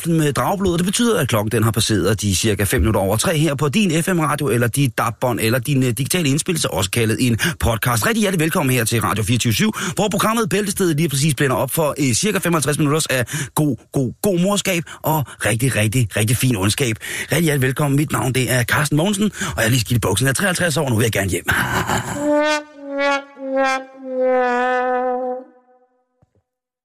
Syder 0.00 0.18
med 0.18 0.32
dragblod, 0.32 0.72
og 0.72 0.78
det 0.78 0.86
betyder, 0.86 1.20
at 1.20 1.28
klokken 1.28 1.52
den 1.52 1.62
har 1.62 1.70
passeret 1.70 2.20
de 2.20 2.36
cirka 2.36 2.64
5 2.64 2.80
minutter 2.80 3.00
over 3.00 3.16
3 3.16 3.38
her 3.38 3.54
på 3.54 3.68
din 3.68 4.02
FM-radio, 4.02 4.48
eller 4.48 4.68
dit 4.68 4.98
DAB-bånd, 4.98 5.40
eller 5.42 5.58
din 5.58 5.82
uh, 5.82 5.88
digitale 5.88 6.28
indspillelse, 6.28 6.70
også 6.70 6.90
kaldet 6.90 7.16
en 7.26 7.38
podcast. 7.60 8.06
Rigtig 8.06 8.20
hjertelig 8.20 8.40
velkommen 8.40 8.74
her 8.74 8.84
til 8.84 9.00
Radio 9.00 9.24
24 9.24 9.72
hvor 9.94 10.08
programmet 10.08 10.48
Bæltestedet 10.48 10.96
lige 10.96 11.08
præcis 11.08 11.34
blænder 11.34 11.56
op 11.56 11.70
for 11.70 11.94
uh, 11.98 12.12
cirka 12.12 12.38
55 12.38 12.78
minutter 12.78 13.06
af 13.10 13.26
god, 13.54 13.76
god, 13.92 14.12
god 14.22 14.40
morskab 14.40 14.82
og 15.02 15.24
rigtig, 15.46 15.76
rigtig, 15.76 16.08
rigtig 16.16 16.36
fin 16.36 16.56
ondskab. 16.56 16.96
Rigtig 17.00 17.44
hjertelig 17.44 17.66
velkommen. 17.66 17.96
Mit 17.96 18.12
navn 18.12 18.32
det 18.32 18.52
er 18.52 18.64
Carsten 18.64 18.96
Mogensen, 18.96 19.24
og 19.24 19.56
jeg 19.56 19.64
er 19.64 19.68
lige 19.68 19.80
skidt 19.80 19.96
i 19.96 20.00
buksen. 20.00 20.24
Jeg 20.26 20.30
er 20.30 20.34
53 20.34 20.76
år, 20.76 20.88
nu 20.88 20.96
vil 20.96 21.04
jeg 21.04 21.12
gerne 21.12 21.30
hjem. 21.30 21.44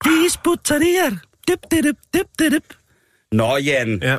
Please 0.03 0.39
put 0.43 0.69
her. 0.69 1.09
Dip, 1.47 1.59
dip, 1.71 1.83
dip, 1.83 1.97
dip, 2.13 2.27
dip, 2.39 2.51
dip. 2.51 2.82
Nå, 3.33 3.57
Jan, 3.57 3.99
Ja, 4.01 4.17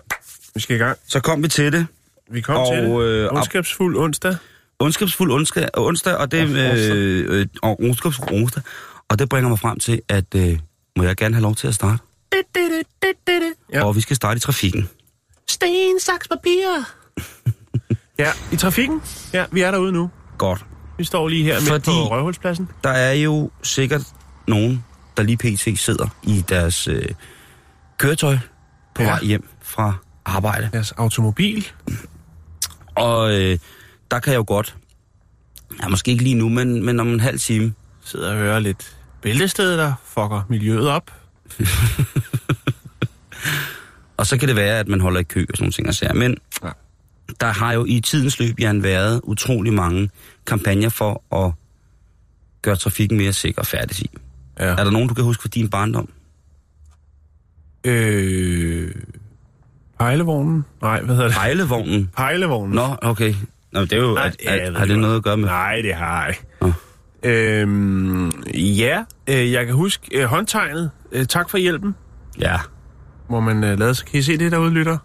vi 0.54 0.60
skal 0.60 0.76
i 0.76 0.78
gang. 0.78 0.98
så 1.08 1.20
kom 1.20 1.42
vi 1.42 1.48
til 1.48 1.72
det. 1.72 1.86
Vi 2.30 2.40
kom 2.40 2.56
Og, 2.56 2.74
til 2.74 2.82
det. 2.84 3.02
øh, 3.02 3.32
Ondskabsfuld 3.32 3.96
onsdag. 3.96 4.36
Ondskabsfuld 4.78 5.32
onsdag, 5.32 5.68
onsdag 5.74 6.16
og 6.16 6.32
det 6.32 6.48
øh, 6.48 7.24
øh, 7.40 7.46
og 7.62 7.80
ondskabsfuld 7.82 8.32
onsdag. 8.42 8.62
Og 9.08 9.18
det 9.18 9.28
bringer 9.28 9.48
mig 9.48 9.58
frem 9.58 9.78
til, 9.78 10.02
at 10.08 10.34
øh, 10.36 10.58
må 10.96 11.02
jeg 11.04 11.16
gerne 11.16 11.34
have 11.34 11.42
lov 11.42 11.54
til 11.54 11.68
at 11.68 11.74
starte. 11.74 11.98
Ja. 13.72 13.84
Og 13.84 13.96
vi 13.96 14.00
skal 14.00 14.16
starte 14.16 14.36
i 14.36 14.40
trafikken. 14.40 14.88
Sten, 15.50 16.00
saks, 16.00 16.28
papir. 16.28 16.66
ja, 18.18 18.30
i 18.52 18.56
trafikken. 18.56 19.02
Ja, 19.32 19.44
vi 19.52 19.60
er 19.60 19.70
derude 19.70 19.92
nu. 19.92 20.10
Godt. 20.38 20.64
Vi 20.98 21.04
står 21.04 21.28
lige 21.28 21.44
her 21.44 21.72
midt 21.72 21.84
på 21.84 21.90
Røvhulspladsen. 21.90 22.68
Der 22.84 22.90
er 22.90 23.12
jo 23.12 23.50
sikkert 23.62 24.02
nogen, 24.48 24.84
der 25.16 25.22
lige 25.22 25.36
pt. 25.36 25.78
sidder 25.78 26.08
i 26.22 26.44
deres 26.48 26.88
øh, 26.88 27.08
køretøj 27.98 28.36
på 28.94 29.02
Ja. 29.02 29.08
vej 29.08 29.20
hjem 29.24 29.48
fra 29.62 29.94
arbejde. 30.24 30.70
Deres 30.72 30.92
automobil. 30.92 31.66
Og 32.94 33.40
øh, 33.40 33.58
der 34.10 34.18
kan 34.18 34.32
jeg 34.32 34.38
jo 34.38 34.44
godt, 34.46 34.76
ja, 35.82 35.88
måske 35.88 36.10
ikke 36.10 36.24
lige 36.24 36.34
nu, 36.34 36.48
men, 36.48 36.84
men 36.84 37.00
om 37.00 37.08
en 37.08 37.20
halv 37.20 37.38
time, 37.38 37.74
Sidder 38.06 38.30
og 38.32 38.36
hører 38.36 38.58
lidt 38.58 38.96
bæltested, 39.22 39.78
der 39.78 39.94
fucker 40.04 40.46
miljøet 40.48 40.88
op. 40.88 41.10
Og 44.16 44.26
så 44.26 44.38
kan 44.38 44.48
det 44.48 44.56
være, 44.56 44.78
at 44.78 44.88
man 44.88 45.00
holder 45.00 45.20
i 45.20 45.22
kø 45.22 45.40
og 45.48 45.56
sådan 45.56 45.62
nogle 45.64 45.72
ting. 45.72 45.88
Og 45.88 45.94
sager. 45.94 46.12
Men 46.14 46.36
Ja. 46.64 46.70
der 47.40 47.46
har 47.46 47.72
jo 47.72 47.84
i 47.84 48.00
tidens 48.00 48.38
løb, 48.38 48.60
Jan, 48.60 48.82
været 48.82 49.20
utrolig 49.24 49.72
mange 49.72 50.10
kampagner 50.46 50.88
for 50.88 51.34
at 51.46 51.52
gøre 52.62 52.76
trafikken 52.76 53.18
mere 53.18 53.32
sikker 53.32 53.60
og 53.60 53.66
færdig 53.66 54.00
i. 54.00 54.10
Ja. 54.58 54.64
Er 54.64 54.84
der 54.84 54.90
nogen, 54.90 55.08
du 55.08 55.14
kan 55.14 55.24
huske 55.24 55.42
fra 55.42 55.48
din 55.48 55.68
barndom? 55.70 56.08
Øh... 57.84 58.90
Pejlevognen? 59.98 60.64
Nej, 60.82 61.00
hvad 61.02 61.14
hedder 61.14 61.28
det? 61.28 61.36
Pejlevognen? 61.36 62.10
Pejlevognen. 62.16 62.74
Nå, 62.74 62.96
okay. 63.02 63.34
Nå, 63.72 63.80
det 63.80 63.92
er 63.92 63.96
jo, 63.96 64.14
Nej, 64.14 64.26
at, 64.26 64.36
ja, 64.44 64.56
at, 64.56 64.72
ved 64.72 64.78
har 64.78 64.86
det 64.86 64.98
noget 64.98 65.16
at 65.16 65.22
gøre 65.22 65.36
med? 65.36 65.48
Nej, 65.48 65.80
det 65.82 65.94
har 65.94 66.24
jeg. 66.26 66.34
Nå. 66.60 66.72
Øhm, 67.30 68.30
ja, 68.54 69.04
øh, 69.26 69.52
jeg 69.52 69.66
kan 69.66 69.74
huske 69.74 70.18
øh, 70.18 70.24
håndtegnet. 70.24 70.90
Øh, 71.12 71.26
tak 71.26 71.50
for 71.50 71.58
hjælpen. 71.58 71.94
Ja, 72.38 72.56
Hvor 73.28 73.40
man 73.40 73.64
øh, 73.64 73.78
lavede, 73.78 73.94
kan 73.94 74.18
I 74.18 74.22
se 74.22 74.38
det 74.38 74.52
derude, 74.52 74.70
lytter? 74.70 74.98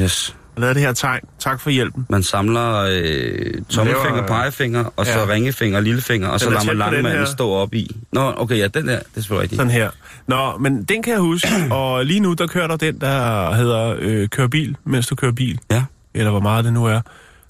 yes. 0.00 0.36
Lavede 0.56 0.74
det 0.74 0.82
her 0.82 0.92
tegn. 0.92 1.20
Tak 1.38 1.60
for 1.60 1.70
hjælpen. 1.70 2.06
Man 2.10 2.22
samler 2.22 2.74
øh, 2.90 3.62
tommelfinger, 3.68 4.10
laver- 4.14 4.26
pegefinger, 4.26 4.84
og 4.96 5.06
så 5.06 5.12
Ja. 5.18 5.26
ringefinger 5.28 5.76
og 5.78 5.82
lillefinger, 5.82 6.28
og 6.28 6.40
så 6.40 6.46
Den 6.46 6.56
er 6.56 6.60
lader 6.62 6.74
man 6.74 6.92
langmanden 6.92 7.26
stå 7.26 7.50
op 7.50 7.74
i. 7.74 7.96
Nå, 8.12 8.32
okay, 8.36 8.58
ja, 8.58 8.66
den 8.68 8.88
der, 8.88 8.98
det 8.98 9.06
er 9.06 9.10
selvfølgelig 9.14 9.42
rigtigt. 9.42 9.58
Sådan 9.58 9.72
her. 9.72 9.90
Nå, 10.26 10.58
men 10.58 10.84
den 10.84 11.02
kan 11.02 11.12
jeg 11.12 11.20
huske. 11.20 11.48
Og 11.74 12.06
lige 12.06 12.20
nu, 12.20 12.32
der 12.32 12.46
kører 12.46 12.66
der 12.66 12.76
den, 12.76 13.00
der 13.00 13.54
hedder 13.54 13.96
øh, 13.98 14.28
Kør 14.28 14.46
bil, 14.46 14.76
mens 14.84 15.06
du 15.06 15.14
kører 15.14 15.32
bil. 15.32 15.58
Ja. 15.70 15.84
Eller 16.14 16.30
hvor 16.30 16.40
meget 16.40 16.64
det 16.64 16.72
nu 16.72 16.84
er. 16.84 17.00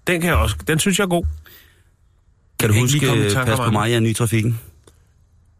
Den 0.06 0.20
kan 0.20 0.30
jeg 0.30 0.36
også. 0.38 0.56
Den 0.68 0.78
synes 0.78 0.98
jeg 0.98 1.04
er 1.04 1.08
god. 1.08 1.24
Kan 2.60 2.68
du 2.68 2.74
huske, 2.80 3.12
øh, 3.12 3.30
pas 3.46 3.60
på 3.60 3.70
mig, 3.70 3.88
jeg 3.90 3.96
er 3.96 4.00
ny 4.00 4.08
i 4.08 4.12
trafikken? 4.14 4.60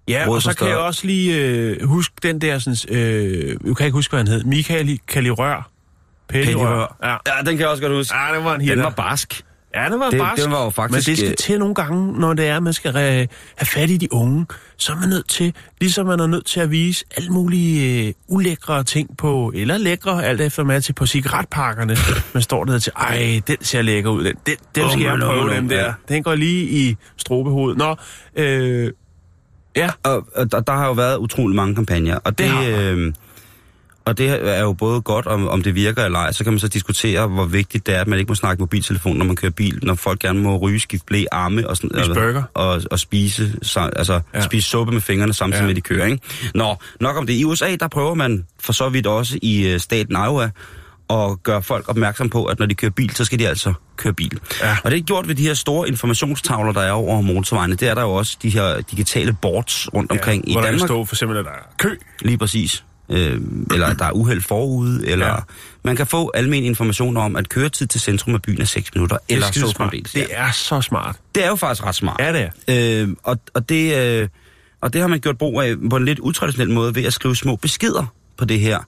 Ja, 0.09 0.25
Råd 0.29 0.37
og 0.37 0.43
så 0.43 0.57
kan 0.57 0.69
jeg 0.69 0.77
også 0.77 1.07
lige 1.07 1.37
øh, 1.41 1.83
huske 1.89 2.15
den 2.23 2.41
der, 2.41 2.59
sådan, 2.59 2.97
øh, 2.99 3.57
jeg 3.67 3.77
kan 3.77 3.87
ikke 3.87 3.95
huske, 3.97 4.13
hvad 4.13 4.21
han 4.21 4.29
hed. 4.29 4.45
Michael 4.45 5.01
Kalirør. 5.09 5.71
Pællerør. 6.29 6.97
Ja. 7.03 7.11
Ja, 7.11 7.17
den 7.39 7.47
kan 7.47 7.59
jeg 7.61 7.69
også 7.69 7.83
godt 7.83 7.93
huske. 7.97 8.15
ja, 8.17 8.37
det 8.37 8.45
var 8.45 8.55
en 8.55 8.61
Den 8.61 8.69
hitter. 8.69 8.83
var 8.85 8.91
barsk. 8.91 9.45
Ja, 9.77 9.89
det 9.91 9.99
var 10.01 10.11
Det- 10.11 10.19
barsk. 10.19 10.43
den 10.43 10.53
var 10.53 10.65
jo 10.65 10.71
faktisk, 10.71 11.09
Men 11.09 11.13
det 11.13 11.19
skal 11.19 11.31
øh, 11.31 11.37
til 11.37 11.59
nogle 11.59 11.75
gange, 11.75 12.21
når 12.21 12.35
det 12.35 12.47
er, 12.47 12.57
at 12.57 12.63
man 12.63 12.73
skal 12.73 12.93
have 12.93 13.29
fat 13.63 13.91
i 13.91 13.97
de 13.97 14.13
unge, 14.13 14.47
så 14.77 14.93
er 14.93 14.97
man 14.97 15.09
nødt 15.09 15.29
til, 15.29 15.55
ligesom 15.81 16.07
man 16.07 16.21
er 16.21 16.27
nødt 16.27 16.47
til 16.47 16.61
at 16.61 16.71
vise 16.71 17.05
alle 17.17 17.31
mulige 17.31 18.07
øh, 18.09 18.13
ulækre 18.29 18.85
ting 18.85 19.17
på, 19.17 19.53
eller 19.55 19.79
lækre, 19.79 20.25
alt 20.25 20.41
efter 20.41 20.65
man 20.65 20.77
er 20.77 20.81
til 20.81 20.93
på 20.93 21.07
cigaretpakkerne. 21.07 21.97
man 22.35 22.43
står 22.43 22.65
der 22.65 22.79
til, 22.79 22.93
ej, 22.97 23.41
den 23.47 23.57
ser 23.61 23.83
lækker 23.83 24.11
ud, 24.11 24.25
den, 24.25 24.35
den, 24.47 24.57
den 24.75 24.91
skal 24.91 25.03
jeg 25.03 25.19
prøve, 25.21 25.55
den 25.55 25.71
der. 25.71 25.85
ja. 25.85 25.93
Den 26.09 26.23
går 26.23 26.35
lige 26.35 26.65
i 26.65 26.97
strobehovedet. 27.17 27.79
Nå, 27.79 27.97
øh, 28.37 28.91
ja, 29.77 29.91
Og, 30.03 30.27
og 30.37 30.53
der, 30.53 30.61
der 30.61 30.73
har 30.73 30.87
jo 30.87 30.93
været 30.93 31.17
utrolig 31.17 31.57
mange 31.57 31.75
kampagner, 31.75 32.19
og 32.25 32.39
det, 32.39 32.51
Det 32.51 32.69
øh, 32.79 33.13
og 34.07 34.19
det 34.19 34.49
er 34.57 34.61
jo 34.63 34.73
både 34.73 35.01
godt, 35.03 35.27
om, 35.27 35.49
om 35.49 35.63
det 35.63 35.75
virker 35.75 36.05
eller 36.05 36.19
ej. 36.19 36.33
Så 36.33 36.45
kan 36.45 36.53
man 36.53 36.61
så 36.61 36.69
diskutere, 36.69 37.27
hvor 37.27 37.45
vigtigt 37.45 37.87
det 37.87 37.95
er, 37.97 38.01
at 38.01 38.07
man 38.07 38.19
ikke 38.19 38.29
må 38.31 38.35
snakke 38.35 38.63
mobiltelefon, 38.63 39.17
når 39.17 39.25
man 39.25 39.37
kører 39.37 39.53
bil, 39.53 39.79
når 39.83 39.95
folk 39.95 40.19
gerne 40.21 40.41
må 40.41 40.57
ryge, 40.57 40.81
skifte 40.81 41.07
blæ, 41.07 41.25
arme 41.33 41.69
og, 41.69 41.77
sådan, 41.77 41.99
eller- 41.99 42.15
burger. 42.15 42.43
og, 42.55 42.83
og 42.91 42.99
spise, 42.99 43.55
så, 43.63 43.81
altså, 43.97 44.21
ja. 44.35 44.41
Spise 44.41 44.69
suppe 44.69 44.93
med 44.93 45.01
fingrene 45.01 45.35
samtidig 45.35 45.63
Ja. 45.63 45.67
med, 45.67 45.75
de 45.75 45.81
kører. 45.81 46.07
Ikke? 46.07 46.19
Nå, 46.55 46.77
nok 47.01 47.17
om 47.17 47.27
det. 47.27 47.33
I 47.35 47.45
USA, 47.45 47.77
der 47.81 47.89
prøver 47.89 48.15
man 48.15 48.47
for 48.61 48.73
så 48.73 48.89
vidt 48.89 49.07
også 49.07 49.39
i 49.43 49.67
øh, 49.69 49.81
staten 49.81 50.17
Iowa 50.17 50.51
at 51.11 51.43
gøre 51.43 51.63
folk 51.63 51.89
opmærksom 51.89 52.31
på, 52.31 52.45
at 52.45 52.59
når 52.59 52.67
de 52.67 52.75
kører 52.75 52.91
bil, 52.91 53.17
så 53.17 53.25
skal 53.25 53.39
de 53.39 53.49
altså 53.49 53.73
køre 53.97 54.13
bil. 54.13 54.39
Ja. 54.63 54.77
Og 54.85 54.91
det 54.91 54.99
er 54.99 55.03
gjort 55.03 55.29
ved 55.29 55.35
de 55.35 55.43
her 55.43 55.55
store 55.55 55.89
informationstavler, 55.89 56.73
der 56.73 56.81
er 56.81 56.93
over 56.93 57.21
motorvejene. 57.21 57.75
Det 57.75 57.89
er 57.89 57.95
der 57.95 58.03
jo 58.03 58.11
også 58.13 58.37
de 58.43 58.51
her 58.51 58.81
digitale 58.81 59.37
boards 59.43 59.89
rundt 59.95 60.11
omkring 60.13 60.45
ja, 60.47 60.51
i 60.51 60.55
hvor 60.55 60.61
der 60.61 60.67
kan 60.69 60.75
Danmark. 60.75 60.89
stå 60.89 61.05
for 61.05 61.15
eksempel, 61.15 61.39
at 61.39 61.45
der 61.45 61.51
er 61.51 61.75
kø. 61.79 61.91
Lige 62.21 62.39
præcis. 62.39 62.85
Øh, 63.09 63.41
eller 63.73 63.95
der 63.95 64.05
er 64.05 64.13
uheld 64.13 64.41
forude, 64.41 65.07
eller 65.09 65.27
ja. 65.27 65.33
Ja. 65.33 65.39
man 65.85 65.97
kan 65.97 66.07
få 66.07 66.31
almen 66.35 66.65
information 66.65 67.17
om, 67.17 67.37
at 67.37 67.49
køretid 67.49 67.87
til 67.87 68.01
centrum 68.01 68.35
af 68.35 68.43
byen 68.43 68.61
er 68.61 68.65
6 68.65 68.95
minutter, 68.95 69.19
eller 69.29 69.47
skide 69.47 69.69
så 69.69 69.77
fremdeles. 69.77 70.13
Det 70.13 70.27
er 70.31 70.51
så 70.53 70.81
smart. 70.81 71.17
det 71.35 71.45
er 71.45 71.49
jo 71.49 71.57
faktisk 71.57 71.85
ret 71.87 71.95
smart. 71.95 72.21
Ja, 72.21 72.33
det 72.33 72.51
er. 72.69 73.03
Øh, 73.03 73.09
og, 73.23 73.39
og, 73.55 73.69
det, 73.69 73.97
øh, 73.97 74.29
og 74.81 74.93
det 74.93 75.01
har 75.01 75.09
man 75.09 75.21
gjort 75.21 75.39
brug 75.39 75.61
af 75.63 75.75
på 75.91 75.97
en 75.97 76.05
lidt 76.05 76.19
utraditionel 76.19 76.71
måde 76.71 76.95
ved 76.95 77.05
at 77.05 77.13
skrive 77.13 77.37
små 77.37 77.57
beskeder 77.57 78.07
på 78.39 78.45
det 78.45 78.61
her 78.61 78.79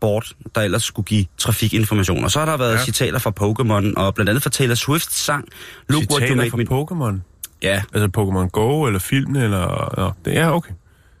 board, 0.00 0.32
der 0.54 0.60
ellers 0.60 0.82
skulle 0.82 1.06
give 1.06 1.26
trafikinformation. 1.38 2.24
Og 2.24 2.30
så 2.30 2.38
har 2.38 2.46
der 2.46 2.56
været 2.56 2.72
ja. 2.72 2.78
Ja. 2.78 2.84
citater 2.84 3.18
fra 3.18 3.32
Pokémon, 3.40 3.92
og 3.96 4.14
blandt 4.14 4.28
andet 4.28 4.42
fra 4.42 4.50
Taylor 4.50 4.74
Swift's 4.74 5.14
sang, 5.14 5.48
Look 5.88 6.00
What 6.00 6.10
You 6.10 6.16
Citater 6.16 6.34
Make 6.34 6.50
fra 6.50 6.56
Me... 6.56 7.12
Pokémon. 7.14 7.20
Ja, 7.62 7.82
Altså 7.94 8.08
Pokémon 8.18 8.48
Go, 8.48 8.86
eller 8.86 8.98
filmen, 8.98 9.42
eller... 9.42 9.94
Nå, 9.96 10.12
det 10.24 10.38
er 10.38 10.48
okay. 10.48 10.72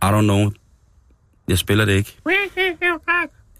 I 0.02 0.06
don't 0.06 0.20
know. 0.20 0.50
Jeg 1.50 1.58
spiller 1.58 1.84
det 1.84 1.92
ikke. 1.92 2.16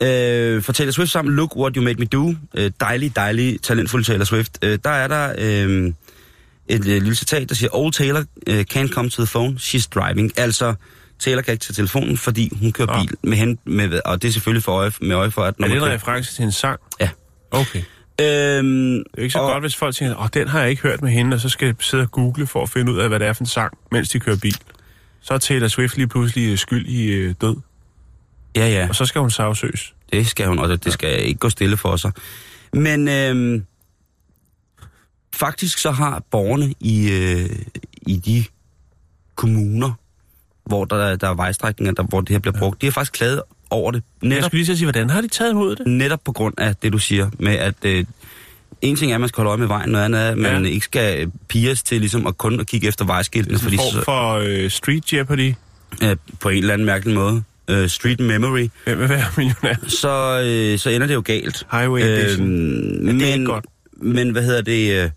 Øh, 0.02 0.62
for 0.62 0.72
Taylor 0.72 0.92
Swift 0.92 1.10
sammen, 1.10 1.37
Look 1.37 1.56
What 1.56 1.72
You 1.76 1.84
Made 1.84 1.96
Me 1.98 2.04
Do. 2.04 2.34
Øh, 2.54 2.70
dejlig, 2.81 3.16
dejlig, 3.16 3.62
talentfuld 3.62 4.04
Taylor 4.04 4.25
Swift. 4.25 4.58
Øh, 4.64 4.78
der 4.84 4.90
er 4.90 5.08
der 5.08 5.34
øh, 5.38 5.92
et 6.69 6.78
øh, 6.78 6.84
lille 6.84 7.14
citat, 7.14 7.48
der 7.48 7.54
siger, 7.54 7.70
Old 7.76 7.92
Taylor 7.92 8.25
uh, 8.50 8.60
can't 8.75 8.88
come 8.88 9.10
to 9.10 9.22
the 9.25 9.31
phone, 9.31 9.56
she's 9.60 9.88
driving. 9.94 10.32
Altså, 10.38 10.75
Taylor 11.19 11.42
kan 11.42 11.52
ikke 11.52 11.62
tage 11.64 11.75
telefonen, 11.75 12.16
fordi 12.16 12.56
hun 12.60 12.72
kører 12.72 12.96
Nå. 12.96 13.02
bil 13.02 13.14
med 13.22 13.37
hen, 13.38 13.58
med, 13.64 14.00
og 14.04 14.22
det 14.22 14.28
er 14.28 14.32
selvfølgelig 14.32 14.62
for 14.64 14.72
øje, 14.72 14.92
med 15.00 15.16
øje 15.16 15.31
for, 15.31 15.42
at 15.42 15.54
Er 15.58 15.64
det 15.64 15.72
en 15.72 15.78
kører... 15.81 15.94
reference 15.94 16.34
til 16.34 16.44
en 16.44 16.52
sang? 16.52 16.81
Ja. 17.00 17.08
Okay. 17.50 17.78
Øhm, 17.78 17.87
Det 18.19 19.19
er 19.19 19.22
ikke 19.22 19.32
så 19.32 19.38
og, 19.38 19.44
og... 19.46 19.52
godt, 19.52 19.62
hvis 19.62 19.76
folk 19.76 19.94
tænker, 19.94 20.16
åh, 20.22 20.28
den 20.34 20.48
har 20.48 20.60
jeg 20.60 20.70
ikke 20.70 20.82
hørt 20.82 21.02
med 21.02 21.10
hende, 21.10 21.34
og 21.34 21.40
så 21.40 21.48
skal 21.48 21.66
jeg 21.66 21.75
sidde 21.81 22.02
og 22.02 22.10
google 22.10 22.46
for 22.46 22.62
at 22.62 22.69
finde 22.70 22.92
ud 22.92 22.98
af, 22.98 23.08
hvad 23.08 23.19
det 23.19 23.28
er 23.28 23.32
for 23.32 23.42
en 23.42 23.46
sang, 23.46 23.78
mens 23.92 24.08
de 24.08 24.20
kører 24.20 24.37
bil. 24.37 24.56
Så 25.22 25.34
er 25.34 25.38
Taylor 25.38 25.69
Swift 25.69 25.96
lige 25.96 26.06
pludselig 26.08 26.50
øh, 26.52 26.58
skyld 26.58 26.87
i 26.87 27.06
øh, 27.06 27.34
død. 27.40 27.56
Ja, 28.56 28.69
ja. 28.69 28.87
Og 28.88 28.94
så 28.97 29.05
skal 29.06 29.20
hun 29.20 29.31
sagsøges. 29.31 29.94
Det 30.12 30.26
skal 30.26 30.47
hun, 30.47 30.58
og 30.58 30.69
det, 30.69 30.85
det 30.85 30.93
skal 30.93 31.25
ikke 31.26 31.38
gå 31.38 31.49
stille 31.49 31.76
for 31.76 31.97
sig. 31.97 32.12
Men 32.73 33.08
øhm, 33.08 33.64
faktisk 35.35 35.79
så 35.79 35.91
har 35.91 36.23
borgerne 36.31 36.75
i, 36.81 37.11
øh, 37.11 37.50
i 38.06 38.17
de 38.17 38.44
kommuner, 39.35 39.93
hvor 40.64 40.85
der, 40.85 41.17
der 41.17 41.29
er 41.29 41.35
vejstrækninger, 41.35 41.93
der, 41.93 42.02
hvor 42.02 42.20
det 42.20 42.29
her 42.31 42.38
bliver 42.38 42.58
brugt, 42.58 42.81
de 42.81 42.87
har 42.87 42.91
faktisk 42.91 43.12
klaget 43.12 43.43
over 43.70 43.91
det. 43.91 44.02
Jeg 44.23 44.29
Netop, 44.29 44.44
skulle 44.50 44.64
lige 44.64 44.76
sige, 44.76 44.87
hvordan 44.87 45.11
har 45.11 45.20
de 45.20 45.29
taget 45.29 45.50
imod 45.50 45.76
det? 45.76 45.87
netop 45.87 46.20
på 46.25 46.32
grund 46.32 46.55
af 46.58 46.76
det, 46.76 46.93
du 46.93 46.99
siger, 46.99 47.31
med 47.38 47.52
at 47.55 47.75
øh, 47.82 48.05
en 48.82 48.97
ting 48.97 49.11
er, 49.12 49.14
at 49.14 49.20
man 49.20 49.29
skal 49.29 49.37
holde 49.37 49.49
øje 49.50 49.58
med 49.58 49.67
vejen, 49.67 49.91
noget 49.91 50.05
andet 50.05 50.20
er, 50.20 50.31
at 50.31 50.38
man 50.38 50.64
Ja. 50.64 50.70
ikke 50.70 50.85
skal 50.85 51.32
pires 51.49 51.82
til 51.82 52.00
ligesom 52.00 52.26
at 52.26 52.38
kun 52.38 52.61
at 52.61 52.67
kigge 52.67 52.88
efter 52.88 53.05
vejskiltene, 53.05 53.55
En 53.55 53.61
fordi 53.61 53.76
form 53.76 53.93
så, 53.93 54.05
for 54.05 54.32
øh, 54.35 54.70
street 54.70 55.12
jeopardy. 55.12 55.55
øh, 56.02 56.17
på 56.41 56.49
en 56.49 56.58
eller 56.58 56.73
anden 56.75 56.87
mærkelig 56.87 57.14
måde, 57.14 57.43
øh, 57.70 57.88
street 57.88 58.20
memory, 58.20 58.69
Hvem 58.84 58.99
vil 58.99 59.08
være 59.08 59.25
millionær? 59.37 59.75
så, 59.88 60.43
øh, 60.44 60.78
så 60.78 60.90
ender 60.90 61.06
det 61.06 61.14
jo 61.14 61.22
galt. 61.25 61.67
Highway 61.72 62.00
edition. 62.00 62.49
men, 63.05 63.20
det 63.20 63.28
er 63.28 63.32
ikke 63.32 63.44
godt. 63.44 63.64
Men 64.02 64.31
hvad 64.31 64.43
hedder 64.43 64.62
det? 64.62 64.90
øh, 65.05 65.11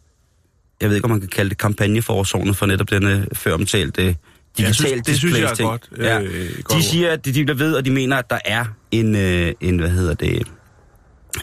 Jeg 0.81 0.89
ved 0.89 0.95
ikke, 0.95 1.05
om 1.05 1.11
man 1.11 1.19
kan 1.19 1.29
kalde 1.29 1.49
det 1.49 1.57
kampagneforårsårene 1.57 2.53
for 2.53 2.65
netop 2.65 2.89
denne 2.89 3.27
før 3.33 3.53
omtalte 3.53 4.15
digital 4.57 4.73
synes- 4.75 5.01
det 5.05 5.17
synes 5.17 5.39
jeg 5.39 5.51
er 5.51 5.55
godt, 5.63 5.89
Ja. 5.97 6.21
øh, 6.21 6.49
godt 6.63 6.77
de 6.79 6.83
siger, 6.83 7.11
at 7.11 7.25
de, 7.25 7.31
de 7.45 7.59
ved, 7.59 7.75
og 7.75 7.85
de 7.85 7.91
mener, 7.91 8.17
at 8.17 8.29
der 8.29 8.39
er 8.45 8.65
en, 8.91 9.15
øh, 9.15 9.53
en 9.61 9.77
hvad 9.79 9.89
hedder 9.89 10.13
det, 10.13 10.47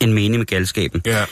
en 0.00 0.12
mening 0.12 0.36
med 0.38 0.46
galskaben. 0.46 1.02
Ja. 1.06 1.24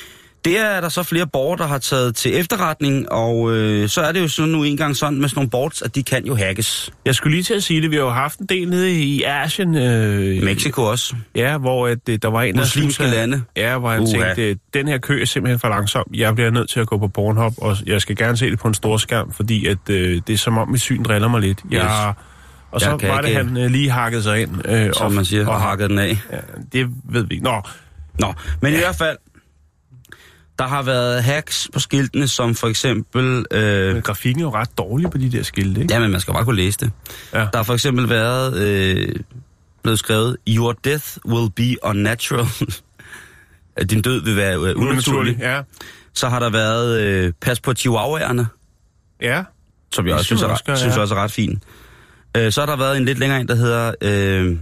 Det 0.48 0.58
er 0.60 0.80
der 0.80 0.88
så 0.88 1.02
flere 1.02 1.26
borgere, 1.26 1.58
der 1.58 1.66
har 1.66 1.78
taget 1.78 2.16
til 2.16 2.36
efterretning, 2.36 3.12
og 3.12 3.56
øh, 3.56 3.88
så 3.88 4.00
er 4.00 4.12
det 4.12 4.20
jo 4.20 4.28
sådan 4.28 4.50
nu 4.52 4.62
engang 4.64 4.96
sådan 4.96 5.20
med 5.20 5.28
sådan 5.28 5.38
nogle 5.38 5.50
boards, 5.50 5.82
at 5.82 5.94
de 5.94 6.02
kan 6.02 6.26
jo 6.26 6.34
hackes. 6.34 6.90
Jeg 7.04 7.14
skulle 7.14 7.34
lige 7.36 7.44
til 7.44 7.54
at 7.54 7.62
sige 7.62 7.82
det. 7.82 7.90
Vi 7.90 7.96
har 7.96 8.02
jo 8.02 8.10
haft 8.10 8.38
en 8.38 8.46
del 8.46 8.68
nede 8.70 8.92
i 8.92 9.22
Asien. 9.22 9.76
Øh, 9.76 10.42
Mexico 10.42 10.82
også. 10.82 11.14
Ja, 11.34 11.58
hvor 11.58 11.86
at, 11.88 11.98
øh, 12.08 12.18
der 12.22 12.28
var 12.28 12.42
en, 12.42 12.54
der 12.54 12.60
Muslimske 12.60 12.92
syntes, 12.94 13.12
at- 13.12 13.18
lande. 13.18 13.42
Ja, 13.56 13.78
hvor 13.78 13.90
han 13.90 14.00
Uha. 14.02 14.10
tænkte, 14.12 14.42
øh, 14.50 14.56
den 14.74 14.88
her 14.88 14.98
kø 14.98 15.20
er 15.22 15.26
simpelthen 15.26 15.58
for 15.60 15.68
langsom. 15.68 16.04
Jeg 16.14 16.34
bliver 16.34 16.50
nødt 16.50 16.70
til 16.70 16.80
at 16.80 16.86
gå 16.86 16.98
på 16.98 17.08
Pornhub, 17.08 17.54
og 17.58 17.76
jeg 17.86 18.00
skal 18.02 18.16
gerne 18.16 18.36
se 18.36 18.50
det 18.50 18.58
på 18.58 18.68
en 18.68 18.74
stor 18.74 18.96
skærm, 18.96 19.32
fordi 19.32 19.66
at, 19.66 19.78
øh, 19.90 20.20
det 20.26 20.32
er 20.32 20.38
som 20.38 20.58
om 20.58 20.68
mit 20.68 20.80
syn 20.80 21.02
driller 21.02 21.28
mig 21.28 21.40
lidt. 21.40 21.58
Jeg, 21.70 22.12
og 22.70 22.80
så 22.80 22.90
Jeg 22.90 22.98
kan 22.98 23.08
var 23.08 23.20
det, 23.20 23.28
ikke- 23.28 23.44
han 23.44 23.56
øh, 23.56 23.70
lige 23.70 23.90
hakket 23.90 24.22
sig 24.24 24.42
ind. 24.42 24.68
Øh, 24.68 24.90
Som 24.94 25.12
man 25.12 25.24
siger, 25.24 25.46
og 25.48 25.60
hakket 25.60 25.90
den 25.90 25.98
af. 25.98 26.18
Ja, 26.32 26.36
det 26.72 26.88
ved 27.04 27.22
vi 27.24 27.34
ikke. 27.34 27.44
Nå, 27.44 27.62
Nå, 28.20 28.32
men 28.62 28.72
i 28.72 28.76
hvert 28.76 28.96
fald, 28.96 29.16
der 30.58 30.66
har 30.66 30.82
været 30.82 31.25
hacks 31.25 31.69
på 31.72 31.81
skiltene, 31.81 32.28
som 32.28 32.55
for 32.55 32.69
eksempel... 32.69 33.44
Øh, 33.50 33.94
men 33.94 34.02
grafikken 34.02 34.40
er 34.43 34.46
jo 34.46 34.55
ret 34.55 34.78
dårlig 34.78 35.10
på 35.10 35.19
de 35.19 35.32
der 35.32 35.43
skilte, 35.43 35.81
ikke? 35.81 35.94
ja, 35.94 36.00
men 36.00 36.10
man 36.10 36.20
skal 36.20 36.34
bare 36.34 36.44
kunne 36.44 36.56
læse 36.56 36.78
det. 36.78 36.90
Ja. 37.32 37.38
Der 37.38 37.56
har 37.56 37.62
for 37.62 37.75
eksempel 37.75 38.08
været 38.08 38.56
øh, 38.56 39.14
blevet 39.82 39.99
skrevet, 39.99 40.37
Your 40.49 40.72
death 40.84 41.06
will 41.26 41.50
be 41.56 41.76
unnatural. 41.82 42.46
At 43.76 43.90
din 43.90 44.02
død 44.02 44.25
vil 44.25 44.37
være 44.37 44.55
øh, 44.58 44.76
unaturlig. 44.76 45.37
Ja. 45.40 45.62
Så 46.14 46.28
har 46.28 46.38
der 46.38 46.50
været 46.50 47.00
øh, 47.00 47.32
pas 47.40 47.60
på 47.60 47.75
chihuahuaerne, 47.75 48.46
Ja. 49.22 49.43
som 49.93 50.06
jeg 50.06 50.14
også 50.14 50.25
synes, 50.25 50.43
er, 50.43 50.46
også 50.46 50.64
gøre, 50.64 50.76
synes 50.76 50.96
ja. 50.96 51.00
også 51.00 51.14
er 51.14 51.22
ret 51.22 51.31
fint. 51.32 51.62
Øh, 52.37 52.52
så 52.52 52.60
har 52.60 52.66
der 52.66 52.76
været 52.76 52.96
en 52.96 53.05
lidt 53.05 53.19
længere 53.19 53.40
en, 53.40 53.49
der 53.49 53.55
hedder... 53.55 53.94
Øh, 54.02 54.56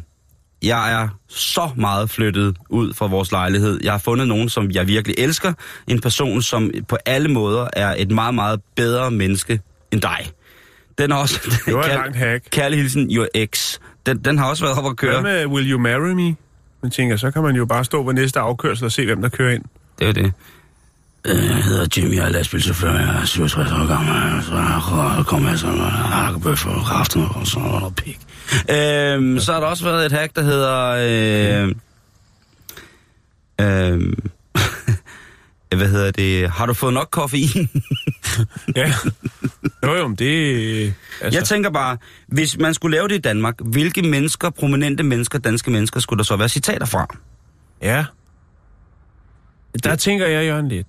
jeg 0.63 1.03
er 1.03 1.09
så 1.29 1.71
meget 1.77 2.11
flyttet 2.11 2.57
ud 2.71 2.95
fra 2.95 3.07
vores 3.07 3.33
lejlighed. 3.33 3.81
Jeg 3.83 3.93
har 3.93 3.99
fundet 3.99 4.29
nogen, 4.29 4.49
som 4.49 4.71
jeg 4.71 4.87
virkelig 4.89 5.15
elsker. 5.19 5.53
En 5.87 6.01
person, 6.01 6.43
som 6.43 6.71
på 6.89 6.97
alle 7.07 7.29
måder 7.29 7.69
er 7.73 7.95
et 7.99 8.11
meget, 8.11 8.35
meget 8.35 8.61
bedre 8.77 9.11
menneske 9.11 9.61
end 9.93 10.01
dig. 10.01 10.31
Den 10.99 11.11
har 11.11 11.19
også... 11.19 11.41
Det 11.67 11.75
var 11.75 11.83
et 11.83 11.89
langt 11.89 12.17
hack. 12.17 12.45
Kærlig 12.51 12.79
hilsen, 12.79 13.11
your 13.11 13.27
ex. 13.35 13.79
Den, 14.07 14.19
den 14.19 14.39
har 14.39 14.49
også 14.51 14.65
været 14.65 14.79
op 14.79 14.85
at 14.85 14.91
Hvad 15.01 15.13
køre. 15.13 15.23
med 15.23 15.47
Will 15.47 15.71
You 15.71 15.79
Marry 15.79 16.11
Me? 16.11 16.37
Man 16.83 16.91
tænker, 16.91 17.17
så 17.17 17.31
kan 17.31 17.43
man 17.43 17.57
jo 17.57 17.67
bare 17.67 17.85
stå 17.85 18.03
ved 18.03 18.15
næste 18.15 18.41
afkørsel 18.41 18.85
og 18.85 18.93
se, 18.93 19.07
hvem 19.07 19.23
der 19.23 19.29
kører 19.29 19.55
ind. 19.55 19.65
Det 19.99 20.09
er 20.09 20.13
det. 20.13 20.33
Øh, 21.29 21.45
Jeg 21.47 21.65
hedder 21.65 21.87
Jimmy, 21.97 22.17
jeg 22.17 22.25
er 22.25 22.29
lastbilchauffør, 22.29 22.93
jeg 22.99 23.21
er 23.23 23.25
67 23.25 23.73
år 23.73 23.87
gammel, 23.87 24.45
så 24.45 24.55
jeg 24.55 25.25
kommer 25.27 25.49
jeg 25.49 25.59
sådan 25.59 25.75
noget 25.77 25.93
hakkebøf 25.93 26.67
og 26.67 26.83
kraften 26.85 27.23
og 27.35 27.47
sådan 27.47 27.69
noget 27.69 27.95
pik. 27.97 28.19
Øhm, 28.71 29.39
så 29.39 29.53
har 29.53 29.61
der 29.61 29.67
også 29.67 29.85
været 29.85 30.07
et 30.07 30.13
hack, 30.13 30.37
der 30.37 30.43
hedder... 30.43 30.87
Øh, 31.61 31.69
øh, 33.61 34.13
hvad 35.79 35.89
hedder 35.89 36.11
det? 36.11 36.51
Har 36.51 36.67
du 36.67 36.75
fået 36.75 36.95
nok 36.95 37.09
koffein? 37.11 37.69
Ja. 38.77 38.93
Jo, 39.85 39.95
jo, 39.95 40.09
det... 40.19 40.95
Altså, 41.21 41.39
Jeg 41.39 41.45
tænker 41.47 41.71
bare, 41.71 41.97
hvis 42.29 42.59
man 42.59 42.75
skulle 42.75 42.97
lave 42.97 43.09
det 43.09 43.15
i 43.15 43.19
Danmark, 43.19 43.55
hvilke 43.61 44.03
mennesker, 44.03 44.51
prominente 44.51 45.03
mennesker, 45.03 45.39
danske 45.39 45.71
mennesker, 45.71 46.01
skulle 46.01 46.19
der 46.19 46.25
så 46.25 46.37
være 46.37 46.49
citater 46.49 46.87
fra? 46.87 47.17
Ja. 47.83 48.05
Der 49.85 49.97
tænker 49.97 50.27
jeg, 50.27 50.45
Jørgen, 50.47 50.69
lidt. 50.69 50.87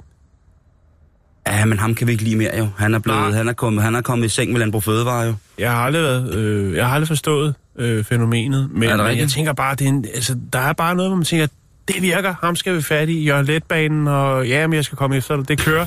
Ja, 1.47 1.65
men 1.65 1.79
ham 1.79 1.95
kan 1.95 2.07
vi 2.07 2.11
ikke 2.11 2.23
lide 2.23 2.35
mere 2.35 2.57
jo. 2.57 2.67
Han 2.77 2.93
er, 2.93 2.99
blevet, 2.99 3.19
Nej. 3.19 3.31
han 3.31 3.47
er, 3.47 3.53
kommet, 3.53 3.83
han 3.83 3.95
er 3.95 4.01
kommet 4.01 4.25
i 4.25 4.29
seng 4.29 4.51
med 4.51 4.59
Landbrug 4.59 4.83
Fødevare 4.83 5.21
jo. 5.21 5.33
Jeg 5.57 5.71
har 5.71 5.85
aldrig, 5.85 6.03
været, 6.03 6.35
øh, 6.35 6.75
jeg 6.75 6.87
har 6.87 6.93
aldrig 6.93 7.07
forstået 7.07 7.55
øh, 7.79 8.03
fænomenet, 8.03 8.69
men, 8.71 8.97
men 8.97 9.17
jeg 9.17 9.29
tænker 9.29 9.53
bare, 9.53 9.75
det 9.75 9.85
er 9.85 9.89
en, 9.89 10.05
altså, 10.13 10.37
der 10.53 10.59
er 10.59 10.73
bare 10.73 10.95
noget, 10.95 11.09
hvor 11.09 11.15
man 11.15 11.25
tænker, 11.25 11.47
det 11.87 12.01
virker, 12.01 12.35
ham 12.41 12.55
skal 12.55 12.75
vi 12.75 12.81
fat 12.81 13.09
i, 13.09 13.23
Jørgen 13.23 13.45
Letbanen, 13.45 14.07
og 14.07 14.47
ja, 14.47 14.67
men 14.67 14.75
jeg 14.75 14.85
skal 14.85 14.97
komme 14.97 15.17
efter 15.17 15.35
dig, 15.35 15.47
det 15.47 15.59
kører. 15.59 15.85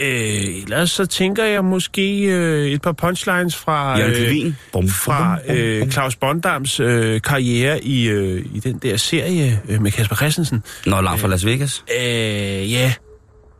Øh, 0.00 0.62
ellers 0.62 0.90
så 0.90 1.06
tænker 1.06 1.44
jeg 1.44 1.64
måske 1.64 2.22
øh, 2.22 2.66
et 2.66 2.82
par 2.82 2.92
punchlines 2.92 3.56
fra, 3.56 4.00
øh, 4.00 4.14
Clevin. 4.14 4.56
Bum, 4.72 4.88
fra 4.88 5.38
øh. 5.48 5.90
Claus 5.90 6.16
Bondams 6.16 6.80
øh, 6.80 7.20
karriere 7.20 7.84
i, 7.84 8.08
øh, 8.08 8.44
i 8.54 8.60
den 8.60 8.78
der 8.78 8.96
serie 8.96 9.60
øh, 9.68 9.82
med 9.82 9.90
Kasper 9.90 10.16
Christensen. 10.16 10.62
Nå, 10.86 11.00
langt 11.00 11.20
fra 11.20 11.28
Las 11.28 11.46
Vegas. 11.46 11.84
Øh, 12.00 12.72
ja, 12.72 12.92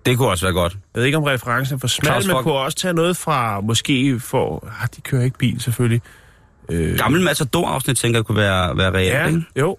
Det 0.08 0.18
kunne 0.18 0.28
også 0.28 0.44
være 0.44 0.52
godt. 0.52 0.72
jeg 0.72 1.00
ved 1.00 1.06
ikke, 1.06 1.18
om 1.18 1.24
referencen 1.24 1.74
er 1.74 1.78
for 1.78 1.88
smal, 1.88 2.26
men 2.26 2.36
Fock- 2.36 2.42
kunne 2.42 2.54
også 2.54 2.78
tage 2.78 2.94
noget 2.94 3.16
fra, 3.16 3.60
måske 3.60 4.20
for... 4.20 4.68
Ah, 4.82 4.88
de 4.96 5.00
kører 5.00 5.24
ikke 5.24 5.38
bil, 5.38 5.60
selvfølgelig. 5.60 6.02
Øh, 6.68 6.98
Gammel 6.98 7.22
Matador-afsnit, 7.22 7.96
tænker 7.96 8.18
jeg, 8.18 8.24
kunne 8.24 8.38
være, 8.38 8.76
være 8.76 8.94
reelt, 8.94 9.12
ja, 9.12 9.26
ikke? 9.26 9.42
jo. 9.56 9.78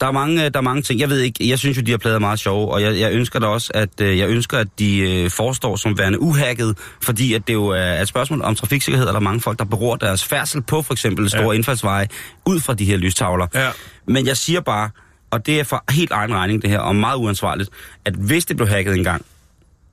Der 0.00 0.06
er, 0.06 0.12
mange, 0.12 0.50
der 0.50 0.58
er 0.58 0.62
mange 0.62 0.82
ting. 0.82 1.00
Jeg 1.00 1.10
ved 1.10 1.20
ikke, 1.20 1.48
jeg 1.48 1.58
synes 1.58 1.76
jo, 1.76 1.82
de 1.82 1.90
har 1.90 1.98
plader 1.98 2.16
er 2.16 2.20
meget 2.20 2.38
sjove, 2.38 2.72
og 2.72 2.82
jeg, 2.82 2.98
jeg 3.00 3.12
ønsker 3.12 3.38
da 3.38 3.46
også, 3.46 3.70
at 3.74 4.00
øh, 4.00 4.18
jeg 4.18 4.28
ønsker, 4.28 4.58
at 4.58 4.66
de 4.78 4.98
øh, 4.98 5.30
forestår 5.30 5.76
som 5.76 5.98
værende 5.98 6.20
uhacket, 6.20 6.78
fordi 7.02 7.34
at 7.34 7.48
det 7.48 7.54
jo 7.54 7.66
er 7.66 8.02
et 8.02 8.08
spørgsmål 8.08 8.42
om 8.42 8.54
trafiksikkerhed, 8.54 9.06
og 9.06 9.12
der 9.12 9.20
er 9.20 9.24
mange 9.24 9.40
folk, 9.40 9.58
der 9.58 9.64
beror 9.64 9.96
deres 9.96 10.24
færdsel 10.24 10.62
på 10.62 10.82
for 10.82 10.94
eksempel 10.94 11.30
store 11.30 11.42
ja. 11.42 11.52
indfaldsveje 11.52 12.08
ud 12.46 12.60
fra 12.60 12.74
de 12.74 12.84
her 12.84 12.96
lystavler. 12.96 13.46
Ja. 13.54 13.70
Men 14.06 14.26
jeg 14.26 14.36
siger 14.36 14.60
bare, 14.60 14.90
og 15.30 15.46
det 15.46 15.60
er 15.60 15.64
for 15.64 15.84
helt 15.90 16.10
egen 16.10 16.34
regning 16.34 16.62
det 16.62 16.70
her, 16.70 16.78
og 16.78 16.96
meget 16.96 17.16
uansvarligt, 17.16 17.70
at 18.04 18.14
hvis 18.14 18.44
det 18.46 18.56
blev 18.56 18.68
hacket 18.68 18.94
engang, 18.94 19.24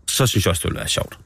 så 0.08 0.28
synes 0.28 0.46
jeg 0.46 0.50
også, 0.50 0.62
det 0.62 0.70
ville 0.70 0.80
være 0.80 0.88
sjovt. 0.88 1.20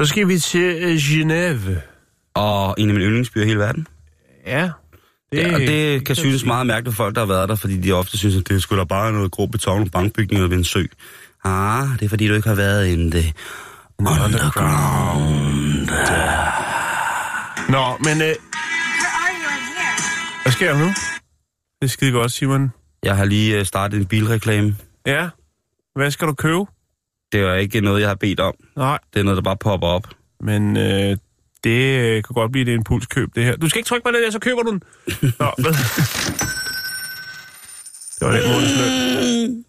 Så 0.00 0.06
skal 0.06 0.28
vi 0.28 0.38
til 0.38 0.60
øh, 0.60 0.96
Genève. 0.96 1.80
Og 2.34 2.74
en 2.78 2.88
af 2.88 2.94
mine 2.94 3.06
yndlingsbyer 3.06 3.42
i 3.42 3.46
hele 3.46 3.58
verden. 3.58 3.86
Ja. 4.46 4.70
Det, 5.32 5.38
ja, 5.38 5.54
og 5.54 5.60
det 5.60 6.06
kan 6.06 6.16
synes 6.16 6.44
meget 6.44 6.66
mærkeligt 6.66 6.96
for 6.96 7.04
folk, 7.04 7.14
der 7.14 7.20
har 7.20 7.26
været 7.26 7.48
der, 7.48 7.54
fordi 7.54 7.76
de 7.76 7.92
ofte 7.92 8.18
synes, 8.18 8.36
at 8.36 8.48
det 8.48 8.62
skulle 8.62 8.78
da 8.80 8.84
bare 8.84 9.12
noget 9.12 9.30
grå 9.30 9.46
beton 9.46 9.82
og 9.82 9.88
bankbygninger 9.92 10.48
ved 10.48 10.56
en 10.58 10.64
sø. 10.64 10.84
Ah, 11.44 11.88
det 11.98 12.02
er 12.04 12.08
fordi, 12.08 12.28
du 12.28 12.34
ikke 12.34 12.48
har 12.48 12.54
været 12.56 12.86
in 12.86 13.10
the 13.10 13.32
underground. 14.00 15.88
Nå, 17.68 17.96
men... 18.04 18.22
Øh, 18.22 18.34
hvad 20.42 20.52
sker 20.52 20.72
der 20.72 20.78
nu? 20.78 20.86
Det 20.86 20.94
er 21.82 21.86
skide 21.86 22.12
godt, 22.12 22.32
Simon. 22.32 22.72
Jeg 23.02 23.16
har 23.16 23.24
lige 23.24 23.58
øh, 23.58 23.64
startet 23.66 24.00
en 24.00 24.06
bilreklame. 24.06 24.76
Ja. 25.06 25.28
Hvad 25.94 26.10
skal 26.10 26.28
du 26.28 26.32
købe? 26.34 26.64
Det 27.32 27.40
er 27.40 27.54
ikke 27.54 27.80
noget, 27.80 28.00
jeg 28.00 28.08
har 28.08 28.14
bedt 28.14 28.40
om. 28.40 28.54
Nej, 28.76 28.98
Det 29.14 29.20
er 29.20 29.24
noget, 29.24 29.36
der 29.36 29.42
bare 29.42 29.56
popper 29.56 29.86
op. 29.86 30.06
men 30.40 30.76
øh, 30.76 31.16
det 31.64 32.00
øh, 32.00 32.22
kan 32.22 32.34
godt 32.34 32.52
blive 32.52 32.70
et 32.70 32.74
impulskøb, 32.74 33.34
det 33.34 33.44
her. 33.44 33.56
Du 33.56 33.68
skal 33.68 33.78
ikke 33.78 33.88
trykke 33.88 34.04
på 34.04 34.10
det 34.10 34.22
der, 34.24 34.30
så 34.30 34.38
køber 34.38 34.62
du 34.62 34.70
den. 34.70 34.82
Nå, 35.22 35.50
hvad? 35.62 35.72
Det 38.18 38.26
var 38.28 38.32
den 38.32 38.52
månedsløn. 38.52 39.64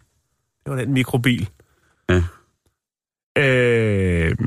Det 0.64 0.72
var 0.72 0.76
den 0.76 0.94
mikrobil. 0.94 1.50
Ja. 2.10 2.24
Øh, 3.38 4.38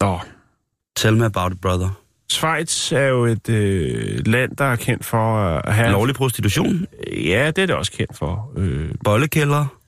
nå, 0.00 0.20
Tell 0.96 1.16
me 1.16 1.24
about 1.24 1.52
it, 1.52 1.60
brother. 1.60 2.00
Schweiz 2.30 2.92
er 2.92 3.06
jo 3.06 3.24
et 3.24 3.48
øh, 3.48 4.26
land, 4.26 4.56
der 4.56 4.64
er 4.64 4.76
kendt 4.76 5.04
for 5.04 5.36
at 5.38 5.74
have... 5.74 5.92
Lovlig 5.92 6.14
prostitution. 6.14 6.86
Ja, 7.12 7.46
det 7.46 7.62
er 7.62 7.66
det 7.66 7.74
også 7.74 7.92
kendt 7.92 8.18
for. 8.18 8.52
Øh, 8.56 8.90
Bollekælder. 9.04 9.79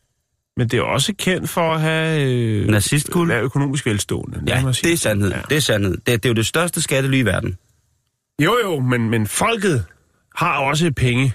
Men 0.56 0.68
det 0.68 0.78
er 0.78 0.82
også 0.82 1.14
kendt 1.18 1.48
for 1.48 1.74
at 1.74 1.80
have... 1.80 2.32
Øh, 2.32 2.66
Nazistkuld. 2.68 3.28
være 3.28 3.42
økonomisk 3.42 3.86
velstående. 3.86 4.42
Ja, 4.46 4.64
det 4.82 4.92
er 4.92 4.96
sandhed. 4.96 5.30
Ja. 5.30 5.40
Det 5.48 5.56
er 5.56 5.60
sandhed. 5.60 5.96
Det, 5.96 6.06
det 6.06 6.24
er 6.24 6.28
jo 6.28 6.34
det 6.34 6.46
største 6.46 6.82
skattely 6.82 7.16
i 7.16 7.22
verden. 7.22 7.58
Jo, 8.42 8.56
jo, 8.64 8.80
men, 8.80 9.10
men 9.10 9.26
folket 9.26 9.84
har 10.36 10.58
også 10.58 10.92
penge. 10.96 11.32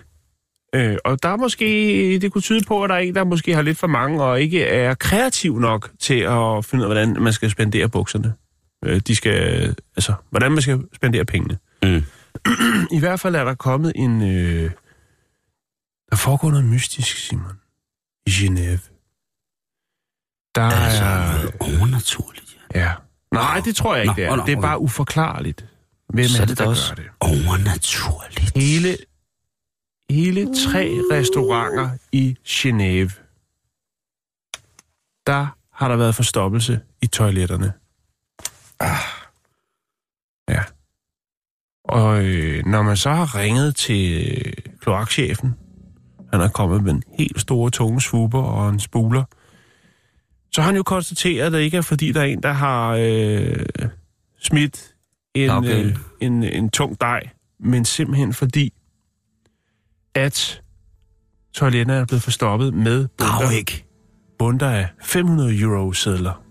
Øh, 0.76 0.98
og 1.06 1.24
der 1.24 1.30
er 1.30 1.38
måske, 1.38 2.20
det 2.22 2.32
kunne 2.32 2.42
tyde 2.42 2.66
på, 2.68 2.84
at 2.84 2.90
der 2.90 2.96
er 2.96 3.00
en, 3.00 3.16
der 3.16 3.24
måske 3.24 3.56
har 3.56 3.62
lidt 3.62 3.78
for 3.78 3.88
mange, 3.88 4.24
og 4.24 4.42
ikke 4.42 4.64
er 4.64 4.94
kreativ 4.94 5.60
nok 5.60 5.92
til 6.00 6.20
at 6.20 6.66
finde 6.66 6.86
ud 6.86 6.92
af, 6.92 6.96
hvordan 6.96 7.24
man 7.24 7.34
skal 7.34 7.50
spendere 7.50 7.90
bukserne. 7.90 8.34
Øh, 8.86 9.02
de 9.08 9.16
skal, 9.16 9.76
altså, 9.96 10.14
hvordan 10.30 10.52
man 10.52 10.62
skal 10.62 10.80
spendere 10.96 11.26
pengene. 11.26 11.58
Mm. 11.84 12.04
I 12.98 13.00
hvert 13.00 13.20
fald 13.20 13.36
er 13.36 13.44
der 13.44 13.54
kommet 13.54 13.92
en... 13.96 14.22
Øh, 14.22 14.72
der 16.10 16.16
foregår 16.16 16.50
noget 16.50 16.66
mystisk, 16.66 17.18
Simon. 17.18 17.60
I 18.28 18.30
Genève. 18.30 18.97
Der 20.58 20.72
Altså, 20.72 21.04
er... 21.04 21.32
noget 21.34 21.52
overnaturligt. 21.60 22.58
Ja. 22.76 22.92
Nej, 23.34 23.62
det 23.66 23.76
tror 23.76 23.96
jeg 23.96 24.04
ikke, 24.04 24.12
Nå, 24.12 24.16
det 24.16 24.26
er. 24.32 24.36
nå, 24.36 24.46
Det 24.46 24.54
er 24.58 24.62
bare 24.62 24.80
uforklarligt. 24.82 25.66
Hvem 26.14 26.26
Så 26.28 26.42
er 26.42 26.46
det, 26.46 26.58
der 26.58 26.68
også 26.68 26.96
gør 26.96 27.04
det? 27.04 27.12
overnaturligt. 27.20 28.52
Hele, 28.58 28.98
hele 30.10 30.46
tre 30.66 30.90
restauranter 31.12 31.90
i 32.12 32.38
Genève. 32.48 33.12
Der 35.28 35.48
har 35.74 35.88
der 35.88 35.96
været 35.96 36.16
forstoppelse 36.16 36.80
i 37.02 37.08
toiletterne. 37.08 37.74
Ah. 38.80 38.98
Ja. 40.50 40.64
Og 41.86 42.26
øh, 42.26 42.66
når 42.66 42.82
man 42.82 42.98
så 42.98 43.10
har 43.14 43.36
ringet 43.36 43.76
til 43.76 44.28
øh, 44.46 44.54
kloakchefen, 44.82 45.56
han 46.32 46.42
er 46.42 46.50
kommet 46.50 46.84
med 46.84 46.92
en 46.94 47.04
helt 47.18 47.42
store 47.42 47.72
tunge 47.72 48.02
svuber 48.02 48.42
og 48.44 48.70
en 48.70 48.80
spuler, 48.80 49.24
så 50.58 50.62
har 50.62 50.66
han 50.70 50.76
jo 50.76 50.84
konstateret, 50.84 51.46
at 51.46 51.52
det 51.52 51.60
ikke 51.60 51.78
er 51.78 51.82
fordi, 51.82 52.12
der 52.12 52.22
er 52.22 52.26
en, 52.26 52.44
der 52.44 52.52
har 52.52 52.98
øh, 53.00 53.66
smidt 54.40 54.96
en, 55.36 55.50
Okay. 55.50 55.86
øh, 55.86 55.96
en, 56.20 56.44
en 56.44 56.70
tung 56.70 57.02
dej, 57.02 57.30
men 57.60 57.86
simpelthen 57.86 58.34
fordi, 58.34 58.74
at 60.16 60.62
toiletterne 61.54 62.00
er 62.02 62.06
blevet 62.06 62.24
forstoppet 62.24 62.74
med 62.74 63.08
Grav 63.18 63.40
bunter, 63.40 63.52
ikke. 63.58 63.86
bunter 64.40 64.70
af 64.70 64.88
500 65.04 65.60
euro 65.60 65.94
sædler. 65.94 66.44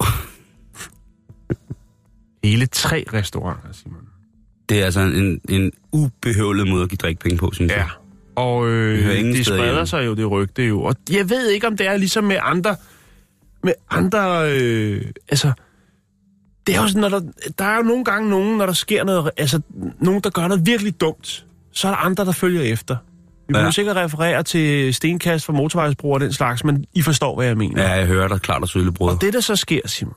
Hele 2.44 2.66
tre 2.66 3.04
restauranter, 3.12 3.72
Simon. 3.72 4.08
Det 4.68 4.80
er 4.80 4.84
altså 4.84 5.00
en, 5.00 5.40
en 5.48 5.72
ubehøvlet 5.92 6.68
måde 6.68 6.82
at 6.82 6.88
give 6.88 6.96
drikkepenge 6.96 7.38
på, 7.38 7.50
synes 7.52 7.72
Ja. 7.72 7.76
jeg. 7.78 7.88
Og 8.38 8.68
øh, 8.68 9.08
det 9.08 9.46
spreder 9.46 9.64
hjemme. 9.64 9.86
sig 9.86 10.06
jo, 10.06 10.14
det 10.14 10.30
rygte 10.30 10.62
jo. 10.62 10.82
Og 10.82 10.94
jeg 11.10 11.30
ved 11.30 11.48
ikke, 11.48 11.66
om 11.66 11.76
det 11.76 11.86
er 11.86 11.96
ligesom 11.96 12.24
med 12.24 12.36
andre... 12.42 12.76
Med 13.64 13.72
andre... 13.90 14.52
Øh, 14.52 15.04
altså... 15.28 15.52
Det 16.66 16.76
er 16.76 16.82
jo 16.82 16.88
sådan, 16.88 17.00
når 17.00 17.08
der, 17.08 17.20
der 17.58 17.64
er 17.64 17.76
jo 17.76 17.82
nogle 17.82 18.04
gange 18.04 18.30
nogen, 18.30 18.58
når 18.58 18.66
der 18.66 18.72
sker 18.72 19.04
noget... 19.04 19.30
Altså, 19.36 19.60
nogen, 20.00 20.20
der 20.24 20.30
gør 20.30 20.48
noget 20.48 20.66
virkelig 20.66 21.00
dumt. 21.00 21.44
Så 21.72 21.88
er 21.88 21.92
der 21.92 21.98
andre, 21.98 22.24
der 22.24 22.32
følger 22.32 22.62
efter. 22.62 22.96
Vi 23.48 23.58
Ja. 23.58 23.70
sikkert 23.70 23.96
referere 23.96 24.42
til 24.42 24.94
stenkast 24.94 25.44
fra 25.44 25.52
motorvejsbroer 25.52 26.14
og 26.14 26.20
den 26.20 26.32
slags, 26.32 26.64
men 26.64 26.84
I 26.94 27.02
forstår, 27.02 27.34
hvad 27.36 27.46
jeg 27.46 27.56
mener. 27.56 27.82
Ja, 27.82 27.90
jeg 27.90 28.06
hører 28.06 28.28
dig 28.28 28.40
klart 28.40 28.62
og 28.62 28.68
tydeligt, 28.68 28.94
bror. 28.94 29.10
Og 29.10 29.20
det, 29.20 29.32
der 29.32 29.40
så 29.40 29.56
sker, 29.56 29.80
Simon, 29.86 30.14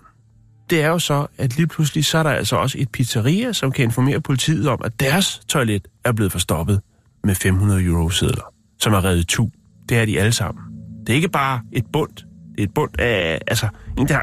det 0.70 0.82
er 0.82 0.88
jo 0.88 1.00
så, 1.00 1.28
at 1.38 1.56
lige 1.58 1.68
pludselig, 1.68 2.06
så 2.06 2.18
er 2.18 2.24
der 2.24 2.30
altså 2.30 2.56
også 2.56 2.78
et 2.82 2.90
pizzeria, 2.90 3.54
som 3.54 3.72
kan 3.72 3.84
informere 3.86 4.22
politiet 4.22 4.68
om, 4.68 4.82
at 4.84 5.00
deres 5.00 5.42
toilet 5.48 5.88
er 6.06 6.12
blevet 6.12 6.32
forstoppet 6.32 6.82
med 7.24 7.36
500 7.36 7.84
euro 7.84 8.10
sedler, 8.10 8.54
som 8.80 8.94
er 8.94 9.06
reddet 9.06 9.28
tu. 9.28 9.50
Det 9.90 9.98
er 9.98 10.06
de 10.06 10.20
alle 10.20 10.32
sammen. 10.32 10.64
Det 11.08 11.10
er 11.10 11.16
ikke 11.16 11.30
bare 11.30 11.62
et 11.72 11.86
bund. 11.94 12.10
Det 12.16 12.60
er 12.60 12.64
et 12.64 12.74
bund 12.74 13.00
af, 13.00 13.40
altså, 13.48 13.68
en 13.98 14.08
der 14.08 14.20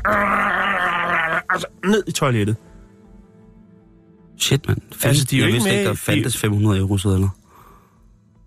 altså, 1.52 1.66
ned 1.84 2.02
i 2.08 2.12
toilettet. 2.12 2.56
Shit, 4.38 4.68
mand. 4.68 4.78
Findes, 4.80 5.04
Altså, 5.04 5.24
de 5.24 5.30
de 5.30 5.36
er 5.36 5.40
jo 5.40 5.44
jeg 5.46 5.54
ikke 5.54 5.64
vidste 5.64 5.70
ikke, 5.70 5.82
med- 5.82 5.88
der 5.88 5.94
fandtes 5.94 6.36
500 6.38 6.78
euro 6.78 6.98
sedler. 6.98 7.28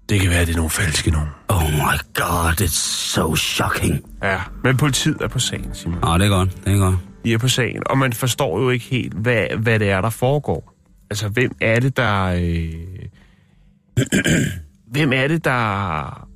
Det 0.09 0.19
kan 0.21 0.29
være, 0.29 0.45
det 0.45 0.51
er 0.51 0.55
nogle 0.55 0.69
falske 0.69 1.11
nogen. 1.11 1.27
Oh 1.49 1.63
my 1.73 1.97
god, 2.13 2.61
it's 2.61 2.67
so 3.13 3.35
shocking. 3.35 4.01
Ja, 4.23 4.41
men 4.63 4.77
politiet 4.77 5.17
er 5.21 5.27
på 5.27 5.39
sagen, 5.39 5.69
Simon. 5.75 5.99
Nå, 6.01 6.17
det 6.17 6.25
er 6.25 6.29
godt, 6.29 6.65
det 6.65 6.73
er 6.73 6.77
godt. 6.77 6.95
De 7.25 7.33
er 7.33 7.37
på 7.37 7.47
sagen, 7.47 7.81
og 7.85 7.97
man 7.97 8.13
forstår 8.13 8.59
jo 8.59 8.69
ikke 8.69 8.85
helt, 8.85 9.13
hvad, 9.13 9.45
hvad 9.59 9.79
det 9.79 9.89
er, 9.89 10.01
der 10.01 10.09
foregår. 10.09 10.73
Altså, 11.09 11.27
hvem 11.27 11.51
er 11.61 11.79
det, 11.79 11.97
der... 11.97 12.23
Øh... 12.25 12.73
hvem 14.87 15.13
er 15.13 15.27
det, 15.27 15.45
der... 15.45 16.27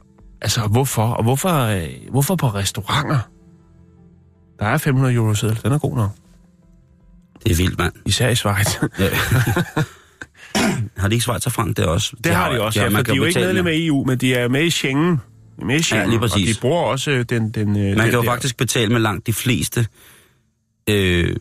Altså, 0.42 0.62
hvorfor? 0.62 1.04
Og 1.04 1.24
hvorfor, 1.24 1.50
øh... 1.60 1.90
hvorfor 2.12 2.36
på 2.36 2.48
restauranter? 2.48 3.20
Der 4.60 4.66
er 4.66 4.78
500 4.78 5.14
euro 5.14 5.34
seddel. 5.34 5.60
Den 5.64 5.72
er 5.72 5.78
god 5.80 5.96
nok. 5.96 6.10
Det 7.44 7.52
er 7.52 7.56
vildt, 7.56 7.78
mand. 7.78 7.94
Især 8.06 8.30
i 8.30 8.36
Schweiz. 8.36 8.76
Ja. 9.00 9.10
har 10.98 11.08
de 11.08 11.16
ikke 11.16 11.22
Schweizerfrank 11.24 11.78
der 11.78 11.88
også? 11.88 12.16
Det 12.24 12.36
har 12.36 12.52
de 12.52 12.62
også, 12.62 12.80
ja, 12.80 12.86
for 12.88 12.92
man 12.92 13.06
de 13.06 13.12
er 13.12 13.16
jo 13.16 13.24
ikke 13.24 13.40
medlem 13.40 13.64
med. 13.66 13.72
af 13.74 13.78
EU, 13.80 14.04
men 14.06 14.18
de 14.18 14.34
er 14.34 14.48
med 14.48 14.64
i 14.64 14.70
Schengen. 14.70 15.12
De 15.12 15.20
er 15.62 15.66
med 15.66 15.76
i 15.76 15.82
Schengen, 15.82 16.10
lige 16.10 16.20
præcis. 16.20 16.50
Og 16.50 16.56
de 16.56 16.62
bruger 16.62 16.82
også 16.82 17.12
øh, 17.12 17.26
den... 17.30 17.50
den 17.50 17.70
øh, 17.70 17.76
Man 17.76 17.86
den 17.86 17.98
kan 17.98 18.12
jo 18.14 18.20
der- 18.22 18.26
faktisk 18.26 18.58
betale 18.58 18.92
med 18.94 19.00
langt 19.02 19.28
de 19.28 19.34
fleste 19.34 19.88
øh, 20.90 21.36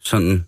sådan 0.00 0.46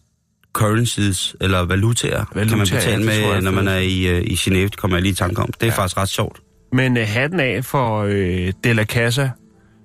currencies 0.59 1.37
eller 1.41 1.65
valutaer, 1.65 2.25
Valutaer, 2.35 2.49
kan 2.49 2.59
man 2.59 2.67
ja, 2.67 2.75
betale 2.75 3.05
tror 3.05 3.13
med, 3.13 3.33
jeg 3.33 3.41
når 3.41 3.51
man 3.51 3.69
er 3.69 3.79
i, 3.79 4.07
øh, 4.07 4.23
i 4.23 4.35
Genève. 4.35 4.69
Kommer 4.69 4.97
jeg 4.97 5.03
lige 5.03 5.13
i 5.13 5.15
tanke 5.15 5.43
om. 5.43 5.47
Det 5.47 5.63
er 5.63 5.67
ja. 5.67 5.73
faktisk 5.73 5.97
ret 5.97 6.09
sjovt. 6.09 6.41
Men 6.73 6.97
øh, 6.97 7.09
hatten 7.09 7.41
af 7.41 7.65
for 7.65 8.03
øh, 8.03 8.53
De 8.65 8.73
La 8.73 8.85
Casa 8.85 9.31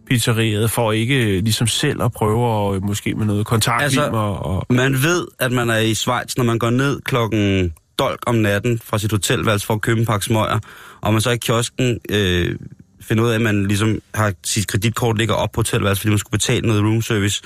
pizzeriet 0.10 0.72
for 0.72 0.92
ikke 0.92 1.38
øh, 1.38 1.44
ligesom 1.44 1.68
selv 1.68 2.04
at 2.04 2.12
prøve 2.12 2.70
at, 2.70 2.76
øh, 2.76 2.84
måske 2.84 3.14
med 3.14 3.26
noget 3.26 3.46
kontaktlim 3.46 3.84
altså, 3.84 4.10
og, 4.18 4.46
og... 4.46 4.66
Man 4.70 4.94
ved, 4.94 5.28
at 5.40 5.52
man 5.52 5.70
er 5.70 5.78
i 5.78 5.94
Schweiz, 5.94 6.38
når 6.38 6.44
man 6.44 6.60
går 6.60 6.70
ned 6.70 7.02
klokken 7.02 7.74
dolk 8.00 8.20
om 8.28 8.36
natten 8.36 8.80
fra 8.84 8.98
sit 8.98 9.12
hotelværelse 9.12 9.66
for 9.66 9.74
at 9.74 9.82
købe 9.82 10.00
en 10.00 10.06
pakke 10.06 10.26
smøger, 10.26 10.60
og 11.02 11.14
man 11.14 11.22
så 11.22 11.30
i 11.30 11.38
kiosken 11.38 12.00
øh, 12.10 12.56
finder 13.02 13.24
ud 13.24 13.30
af, 13.30 13.36
at 13.36 13.42
man 13.42 13.68
ligesom 13.68 14.00
har 14.14 14.34
sit 14.44 14.68
kreditkort 14.68 15.18
ligger 15.18 15.36
op 15.36 15.52
på 15.52 15.60
hotelværelset, 15.60 16.02
fordi 16.02 16.10
man 16.10 16.20
skulle 16.20 16.32
betale 16.32 16.68
noget 16.68 16.84
room 16.84 17.02
service, 17.02 17.42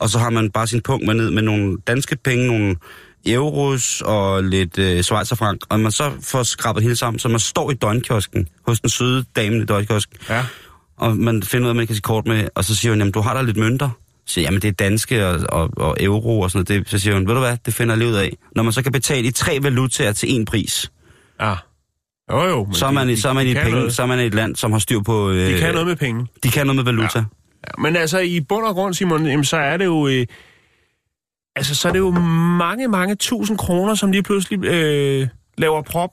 og 0.00 0.08
så 0.10 0.18
har 0.18 0.30
man 0.30 0.50
bare 0.50 0.66
sin 0.66 0.80
punkt 0.80 1.06
med 1.06 1.14
ned 1.14 1.30
med 1.30 1.42
nogle 1.42 1.76
danske 1.86 2.16
penge, 2.24 2.46
nogle 2.46 2.76
euros 3.26 4.02
og 4.04 4.44
lidt 4.44 4.78
øh, 4.78 5.02
schweizerfrank, 5.02 5.60
og 5.68 5.80
man 5.80 5.92
så 5.92 6.10
får 6.22 6.42
skrabet 6.42 6.82
hele 6.82 6.96
sammen, 6.96 7.18
så 7.18 7.28
man 7.28 7.40
står 7.40 7.70
i 7.70 7.74
døgnkiosken 7.74 8.48
hos 8.66 8.80
den 8.80 8.90
søde 8.90 9.24
dame 9.36 9.56
i 9.56 9.64
døgnkiosken, 9.64 10.16
Ja. 10.28 10.44
og 10.96 11.16
man 11.16 11.42
finder 11.42 11.66
ud 11.66 11.68
af, 11.70 11.74
man 11.74 11.86
kan 11.86 11.94
sit 11.96 12.04
kort 12.04 12.26
med, 12.26 12.48
og 12.54 12.64
så 12.64 12.76
siger 12.76 12.92
hun, 12.92 12.98
jamen 12.98 13.12
du 13.12 13.20
har 13.20 13.34
da 13.34 13.42
lidt 13.42 13.56
mønter. 13.56 13.88
Så 14.26 14.34
siger 14.34 14.44
jamen 14.44 14.62
det 14.62 14.68
er 14.68 14.72
danske 14.72 15.26
og, 15.26 15.40
og, 15.48 15.70
og 15.76 15.96
euro 16.00 16.40
og 16.40 16.50
sådan 16.50 16.66
noget. 16.70 16.84
Det, 16.86 16.90
så 16.90 16.98
siger 16.98 17.14
hun, 17.14 17.26
ved 17.26 17.34
du 17.34 17.40
hvad, 17.40 17.56
det 17.66 17.74
finder 17.74 17.96
jeg 17.96 18.06
ud 18.06 18.14
af. 18.14 18.36
Når 18.56 18.62
man 18.62 18.72
så 18.72 18.82
kan 18.82 18.92
betale 18.92 19.28
i 19.28 19.30
tre 19.30 19.58
valutaer 19.62 20.12
til 20.12 20.26
én 20.26 20.44
pris, 20.44 20.90
ja. 21.40 21.54
Jo, 22.32 22.42
jo. 22.48 22.64
Men 22.64 22.74
så 22.74 22.86
er 22.86 22.90
man, 22.90 23.08
de, 23.08 23.20
så 23.20 23.28
er 23.28 23.32
man 23.32 23.46
de 23.46 23.50
i 23.50 23.54
kan 23.54 23.62
penge, 23.62 23.78
noget. 23.78 23.94
så 23.94 24.02
er 24.02 24.06
man 24.06 24.18
i 24.20 24.22
et 24.26 24.34
land, 24.34 24.56
som 24.56 24.72
har 24.72 24.78
styr 24.78 25.00
på... 25.00 25.30
Øh, 25.30 25.54
De 25.54 25.58
kan 25.58 25.72
noget 25.72 25.86
med 25.88 25.96
penge. 25.96 26.26
De 26.42 26.50
kan 26.50 26.66
noget 26.66 26.76
med 26.76 26.84
valuta. 26.84 27.18
Ja. 27.18 27.24
Ja, 27.68 27.82
men 27.82 27.96
altså, 27.96 28.18
i 28.18 28.40
bund 28.40 28.64
og 28.66 28.74
grund, 28.74 28.94
Simon, 28.94 29.26
jamen, 29.26 29.44
så 29.44 29.56
er 29.56 29.76
det 29.76 29.84
jo... 29.84 30.08
Øh, 30.08 30.26
altså, 31.56 31.74
så 31.74 31.88
er 31.88 31.92
det 31.92 31.98
jo 31.98 32.10
mange, 32.58 32.88
mange 32.88 33.14
tusind 33.14 33.58
kroner, 33.58 33.94
som 33.94 34.12
lige 34.12 34.22
pludselig 34.22 34.64
øh, 34.64 35.28
laver 35.58 35.82
prop. 35.82 36.10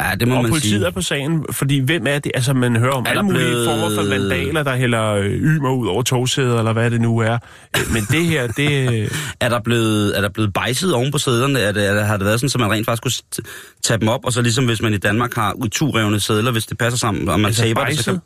ja, 0.00 0.14
det 0.20 0.28
må 0.28 0.36
Og 0.36 0.42
man 0.42 0.50
politiet 0.50 0.72
sige. 0.80 0.86
er 0.86 0.90
på 0.90 1.02
sagen, 1.02 1.44
fordi 1.50 1.78
hvem 1.78 2.06
er 2.06 2.18
det? 2.18 2.32
Altså, 2.34 2.52
man 2.52 2.76
hører 2.76 2.92
om 2.92 3.06
alle 3.06 3.16
der 3.16 3.22
mulige 3.22 3.44
blevet- 3.46 3.66
former 3.66 3.94
for 3.94 4.08
vandaler, 4.08 4.62
der 4.62 4.76
hælder 4.76 5.04
øh, 5.14 5.24
ymer 5.30 5.70
ud 5.72 5.86
over 5.86 6.02
togsæder, 6.02 6.58
eller 6.58 6.72
hvad 6.72 6.90
det 6.90 7.00
nu 7.00 7.18
er. 7.18 7.38
Øh, 7.76 7.82
Men 7.92 8.02
det 8.02 8.26
her, 8.26 8.46
det... 8.46 8.92
øh, 9.02 9.10
Er 9.40 9.48
der 9.48 9.60
blevet, 9.60 10.16
er 10.16 10.20
der 10.20 10.28
blevet 10.28 10.52
bejset 10.52 10.94
oven 10.94 11.12
på 11.12 11.18
sædlerne? 11.18 11.58
Er 11.60 11.72
det, 11.72 11.88
er 11.88 11.94
det, 11.94 12.06
har 12.06 12.16
det 12.16 12.26
været 12.26 12.40
sådan, 12.40 12.62
at 12.64 12.68
man 12.68 12.76
rent 12.76 12.86
faktisk 12.86 13.02
kunne 13.02 13.44
tage 13.82 14.00
dem 14.00 14.08
op, 14.08 14.24
og 14.24 14.32
så 14.32 14.42
ligesom 14.42 14.64
hvis 14.66 14.82
man 14.82 14.94
i 14.94 14.98
Danmark 14.98 15.34
har 15.34 15.52
uturevne 15.52 16.20
sædler, 16.20 16.52
hvis 16.52 16.66
det 16.66 16.78
passer 16.78 16.98
sammen, 16.98 17.28
og 17.28 17.40
man 17.40 17.46
Altså, 17.46 17.62
taber 17.62 17.84
det, 17.84 17.98
så 17.98 18.10
kan... 18.10 18.20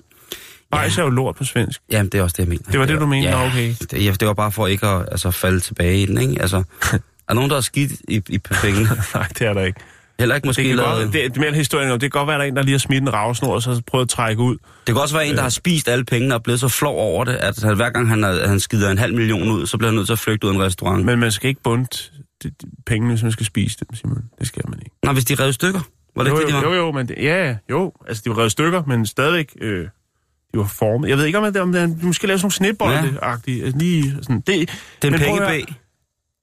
Bajs 0.77 0.99
er 0.99 1.03
jo 1.03 1.09
lort 1.09 1.37
på 1.37 1.45
svensk. 1.45 1.81
Jamen, 1.91 2.13
det 2.13 2.19
er 2.19 2.23
også 2.23 2.35
det, 2.35 2.39
jeg 2.39 2.49
mener. 2.49 2.71
Det 2.71 2.81
var 2.81 2.87
det, 2.87 3.01
du 3.01 3.07
mente? 3.07 3.29
Ja, 3.29 3.39
Nå, 3.41 3.47
okay. 3.47 3.75
det, 3.91 4.05
ja, 4.05 4.13
det 4.21 4.29
var 4.29 4.35
bare 4.35 4.53
for 4.53 4.67
ikke 4.67 4.87
at 4.87 5.09
altså, 5.11 5.31
falde 5.31 5.61
tilbage 5.61 6.03
i 6.03 6.07
den, 6.07 6.19
ikke? 6.19 6.43
Altså, 6.43 6.57
er 6.93 6.99
der 7.29 7.35
nogen, 7.35 7.51
der 7.51 7.57
er 7.57 7.61
skidt 7.61 7.93
i, 8.09 8.23
i 8.29 8.39
pengene? 8.39 8.89
Nej, 9.15 9.29
det 9.39 9.47
er 9.47 9.53
der 9.55 9.63
ikke. 9.63 9.81
Heller 10.19 10.35
ikke 10.35 10.47
måske 10.47 10.63
Det 10.63 10.69
kan 10.69 10.77
lavet... 10.77 11.03
godt, 11.03 11.13
det, 11.13 11.35
det 11.35 11.37
er 11.37 11.41
mere 11.41 11.55
historien 11.55 11.91
om, 11.91 11.99
det 11.99 12.13
kan 12.13 12.19
godt 12.21 12.27
være, 12.27 12.35
at 12.35 12.39
der 12.41 12.45
er 12.45 12.49
en, 12.49 12.57
der 12.57 12.63
lige 12.63 12.73
har 12.73 12.79
smidt 12.79 13.03
en 13.03 13.13
ravsnor, 13.13 13.55
og 13.55 13.63
så 13.63 13.83
prøvet 13.87 14.05
at 14.05 14.09
trække 14.09 14.43
ud. 14.43 14.57
Det 14.87 14.95
kan 14.95 14.97
også 14.97 15.15
være 15.15 15.27
en, 15.27 15.35
der 15.35 15.43
har 15.43 15.49
spist 15.49 15.89
alle 15.89 16.05
pengene 16.05 16.35
og 16.35 16.43
blevet 16.43 16.61
så 16.61 16.69
flov 16.69 16.99
over 16.99 17.25
det, 17.25 17.33
at 17.33 17.63
han, 17.63 17.77
hver 17.77 17.91
gang 17.91 18.09
han, 18.09 18.25
er, 18.25 18.49
han 18.49 18.61
skider 18.61 18.91
en 18.91 18.99
halv 18.99 19.15
million 19.15 19.51
ud, 19.51 19.67
så 19.67 19.79
bliver 19.79 19.89
han 19.91 19.97
nødt 19.97 20.07
til 20.07 20.13
at 20.13 20.19
flygte 20.19 20.47
ud 20.47 20.51
af 20.53 20.55
en 20.55 20.63
restaurant. 20.63 21.05
Men... 21.05 21.19
Man 21.19 21.33
skal 21.33 21.49
ikke 21.49 21.61
de 22.43 22.51
pengene, 22.87 23.13
hvis 23.13 23.23
man 23.23 23.33
skal 23.33 23.47
spise 23.47 23.77
dem, 23.79 23.95
Simon. 23.97 24.25
Det 24.39 24.47
skal 24.47 24.63
man 24.69 24.79
ikke. 24.79 24.97
Nå, 25.03 25.13
hvis 25.13 25.25
de 25.25 25.35
revet 25.35 25.55
stykker, 25.55 25.81
var 26.17 26.23
det 26.23 26.31
Jo, 26.31 26.39
ikke 26.39 26.47
det, 26.53 26.63
de 26.63 26.67
var? 26.67 26.75
jo, 26.75 26.85
jo, 26.85 26.93
men 26.93 27.09
det, 27.09 27.15
ja, 27.19 27.47
ja, 27.47 27.57
jo. 27.71 27.93
Altså, 28.09 28.23
de 28.25 28.31
var 28.31 28.39
revet 28.39 28.53
stykker, 28.53 28.83
men 28.87 29.07
stadigvæk, 29.07 29.57
øh, 29.61 29.89
de 30.55 30.59
var 30.59 30.67
formet. 30.67 31.09
Jeg 31.09 31.19
ved 31.19 31.25
ikke, 31.25 31.39
om 31.39 31.53
det, 31.53 31.63
om 31.63 31.73
det 31.73 31.97
de 32.01 32.07
måske 32.07 32.27
lave 32.27 32.39
sådan 32.39 32.45
nogle 32.45 32.53
snitbolde-agtige. 32.53 33.65
Altså, 33.65 33.79
lige 33.79 34.17
sådan, 34.23 34.37
det, 34.37 34.47
Det 34.47 34.69
en 35.05 35.11
men 35.13 35.21
prøv 35.21 35.35
at 35.35 35.43
pengebag. 35.49 35.75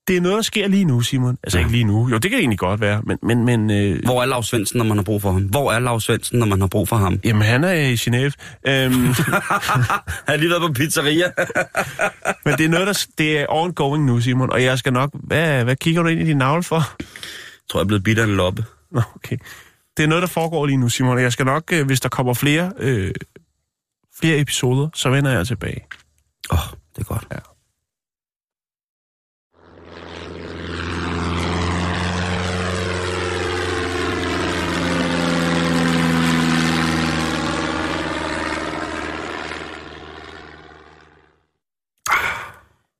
det 0.08 0.18
er 0.18 0.22
noget, 0.22 0.36
der 0.36 0.42
sker 0.42 0.68
lige 0.68 0.86
nu, 0.86 1.02
Simon. 1.02 1.38
Altså, 1.44 1.58
Ja. 1.58 1.62
ikke 1.62 1.72
lige 1.72 1.84
nu. 1.84 2.10
Jo, 2.10 2.14
det 2.16 2.22
kan 2.24 2.32
det 2.32 2.40
egentlig 2.40 2.60
godt 2.60 2.82
være, 2.82 3.02
men, 3.04 3.18
men, 3.24 3.46
men 3.46 3.72
øh, 3.72 4.04
Hvor 4.04 4.22
er 4.22 4.26
Lars 4.26 4.48
Svendsen, 4.48 4.78
når 4.78 4.86
man 4.86 4.98
har 4.98 5.04
brug 5.04 5.22
for 5.22 5.32
ham? 5.32 5.42
Hvor 5.42 5.72
er 5.72 5.80
Lars 5.80 6.04
Svendsen, 6.04 6.40
når 6.40 6.46
man 6.46 6.60
har 6.62 6.68
brug 6.68 6.88
for 6.88 6.96
ham? 6.96 7.20
jamen, 7.24 7.42
han 7.42 7.64
er 7.64 7.74
i 7.74 7.94
Genève. 7.94 8.32
Øhm, 8.68 8.94
Han 9.14 9.14
har 10.28 10.36
lige 10.36 10.50
været 10.50 10.62
på 10.62 10.74
pizzeria. 10.74 11.26
men 12.46 12.54
det 12.58 12.66
er 12.66 12.70
noget, 12.70 12.88
der 12.88 13.06
det 13.18 13.40
er 13.40 13.46
ongoing 13.50 14.06
nu, 14.06 14.20
Simon. 14.22 14.50
Og 14.52 14.64
jeg 14.64 14.78
skal 14.80 14.94
nok... 14.94 15.10
Hvad, 15.14 15.64
hvad 15.64 15.76
kigger 15.76 16.02
du 16.04 16.08
ind 16.10 16.22
i 16.22 16.24
din 16.26 16.38
navle 16.38 16.64
for? 16.64 16.76
Jeg 16.76 17.06
tror, 17.70 17.80
jeg 17.80 17.84
er 17.84 17.88
blevet 17.88 18.04
bidt 18.04 18.20
af 18.20 18.24
en 18.24 18.36
loppe. 18.36 18.66
Nå, 18.92 19.02
okay. 19.16 19.38
det 19.98 20.04
er 20.04 20.08
noget, 20.08 20.22
der 20.22 20.28
foregår 20.28 20.66
lige 20.66 20.78
nu, 20.78 20.90
Simon. 20.90 21.18
og 21.18 21.22
Jeg 21.24 21.32
skal 21.32 21.46
nok, 21.46 21.64
øh, 21.74 21.86
hvis 21.86 22.00
der 22.00 22.10
kommer 22.10 22.34
flere, 22.34 22.72
øh, 22.80 23.12
flere 24.20 24.40
episoder, 24.40 24.90
så 24.94 25.10
vender 25.10 25.32
jeg 25.32 25.48
tilbage. 25.48 25.86
Åh, 26.52 26.60
oh, 26.60 26.78
det 26.96 27.02
er 27.02 27.06
godt. 27.06 27.28
Ja. 27.32 27.38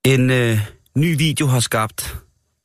En 0.06 0.30
øh, 0.30 0.60
ny 0.96 1.18
video 1.18 1.48
har 1.48 1.60
skabt 1.60 2.16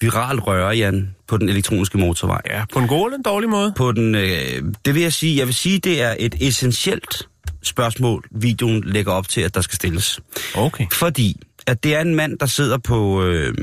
viral 0.00 0.38
røre, 0.38 0.76
Jan, 0.76 1.14
på 1.26 1.36
den 1.36 1.48
elektroniske 1.48 1.98
motorvej. 1.98 2.40
Ja, 2.46 2.64
på 2.72 2.78
en 2.78 2.88
god 2.88 3.06
eller 3.06 3.16
en 3.16 3.22
dårlig 3.22 3.48
måde. 3.48 3.72
På 3.76 3.92
den, 3.92 4.14
øh, 4.14 4.62
det 4.84 4.94
vil 4.94 5.02
jeg 5.02 5.12
sige, 5.12 5.38
jeg 5.38 5.46
vil 5.46 5.54
sige, 5.54 5.78
det 5.78 6.02
er 6.02 6.14
et 6.18 6.34
essentielt 6.40 7.28
spørgsmål, 7.62 8.28
videoen 8.30 8.84
lægger 8.84 9.12
op 9.12 9.28
til, 9.28 9.40
at 9.40 9.54
der 9.54 9.60
skal 9.60 9.76
stilles. 9.76 10.20
Okay. 10.54 10.86
Fordi, 10.92 11.40
at 11.66 11.82
det 11.84 11.94
er 11.94 12.00
en 12.00 12.14
mand, 12.14 12.38
der 12.38 12.46
sidder 12.46 12.78
på, 12.78 13.24
øh, 13.24 13.54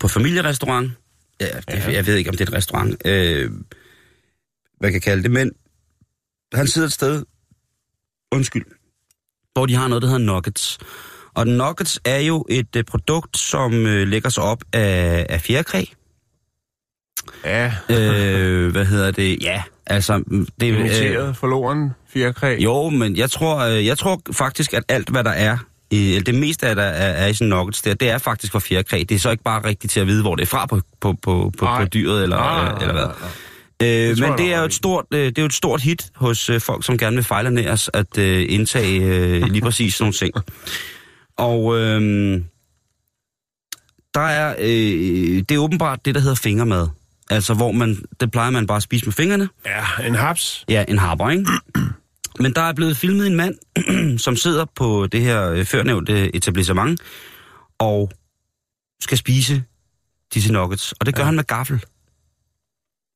på 0.00 0.08
familierestaurant. 0.08 0.92
Ja, 1.40 1.46
det, 1.46 1.64
Ja. 1.68 1.92
jeg 1.92 2.06
ved 2.06 2.14
ikke, 2.16 2.30
om 2.30 2.36
det 2.36 2.44
er 2.48 2.50
et 2.50 2.56
restaurant. 2.56 3.02
Øh, 3.04 3.50
hvad 4.78 4.90
kan 4.90 4.94
jeg 4.94 5.02
kalde 5.02 5.22
det, 5.22 5.30
men 5.30 5.50
han 6.54 6.66
sidder 6.66 6.86
et 6.86 6.92
sted, 6.92 7.24
undskyld, 8.32 8.64
hvor 9.52 9.66
de 9.66 9.74
har 9.74 9.88
noget, 9.88 10.02
der 10.02 10.08
hedder 10.08 10.24
nuggets. 10.24 10.78
Og 11.34 11.46
nuggets 11.46 12.00
er 12.04 12.18
jo 12.18 12.46
et 12.50 12.76
øh, 12.76 12.84
produkt, 12.84 13.38
som 13.38 13.86
øh, 13.86 14.08
lægger 14.08 14.28
sig 14.30 14.42
op 14.42 14.64
af, 14.72 15.26
af 15.28 15.40
fjerkræ. 15.40 15.84
Ja, 17.44 17.74
øh, 17.90 18.70
hvad 18.70 18.84
hedder 18.84 19.10
det? 19.10 19.42
Ja, 19.42 19.62
altså... 19.86 20.22
mm, 20.26 20.46
Det, 20.60 20.72
øh, 20.72 20.80
imiteret 20.80 21.36
forloren 21.36 21.90
fjerkræ. 22.12 22.56
jo, 22.60 22.90
men 22.90 23.16
jeg 23.16 23.30
tror, 23.30 23.58
øh, 23.58 23.86
jeg 23.86 23.98
tror 23.98 24.20
faktisk, 24.32 24.74
at 24.74 24.82
alt, 24.88 25.08
hvad 25.08 25.24
der 25.24 25.30
er, 25.30 25.58
i, 25.90 26.08
eller 26.08 26.24
det 26.24 26.34
meste 26.34 26.66
af 26.66 26.76
der 26.76 26.82
er, 26.82 27.12
er 27.12 27.26
i 27.26 27.34
sådan 27.34 27.48
nuggets 27.48 27.82
der, 27.82 27.94
det 27.94 28.10
er 28.10 28.18
faktisk 28.18 28.52
fra 28.52 28.58
fjerkræ. 28.60 29.04
Det 29.08 29.14
er 29.14 29.18
så 29.18 29.30
ikke 29.30 29.42
bare 29.42 29.64
rigtigt 29.64 29.92
til 29.92 30.00
at 30.00 30.06
vide, 30.06 30.22
hvor 30.22 30.34
det 30.34 30.42
er 30.42 30.46
fra 30.46 30.66
på, 30.66 30.80
på, 31.00 31.12
på, 31.22 31.52
på, 31.58 31.66
på 31.78 31.84
dyret, 31.94 32.22
eller, 32.22 32.36
Nej, 32.36 32.78
eller 32.80 32.92
hvad. 32.92 33.04
nej, 33.04 33.14
nej. 33.20 33.30
Øh, 33.82 34.16
tror 34.16 34.22
men 34.26 34.30
jeg, 34.30 34.38
det 34.38 34.54
er, 34.54 34.58
jo 34.58 34.64
et 34.64 34.74
stort, 34.74 35.04
øh, 35.10 35.26
det 35.26 35.38
er 35.38 35.42
jo 35.42 35.46
et 35.46 35.52
stort 35.54 35.82
hit 35.82 36.10
hos 36.14 36.50
øh, 36.50 36.60
folk, 36.60 36.84
som 36.84 36.98
gerne 36.98 37.16
vil 37.16 37.24
fejlernæres, 37.24 37.90
at 37.94 38.18
øh, 38.18 38.46
indtage 38.48 39.00
øh, 39.02 39.42
lige 39.42 39.60
præcis 39.62 39.94
sådan 39.94 40.04
nogle 40.04 40.12
ting. 40.12 40.34
Og 41.36 41.78
øh, 41.78 42.40
der 44.14 44.20
er, 44.20 44.54
øh, 44.58 45.42
det 45.48 45.50
er 45.50 45.58
åbenbart 45.58 46.04
det, 46.04 46.14
der 46.14 46.20
hedder 46.20 46.34
fingermad. 46.34 46.88
Altså, 47.30 47.54
hvor 47.54 47.72
man, 47.72 48.04
det 48.20 48.30
plejer 48.30 48.50
man 48.50 48.66
bare 48.66 48.76
at 48.76 48.82
spise 48.82 49.04
med 49.06 49.12
fingrene. 49.12 49.48
Ja, 49.66 50.06
en 50.06 50.14
haps. 50.14 50.64
Ja, 50.68 50.84
en 50.88 50.98
harper, 50.98 51.30
ikke? 51.30 51.46
Men 52.40 52.52
der 52.54 52.60
er 52.60 52.72
blevet 52.72 52.96
filmet 52.96 53.26
en 53.26 53.36
mand, 53.36 53.54
som 54.26 54.36
sidder 54.36 54.64
på 54.74 55.06
det 55.12 55.20
her 55.22 55.50
øh, 55.50 55.64
førnævnte 55.64 56.36
etablissement, 56.36 57.00
og 57.78 58.10
skal 59.00 59.18
spise 59.18 59.62
disse 60.34 60.52
nuggets. 60.52 60.92
Og 60.92 61.06
det 61.06 61.14
gør 61.14 61.22
ja. 61.22 61.26
Han 61.26 61.34
med 61.36 61.44
gaffel. 61.44 61.84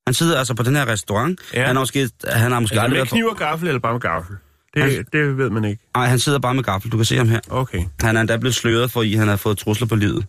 Han 0.07 0.13
sidder 0.13 0.37
altså 0.39 0.53
på 0.53 0.63
den 0.63 0.75
her 0.75 0.87
restaurant. 0.87 1.39
Ja. 1.53 1.65
Han 1.65 1.75
har 1.75 1.81
måske, 1.81 2.09
han 2.27 2.51
har 2.51 2.59
måske 2.59 2.73
Altså 2.73 2.83
aldrig 2.83 2.99
med 2.99 3.07
kniv 3.07 3.25
og 3.25 3.37
gaffel, 3.37 3.67
eller 3.67 3.79
bare 3.79 3.93
med 3.93 4.01
gaffel? 4.01 4.35
Det, 4.73 4.81
Altså- 4.81 5.03
det 5.13 5.37
ved 5.37 5.49
man 5.49 5.65
ikke. 5.65 5.83
Nej, 5.95 6.07
han 6.07 6.19
sidder 6.19 6.39
bare 6.39 6.53
med 6.53 6.63
gaffel. 6.63 6.91
Du 6.91 6.97
kan 6.97 7.05
se 7.05 7.17
ham 7.17 7.29
her. 7.29 7.39
Okay. 7.49 7.85
Han 8.01 8.17
er 8.17 8.21
endda 8.21 8.37
blevet 8.37 8.55
sløret, 8.55 8.91
fordi 8.91 9.15
han 9.15 9.27
har 9.27 9.35
fået 9.35 9.57
trusler 9.57 9.87
på 9.87 9.95
livet. 9.95 10.25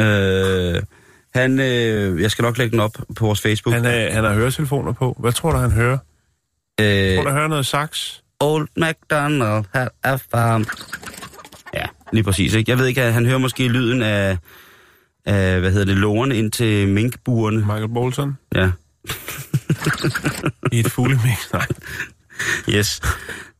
Øh, 0.00 0.82
han, 1.34 1.60
øh, 1.60 2.22
jeg 2.22 2.30
skal 2.30 2.42
nok 2.42 2.58
lægge 2.58 2.70
den 2.70 2.80
op 2.80 2.96
på 3.16 3.26
vores 3.26 3.40
Facebook. 3.40 3.74
Han, 3.74 3.84
er, 3.84 4.12
han 4.12 4.24
har 4.24 4.34
høretelefoner 4.34 4.92
på. 4.92 5.16
Hvad 5.20 5.32
tror 5.32 5.52
du, 5.52 5.58
han 5.58 5.70
hører? 5.70 5.98
øh, 6.80 7.14
Tror 7.16 7.22
du, 7.22 7.28
han 7.28 7.36
hører 7.38 7.48
noget 7.48 7.66
sax? 7.66 8.14
Old 8.40 8.68
MacDonald 8.76 9.64
had 9.74 9.88
a 10.02 10.16
farm. 10.16 10.66
Ja, 11.74 11.84
lige 12.12 12.22
præcis. 12.24 12.54
Ikke? 12.54 12.70
Jeg 12.70 12.78
ved 12.78 12.86
ikke, 12.86 13.00
han 13.02 13.26
hører 13.26 13.38
måske 13.38 13.68
lyden 13.68 14.02
af, 14.02 14.38
af 15.26 15.60
hvad 15.60 15.70
hedder 15.72 15.86
det, 15.86 15.96
lårene 15.96 16.36
ind 16.36 16.52
til 16.52 16.88
minkburene. 16.88 17.58
Michael 17.58 17.88
Bolton? 17.88 18.36
Ja, 18.54 18.70
I 20.72 20.78
et 20.80 20.90
fuglemix? 20.90 21.52
Nej. 21.52 21.66
yes. 22.68 23.00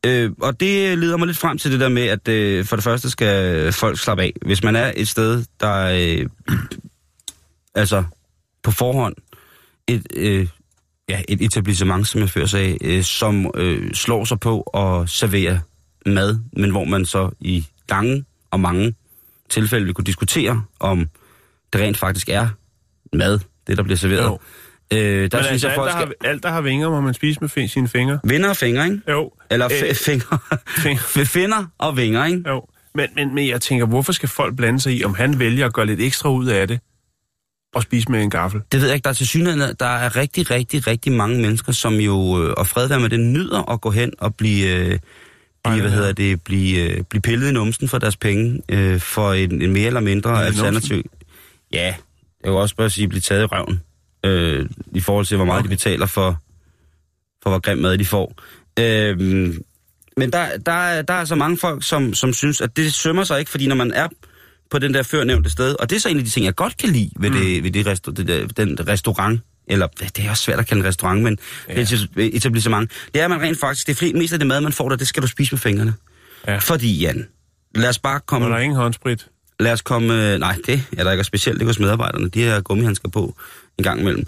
Øh, 0.07 0.31
og 0.41 0.61
det 0.61 0.99
leder 0.99 1.17
mig 1.17 1.27
lidt 1.27 1.39
frem 1.39 1.59
til 1.59 1.73
det 1.73 1.81
der 1.81 1.89
med, 1.89 2.03
at 2.03 2.29
øh, 2.29 2.65
for 2.65 2.77
det 2.77 2.83
første 2.85 3.11
skal 3.11 3.73
folk 3.73 3.99
slappe 3.99 4.23
af. 4.23 4.33
Hvis 4.47 4.63
man 4.63 4.77
er 4.77 4.93
et 4.97 5.09
sted, 5.09 5.45
der 5.61 5.69
er 5.69 6.19
øh, 6.21 6.27
altså 7.75 8.05
på 8.63 8.71
forhånd 8.71 9.15
et, 9.89 10.07
øh, 10.17 10.47
ja, 11.09 11.23
et 11.29 11.43
etablissement, 11.43 12.09
som 12.09 12.21
jeg 12.21 12.31
før 12.31 12.47
sagde, 12.47 12.79
øh, 12.85 13.03
som 13.03 13.51
øh, 13.55 13.93
slår 13.95 14.25
sig 14.25 14.41
på 14.41 14.61
at 14.61 15.11
servere 15.11 15.61
mad, 16.07 16.39
men 16.57 16.71
hvor 16.71 16.85
man 16.85 17.07
så 17.07 17.31
i 17.41 17.67
lange 17.91 18.25
og 18.51 18.61
mange 18.61 18.95
tilfælde 19.51 19.85
vil 19.85 19.95
kunne 19.95 20.05
diskutere, 20.05 20.63
om 20.81 21.09
det 21.73 21.81
rent 21.81 21.97
faktisk 21.99 22.29
er 22.29 22.49
mad, 23.13 23.39
det 23.67 23.77
der 23.77 23.83
bliver 23.83 23.97
serveret. 23.97 24.25
Jo. 24.25 24.39
Øh, 24.93 24.99
der 24.99 25.21
Men 25.21 25.31
synes 25.31 25.47
altså, 25.47 25.67
jeg, 25.69 25.73
alt, 25.73 25.79
folk 25.79 25.91
der 25.93 25.99
skal... 25.99 26.15
har, 26.23 26.29
alt, 26.31 26.43
der 26.43 26.49
har 26.49 26.61
vinger, 26.61 26.91
må 26.91 27.01
man 27.01 27.15
spise 27.15 27.41
med 27.41 27.49
fin, 27.49 27.69
sine 27.69 27.89
fingre. 27.89 28.19
Vinder 28.25 28.49
og 28.49 28.57
fingre, 28.57 28.85
ikke? 28.85 29.01
Jo. 29.11 29.31
Eller 29.51 29.67
Øh, 29.67 29.73
f- 29.73 30.05
fingre. 30.05 30.39
fing- 30.69 31.25
Finder 31.35 31.65
og 31.79 31.97
vinger, 31.97 32.25
ikke? 32.25 32.43
Jo. 32.49 32.67
Men, 32.95 33.09
men, 33.17 33.35
men 33.35 33.49
jeg 33.49 33.61
tænker, 33.61 33.87
hvorfor 33.87 34.13
skal 34.13 34.29
folk 34.29 34.57
blande 34.57 34.81
sig 34.81 34.93
i, 34.97 35.05
om 35.05 35.15
han 35.15 35.39
vælger 35.39 35.67
at 35.67 35.73
gøre 35.73 35.87
lidt 35.87 36.01
ekstra 36.01 36.31
ud 36.31 36.47
af 36.47 36.69
det, 36.69 36.81
og 37.75 37.83
spise 37.83 38.11
med 38.11 38.23
en 38.23 38.31
gaffel? 38.31 38.61
Det 38.73 38.81
ved 38.81 38.87
jeg 38.89 38.95
ikke. 38.95 39.05
Der 39.05 39.11
er 39.11 39.15
til 39.15 39.27
synligheden, 39.27 39.77
der 39.81 39.87
er 39.87 40.17
rigtig, 40.17 40.51
rigtig, 40.51 40.87
rigtig 40.87 41.13
mange 41.13 41.41
mennesker, 41.43 41.73
som 41.73 41.95
jo, 41.95 42.43
øh, 42.45 42.55
og 42.57 42.67
fred 42.67 42.89
være 42.89 43.01
med 43.01 43.09
det, 43.11 43.21
nyder 43.21 43.71
at 43.71 43.81
gå 43.81 43.91
hen 43.91 44.13
og 44.19 44.35
blive, 44.35 44.67
øh, 44.77 44.87
blive 44.87 44.99
Ej, 45.65 45.81
hvad 45.81 45.91
ja. 45.91 45.97
hedder 45.97 46.13
det, 46.13 46.43
blive, 46.43 46.91
øh, 46.91 47.03
blive 47.11 47.23
pillet 47.23 47.49
i 47.49 47.53
numsen 47.53 47.89
for 47.89 47.99
deres 47.99 48.17
penge, 48.17 48.63
øh, 48.69 49.01
for 49.01 49.33
en, 49.33 49.63
en 49.63 49.73
mere 49.73 49.87
eller 49.87 50.01
mindre 50.01 50.43
i 50.43 50.47
alternativ. 50.47 51.03
Ja, 51.73 51.95
jeg 52.45 52.53
vil 52.53 52.59
også 52.61 52.77
bare 52.77 52.91
sige, 52.91 53.09
blive 53.09 53.21
taget 53.21 53.43
i 53.43 53.47
røven, 53.47 53.81
øh, 54.25 54.67
i 54.93 55.01
forhold 55.01 55.27
til, 55.27 55.37
hvor 55.37 55.47
meget 55.47 55.59
okay. 55.59 55.69
de 55.71 55.75
betaler 55.77 56.07
for, 56.07 56.37
for 57.43 57.51
hvor 57.51 57.59
grim 57.59 57.79
mad 57.79 57.99
de 57.99 58.05
får. 58.05 58.35
Øh, 58.79 59.19
men 60.17 60.33
der, 60.33 60.59
der, 60.67 60.73
er- 60.73 61.03
der 61.03 61.15
er 61.15 61.25
så 61.25 61.35
mange 61.35 61.57
folk, 61.57 61.83
som, 61.85 62.15
som 62.15 62.33
synes, 62.33 62.61
at 62.61 62.77
det 62.77 62.95
sømmer 62.95 63.25
sig 63.25 63.39
ikke, 63.39 63.51
fordi 63.51 63.67
når 63.67 63.75
man 63.77 63.93
er 63.93 64.09
på 64.75 64.79
den 64.79 64.95
der 64.95 65.03
førnævnte 65.03 65.51
sted, 65.51 65.77
og 65.81 65.91
det 65.91 65.97
er 65.97 66.01
så 66.01 66.09
en 66.09 66.19
af 66.19 66.25
de 66.25 66.31
ting, 66.31 66.47
jeg 66.47 66.55
godt 66.55 66.77
kan 66.77 66.89
lide 66.89 67.11
ved, 67.17 67.31
mm. 67.31 67.37
det, 67.37 67.65
ved 67.65 67.71
det 67.71 67.87
resta- 67.87 68.13
det 68.13 68.29
der, 68.29 68.47
den 68.47 68.89
restaurant, 68.89 69.41
eller 69.69 69.87
det 69.87 70.25
er 70.25 70.31
også 70.31 70.43
svært 70.43 70.59
at 70.59 70.67
kalde 70.67 70.81
en 70.81 70.87
restaurant, 70.87 71.23
men 71.23 71.39
ja. 71.69 71.81
er 71.81 72.07
etablissement, 72.17 72.91
det 73.15 73.21
er, 73.21 73.25
at 73.25 73.31
man 73.31 73.41
rent 73.41 73.61
faktisk, 73.61 73.87
det 73.87 74.03
er 74.03 74.17
mest 74.17 74.33
af 74.33 74.39
det 74.39 74.49
mad, 74.49 74.61
man 74.61 74.73
får 74.73 74.89
der, 74.89 74.97
det 74.97 75.09
skal 75.09 75.23
du 75.23 75.27
spise 75.27 75.53
med 75.53 75.59
fingrene. 75.59 75.95
Ja. 76.47 76.59
Fordi, 76.59 76.99
Jan, 77.01 77.29
lad 77.75 77.89
os 77.89 77.99
bare 77.99 78.17
Og 78.17 78.27
komme... 78.27 78.49
der 78.49 78.55
er 78.55 78.59
ingen 78.59 78.77
håndsprit. 78.77 79.27
Lad 79.61 79.73
os 79.73 79.83
komme... 79.83 80.33
øh, 80.33 80.41
Nej, 80.41 80.57
det 80.67 80.83
er 80.97 81.05
der 81.05 81.11
ikke 81.11 81.23
og 81.23 81.27
specielt 81.27 81.57
ikke 81.57 81.67
hos 81.67 81.79
medarbejderne. 81.79 82.29
De 82.29 82.43
har 82.43 82.61
gummihandsker 82.61 83.09
på 83.09 83.37
en 83.79 83.85
gang 83.85 84.01
imellem. 84.01 84.27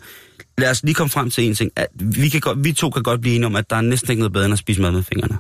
Lad 0.59 0.71
os 0.71 0.83
lige 0.83 0.95
komme 0.95 1.11
frem 1.11 1.31
til 1.31 1.45
en 1.45 1.55
ting. 1.55 1.71
At 1.77 1.87
vi, 1.95 2.29
kan 2.29 2.41
godt, 2.41 2.65
vi 2.65 2.73
to 2.73 2.91
kan 2.91 3.03
godt 3.03 3.21
blive 3.21 3.35
enige 3.35 3.47
om, 3.47 3.57
at 3.57 3.71
der 3.71 3.77
er 3.77 3.81
næsten 3.81 4.11
ikke 4.11 4.21
noget 4.21 4.33
bedre 4.33 4.45
end 4.45 4.53
at 4.53 4.59
spise 4.59 4.81
mad 4.81 4.91
med 4.93 5.03
fingrene. 5.03 5.39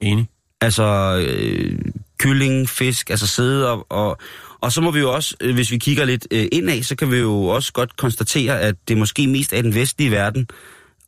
Enig. 0.00 0.28
Altså 0.60 1.16
øh, 1.28 1.78
kylling, 2.18 2.68
fisk, 2.68 3.10
altså 3.10 3.26
sidde 3.26 3.70
og, 3.72 3.86
og... 3.88 4.18
Og 4.60 4.72
så 4.72 4.80
må 4.80 4.90
vi 4.90 5.00
jo 5.00 5.12
også, 5.14 5.36
øh, 5.40 5.54
hvis 5.54 5.70
vi 5.70 5.78
kigger 5.78 6.04
lidt 6.04 6.26
øh, 6.30 6.46
indad, 6.52 6.82
så 6.82 6.96
kan 6.96 7.10
vi 7.10 7.16
jo 7.16 7.44
også 7.44 7.72
godt 7.72 7.96
konstatere, 7.96 8.60
at 8.60 8.74
det 8.88 8.96
måske 8.96 9.26
mest 9.26 9.52
er 9.52 9.62
den 9.62 9.74
vestlige 9.74 10.10
verden 10.10 10.48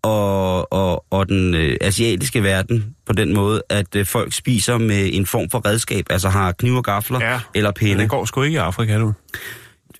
og, 0.02 0.72
og, 0.72 1.04
og 1.10 1.28
den 1.28 1.54
øh, 1.54 1.76
asiatiske 1.80 2.42
verden 2.42 2.94
på 3.06 3.12
den 3.12 3.34
måde, 3.34 3.62
at 3.68 3.96
øh, 3.96 4.06
folk 4.06 4.32
spiser 4.32 4.78
med 4.78 5.10
en 5.12 5.26
form 5.26 5.50
for 5.50 5.66
redskab, 5.66 6.06
altså 6.10 6.28
har 6.28 6.52
kniv 6.52 6.74
og 6.74 6.84
gafler 6.84 7.20
Ja, 7.20 7.40
eller 7.54 7.70
pinde. 7.72 8.02
det 8.02 8.10
går 8.10 8.24
sgu 8.24 8.42
ikke 8.42 8.54
i 8.54 8.58
Afrika, 8.58 8.98
du. 8.98 9.12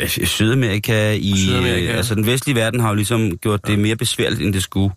Øh, 0.00 0.08
Sydamerika 0.08 1.12
i 1.12 1.34
Sydamerika, 1.36 1.92
altså 1.92 2.14
den 2.14 2.26
vestlige 2.26 2.56
verden 2.56 2.80
har 2.80 2.88
jo 2.88 2.94
ligesom 2.94 3.38
gjort 3.38 3.66
det 3.66 3.78
mere 3.78 3.96
besværligt 3.96 4.42
end 4.42 4.52
det 4.54 4.62
skulle 4.62 4.94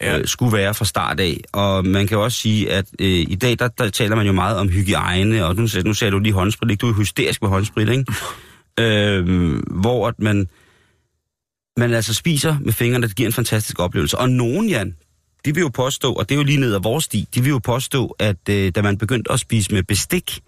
Ja. 0.00 0.18
øh, 0.18 0.26
skulle 0.26 0.56
være 0.56 0.74
fra 0.74 0.84
start 0.84 1.20
af. 1.20 1.40
Og 1.52 1.86
man 1.86 2.06
kan 2.06 2.18
også 2.18 2.38
sige 2.38 2.72
at 2.72 2.86
øh, 2.98 3.08
i 3.08 3.34
dag 3.34 3.58
der, 3.58 3.68
der 3.68 3.88
taler 3.90 4.16
man 4.16 4.26
jo 4.26 4.32
meget 4.32 4.56
om 4.58 4.68
hygiejne 4.68 5.44
og 5.44 5.56
nu, 5.56 5.66
nu 5.84 5.94
sagde 5.94 6.12
du 6.12 6.18
lige 6.18 6.32
håndsprit, 6.32 6.70
ikke? 6.70 6.80
Du 6.80 6.88
er 6.88 6.94
hysterisk 6.94 7.42
med 7.42 7.50
håndsprit, 7.50 7.88
ikke? 7.88 8.04
øh, 8.80 9.58
hvor 9.70 10.08
at 10.08 10.14
man 10.18 10.48
man 11.78 11.92
altså 11.94 12.14
spiser 12.14 12.56
med 12.60 12.72
fingrene, 12.72 13.06
det 13.08 13.16
giver 13.16 13.28
en 13.28 13.32
fantastisk 13.32 13.78
oplevelse. 13.80 14.18
Og 14.18 14.30
nogen, 14.30 14.68
Jan, 14.68 14.96
de 15.44 15.54
vil 15.54 15.60
jo 15.60 15.68
påstå, 15.68 16.12
og 16.12 16.28
det 16.28 16.34
er 16.34 16.38
jo 16.38 16.44
lige 16.44 16.60
ned 16.60 16.74
ad 16.74 16.80
vores 16.80 17.04
sti, 17.04 17.28
de 17.34 17.42
vil 17.42 17.50
jo 17.50 17.58
påstå, 17.58 18.16
at 18.18 18.48
øh, 18.50 18.72
da 18.74 18.82
man 18.82 18.98
begyndte 18.98 19.32
at 19.32 19.40
spise 19.40 19.72
med 19.74 19.82
bestik, 19.82 20.40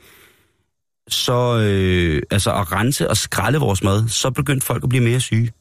så 1.08 1.58
øh, 1.58 2.22
altså 2.30 2.52
at 2.54 2.72
rense 2.72 3.10
og 3.10 3.16
skralde 3.16 3.58
vores 3.58 3.82
mad, 3.82 4.08
så 4.08 4.30
begyndte 4.30 4.66
folk 4.66 4.82
at 4.82 4.88
blive 4.88 5.04
mere 5.04 5.20
syge. 5.20 5.52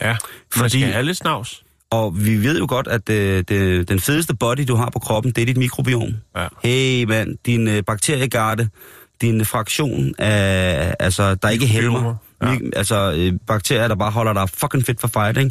Ja, 0.00 0.06
man 0.08 0.18
Fordi- 0.52 0.80
skal 0.80 0.92
have 0.92 1.04
lidt 1.04 1.16
snavs. 1.16 1.62
Og 1.90 2.24
vi 2.26 2.42
ved 2.42 2.58
jo 2.58 2.66
godt, 2.68 2.88
at 2.88 3.10
øh, 3.10 3.44
det, 3.48 3.88
den 3.88 4.00
fedeste 4.00 4.36
body, 4.36 4.64
du 4.68 4.74
har 4.76 4.90
på 4.90 4.98
kroppen, 4.98 5.32
det 5.32 5.42
er 5.42 5.46
dit 5.46 5.56
mikrobiom. 5.56 6.08
Ja. 6.36 6.46
Hey 6.64 7.04
mand, 7.04 7.36
din 7.46 7.68
øh, 7.68 7.82
bakteriegarde, 7.86 8.68
din 9.20 9.44
fraktion 9.44 10.14
af, 10.18 10.94
altså, 11.00 11.34
der 11.34 11.48
ikke 11.48 11.66
hæmmer. 11.66 12.14
Ja. 12.42 12.56
Altså, 12.76 13.12
øh, 13.16 13.32
bakterier, 13.46 13.88
der 13.88 13.94
bare 13.94 14.10
holder 14.10 14.32
dig 14.32 14.48
fucking 14.54 14.86
fit 14.86 15.00
for 15.00 15.08
fight, 15.08 15.38
ikke? 15.38 15.50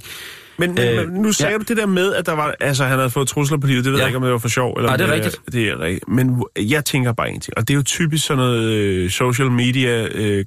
Men, 0.57 0.73
men, 0.75 0.79
Øh, 0.83 1.09
men 1.11 1.21
nu 1.21 1.31
sagde 1.31 1.51
ja. 1.51 1.57
du 1.57 1.63
det 1.67 1.77
der 1.77 1.85
med, 1.85 2.13
at 2.13 2.25
der 2.25 2.31
var, 2.31 2.55
altså, 2.59 2.83
han 2.85 2.97
havde 2.97 3.09
fået 3.09 3.27
trusler 3.27 3.57
på 3.57 3.67
livet. 3.67 3.83
Det 3.85 3.91
ved 3.91 3.99
Ja. 3.99 4.03
jeg 4.03 4.09
ikke, 4.09 4.17
om 4.17 4.23
det 4.23 4.31
var 4.31 4.37
for 4.37 4.47
sjov. 4.49 4.73
Eller 4.77 4.89
Nej, 4.89 4.97
det 4.97 5.09
er 5.09 5.13
rigtigt. 5.13 5.39
Det 5.51 5.67
er 5.69 5.79
rigtigt. 5.79 6.07
Men 6.07 6.43
jeg 6.57 6.85
tænker 6.85 7.11
bare 7.13 7.29
en 7.29 7.39
ting, 7.39 7.57
og 7.57 7.67
det 7.67 7.73
er 7.73 7.75
jo 7.77 7.83
typisk 7.83 8.25
sådan 8.25 8.37
noget 8.37 8.63
øh, 8.63 9.09
social 9.09 9.51
media 9.51 10.07
øh, 10.11 10.45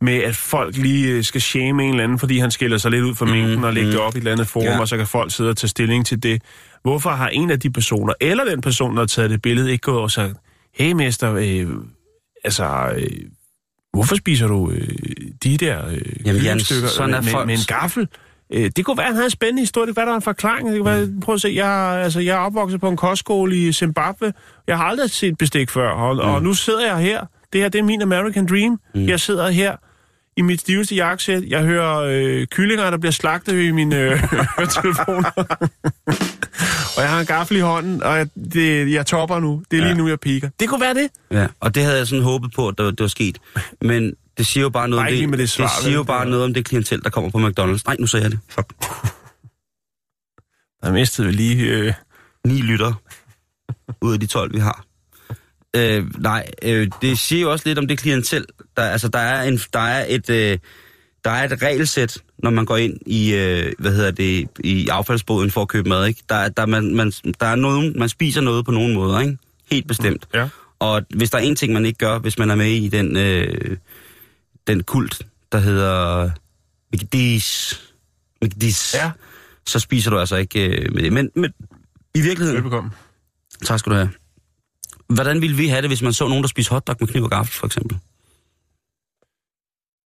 med 0.00 0.14
at 0.22 0.36
folk 0.36 0.76
lige 0.76 1.08
øh, 1.08 1.24
skal 1.24 1.40
shame 1.40 1.84
en 1.84 1.90
eller 1.90 2.04
anden, 2.04 2.18
fordi 2.18 2.38
han 2.38 2.50
skiller 2.50 2.78
sig 2.78 2.90
lidt 2.90 3.04
ud 3.04 3.14
fra 3.14 3.26
mængden 3.26 3.64
og 3.64 3.72
lægge 3.72 3.90
det 3.90 3.98
op 4.00 4.14
i 4.14 4.18
et 4.18 4.20
eller 4.20 4.32
andet 4.32 4.48
forum, 4.48 4.64
Ja. 4.64 4.80
og 4.80 4.88
så 4.88 4.96
kan 4.96 5.06
folk 5.06 5.32
sidde 5.32 5.50
og 5.50 5.56
tage 5.56 5.68
stilling 5.68 6.06
til 6.06 6.22
det. 6.22 6.42
Hvorfor 6.82 7.10
har 7.10 7.28
en 7.28 7.50
af 7.50 7.60
de 7.60 7.70
personer, 7.70 8.14
eller 8.20 8.44
den 8.44 8.60
person, 8.60 8.92
der 8.94 8.98
har 9.00 9.06
taget 9.06 9.30
det 9.30 9.42
billede, 9.42 9.72
ikke 9.72 9.82
gået 9.82 9.98
og 10.00 10.10
sagt, 10.10 10.34
hey 10.74 10.92
mester, 10.92 11.34
øh, 11.34 11.66
altså, 12.44 12.92
øh, 12.96 13.06
hvorfor 13.92 14.16
spiser 14.16 14.46
du 14.46 14.70
øh, 14.70 14.88
de 15.44 15.56
der 15.56 15.88
øh, 15.88 16.26
Jamen, 16.26 16.60
sådan 16.60 17.14
er 17.14 17.20
med, 17.20 17.30
folk- 17.30 17.46
med 17.46 17.54
en 17.54 17.64
gaffel? 17.68 18.08
Øh, 18.52 18.70
det 18.76 18.84
kunne 18.84 18.96
være, 18.96 19.04
at 19.06 19.08
han 19.08 19.14
havde 19.14 19.26
en 19.26 19.30
spændende 19.30 19.62
historie. 19.62 19.86
Det 19.86 19.94
kunne 19.94 20.00
være, 20.00 20.06
der 20.06 20.12
var 20.12 20.16
en 20.16 20.22
forklaring. 20.22 20.68
Det 20.68 20.78
kunne 20.82 20.92
være, 20.92 21.08
prøv 21.22 21.34
at 21.34 21.40
se, 21.40 21.52
jeg, 21.54 22.00
altså, 22.04 22.20
jeg 22.20 22.34
er 22.34 22.38
opvokset 22.38 22.80
på 22.80 22.88
en 22.88 22.96
kostskole 22.96 23.56
i 23.56 23.72
Zimbabwe. 23.72 24.32
Jeg 24.66 24.76
har 24.76 24.84
aldrig 24.84 25.10
set 25.10 25.38
bestik 25.38 25.70
før, 25.70 25.88
og, 25.90 26.14
mm. 26.14 26.20
og 26.20 26.42
nu 26.42 26.54
sidder 26.54 26.86
jeg 26.86 26.98
her. 26.98 27.26
Det 27.52 27.60
her, 27.60 27.68
det 27.68 27.78
er 27.78 27.82
min 27.82 28.02
American 28.02 28.46
Dream. 28.46 28.80
Mm. 28.94 29.06
Jeg 29.06 29.20
sidder 29.20 29.48
her 29.50 29.76
i 30.36 30.42
mit 30.42 30.60
stiveste 30.60 30.94
jakkesæt. 30.94 31.42
Jeg 31.48 31.62
hører 31.62 31.96
øh, 31.98 32.46
kyllinger, 32.46 32.90
der 32.90 32.98
bliver 32.98 33.12
slagtet 33.12 33.62
i 33.62 33.70
mine 33.70 33.96
øh, 34.00 34.20
telefoner. 34.82 35.30
og 36.96 37.02
jeg 37.02 37.10
har 37.10 37.20
en 37.20 37.26
gaffel 37.26 37.56
i 37.56 37.60
hånden, 37.60 38.02
og 38.02 38.16
jeg, 38.16 38.28
det, 38.52 38.92
jeg 38.92 39.06
topper 39.06 39.38
nu. 39.40 39.62
Det 39.70 39.76
er 39.76 39.80
lige 39.80 39.88
Ja. 39.90 39.96
nu, 39.96 40.08
jeg 40.08 40.20
piker. 40.20 40.50
Det 40.60 40.68
kunne 40.68 40.80
være 40.80 40.94
det. 40.94 41.08
Ja, 41.30 41.46
og 41.60 41.74
det 41.74 41.82
havde 41.82 41.98
jeg 41.98 42.06
sådan 42.06 42.24
håbet 42.24 42.52
på, 42.56 42.68
at 42.68 42.74
det, 42.78 42.84
var- 42.84 42.90
det 42.90 43.00
var 43.00 43.08
sket. 43.08 43.38
Men 43.82 44.14
det 44.38 44.46
siger 44.46 44.62
jo 44.62 44.68
bare 44.70 44.88
noget 44.88 45.04
Nej, 45.12 45.24
om 45.24 45.30
det, 45.30 45.38
det 45.38 45.50
svar, 45.50 45.64
det 45.66 45.84
siger 45.84 45.94
jo 45.94 46.02
bare 46.02 46.26
noget 46.26 46.44
om 46.44 46.54
det 46.54 46.64
klientel, 46.64 47.02
der 47.02 47.10
kommer 47.10 47.30
på 47.30 47.38
McDonald's. 47.38 47.82
Nej, 47.86 47.96
nu 48.00 48.06
sagde 48.06 48.22
jeg 48.24 48.30
det. 48.32 48.40
Fuck. 48.48 48.72
Der 50.82 50.92
mistede 50.92 51.26
vi 51.26 51.32
lige... 51.32 51.64
Øh, 51.66 51.92
Ni 52.46 52.60
lytter 52.62 52.92
ud 54.02 54.12
af 54.12 54.20
de 54.20 54.26
12, 54.26 54.52
vi 54.54 54.58
har. 54.58 54.84
Øh, 55.76 56.04
nej, 56.22 56.50
øh, 56.62 56.88
det 57.02 57.18
siger 57.18 57.42
jo 57.42 57.52
også 57.52 57.68
lidt 57.68 57.78
om 57.78 57.86
det 57.88 57.98
klientel. 57.98 58.44
Der, 58.76 58.82
altså, 58.82 59.08
der 59.08 59.18
er, 59.18 59.42
en, 59.42 59.58
der 59.72 59.78
er 59.80 60.04
et... 60.08 60.30
Øh, 60.30 60.58
der 61.24 61.32
er 61.32 61.44
et 61.52 61.62
regelsæt, 61.62 62.18
når 62.38 62.50
man 62.50 62.64
går 62.64 62.76
ind 62.76 62.98
i, 63.06 63.34
øh, 63.34 63.72
hvad 63.78 63.92
hedder 63.94 64.10
det, 64.10 64.48
i 64.64 64.88
affaldsboden 64.88 65.50
for 65.50 65.62
at 65.62 65.68
købe 65.68 65.88
mad, 65.88 66.06
ikke? 66.06 66.22
Der, 66.28 66.34
er- 66.34 66.48
der, 66.48 66.62
er 66.62 66.66
man, 66.66 66.94
man, 66.94 67.12
der 67.40 67.46
er 67.46 67.54
nogen, 67.54 67.98
man 67.98 68.08
spiser 68.08 68.40
noget 68.40 68.64
på 68.64 68.70
nogen 68.70 68.94
måder, 68.94 69.20
ikke? 69.20 69.38
Helt 69.70 69.88
bestemt. 69.88 70.26
ja. 70.34 70.48
Og 70.78 71.02
hvis 71.14 71.30
der 71.30 71.38
er 71.38 71.42
en 71.42 71.56
ting, 71.56 71.72
man 71.72 71.84
ikke 71.86 71.98
gør, 71.98 72.18
hvis 72.18 72.38
man 72.38 72.50
er 72.50 72.54
med 72.54 72.70
i 72.70 72.88
den, 72.88 73.16
øh, 73.16 73.76
den 74.66 74.82
kult, 74.82 75.26
der 75.52 75.58
hedder 75.58 76.30
McDee's, 76.96 77.80
McDee's 78.44 78.96
Ja. 78.96 79.10
så 79.66 79.78
spiser 79.78 80.10
du 80.10 80.18
altså 80.18 80.36
ikke 80.36 80.66
øh, 80.66 80.94
med 80.94 81.02
det. 81.02 81.12
Men, 81.12 81.30
men 81.34 81.52
i 82.14 82.20
virkeligheden, 82.20 82.56
Velbekomme. 82.56 82.90
tak 83.64 83.78
skal 83.78 83.90
du 83.92 83.96
have. 83.96 84.10
Hvordan 85.08 85.40
ville 85.42 85.56
vi 85.56 85.68
have 85.68 85.82
det, 85.82 85.90
hvis 85.90 86.02
man 86.02 86.12
så 86.12 86.28
nogen, 86.28 86.42
der 86.42 86.48
spiser 86.48 86.74
hotdog 86.74 86.96
med 87.00 87.08
kniv 87.08 87.22
og 87.22 87.30
gaffel, 87.30 87.54
for 87.54 87.66
eksempel? 87.66 87.98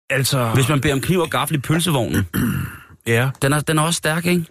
Altså... 0.09 0.51
Hvis 0.53 0.69
man 0.69 0.81
beder 0.81 0.93
om 0.93 1.01
kniv 1.01 1.19
og 1.19 1.29
gaffel 1.29 1.57
i 1.57 1.59
pølsevognen, 1.59 2.27
Ja. 3.07 3.29
den 3.41 3.53
er, 3.53 3.59
den 3.59 3.77
er 3.77 3.81
også 3.83 3.97
stærk, 3.97 4.25
ikke? 4.25 4.45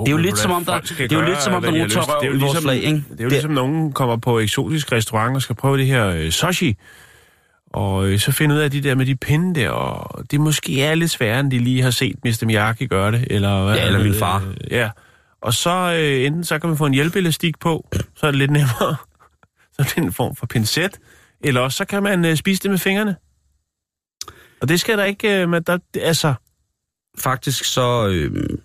Jo, 0.00 0.04
Det 0.04 0.12
er 0.12 0.16
jo 0.16 0.16
lidt 0.22 0.38
som 0.38 0.50
om, 0.50 0.64
der- 0.64 0.80
det 0.80 1.12
er 1.12 1.16
jo 1.16 1.24
lidt 1.26 1.42
som 1.42 1.52
om, 1.54 1.62
der 1.62 1.70
de 1.70 1.76
er 1.76 1.78
nogen 1.78 1.90
tør 1.90 2.00
røv 2.00 2.20
Det 2.20 2.26
er 2.28 2.32
i 2.34 2.38
vores 2.38 2.42
ligesom- 2.42 2.62
flag, 2.62 2.76
ikke? 2.76 2.96
Det 3.10 3.20
er 3.20 3.24
jo 3.24 3.24
Det- 3.24 3.32
ligesom, 3.32 3.50
nogen 3.50 3.92
kommer 3.92 4.16
på 4.16 4.38
eksotisk 4.40 4.92
restaurant 4.92 5.36
og 5.36 5.42
skal 5.42 5.56
prøve 5.56 5.78
det 5.78 5.86
her 5.86 6.06
øh, 6.08 6.30
sushi, 6.30 6.76
og 7.66 8.06
øh, 8.08 8.18
så 8.18 8.32
finde 8.32 8.54
ud 8.54 8.60
af 8.60 8.70
de 8.70 8.80
der 8.80 8.94
med 8.94 9.06
de 9.06 9.14
pinde 9.16 9.60
der, 9.60 9.70
og 9.70 10.30
det 10.30 10.40
måske 10.40 10.82
er 10.82 10.94
lidt 10.94 11.10
sværere, 11.10 11.40
end 11.40 11.50
de 11.50 11.58
lige 11.58 11.82
har 11.82 11.90
set 11.90 12.16
Mr. 12.24 12.42
Miyagi 12.46 12.86
gøre 12.86 13.12
det, 13.12 13.26
eller 13.30 13.64
hvad? 13.64 13.74
Ja, 13.74 13.86
eller 13.86 14.02
min 14.02 14.14
far. 14.14 14.44
Øh, 14.48 14.54
ja. 14.70 14.90
Og 15.42 15.54
så 15.54 15.70
øh, 16.00 16.26
enten 16.26 16.44
så 16.44 16.58
kan 16.58 16.68
man 16.68 16.76
få 16.78 16.86
en 16.86 16.94
hjælpeelastik 16.94 17.58
på, 17.60 17.88
så 18.16 18.26
er 18.26 18.30
det 18.30 18.38
lidt 18.38 18.50
nemmere. 18.50 18.96
så 19.88 19.92
det 19.96 20.04
en 20.04 20.12
form 20.12 20.36
for 20.36 20.46
pincet. 20.46 20.98
Eller 21.44 21.60
også 21.60 21.76
så 21.76 21.84
kan 21.84 22.02
man 22.02 22.24
øh, 22.24 22.36
spise 22.36 22.62
det 22.62 22.70
med 22.70 22.78
fingrene. 22.78 23.16
Og 24.60 24.68
det 24.68 24.80
skal 24.80 24.98
der 24.98 25.04
ikke... 25.04 25.42
Øh, 25.42 25.48
med, 25.48 25.60
der, 25.60 25.78
altså, 26.00 26.34
Faktisk 27.18 27.64
så 27.64 28.08
øh, 28.08 28.58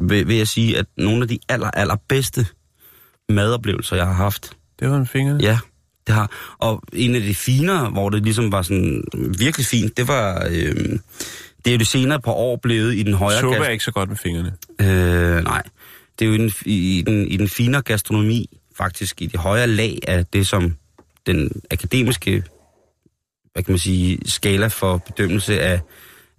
vil, 0.00 0.28
vil 0.28 0.36
jeg 0.36 0.48
sige, 0.48 0.78
at 0.78 0.86
nogle 0.96 1.22
af 1.22 1.28
de 1.28 1.38
aller, 1.48 1.70
aller 1.70 1.96
bedste 2.08 2.46
madoplevelser, 3.28 3.96
jeg 3.96 4.06
har 4.06 4.12
haft, 4.12 4.56
det 4.80 4.90
var 4.90 4.98
med 4.98 5.06
fingrene. 5.06 5.42
Ja, 5.42 5.58
det 6.06 6.14
har. 6.14 6.30
Og 6.58 6.82
en 6.92 7.14
af 7.14 7.20
de 7.20 7.34
finere, 7.34 7.90
hvor 7.90 8.10
det 8.10 8.22
ligesom 8.22 8.52
var 8.52 8.62
sådan 8.62 9.04
virkelig 9.38 9.66
fint, 9.66 9.96
det 9.96 10.08
var... 10.08 10.46
Øh, 10.50 10.98
det 11.64 11.70
er 11.70 11.74
jo 11.74 11.78
det 11.78 11.86
senere 11.86 12.20
på 12.20 12.32
år 12.32 12.56
blevet 12.56 12.94
i 12.94 13.02
den 13.02 13.14
højere 13.14 13.40
Suppe 13.40 13.56
er 13.56 13.68
ikke 13.68 13.84
så 13.84 13.92
godt 13.92 14.08
med 14.08 14.16
fingrene. 14.16 14.52
Øh, 14.80 15.44
nej. 15.44 15.62
Det 16.18 16.24
er 16.24 16.28
jo 16.28 16.34
i 16.34 16.38
den, 16.38 16.52
i, 16.66 17.02
den, 17.06 17.28
i 17.28 17.36
den 17.36 17.48
finere 17.48 17.82
gastronomi, 17.82 18.58
faktisk 18.76 19.22
i 19.22 19.26
det 19.26 19.40
højere 19.40 19.66
lag 19.66 19.98
af 20.08 20.26
det, 20.26 20.46
som 20.46 20.74
den 21.26 21.50
akademiske, 21.70 22.42
hvad 23.52 23.62
kan 23.62 23.72
man 23.72 23.78
sige, 23.78 24.18
skala 24.26 24.66
for 24.66 24.96
bedømmelse 24.96 25.60
af, 25.60 25.80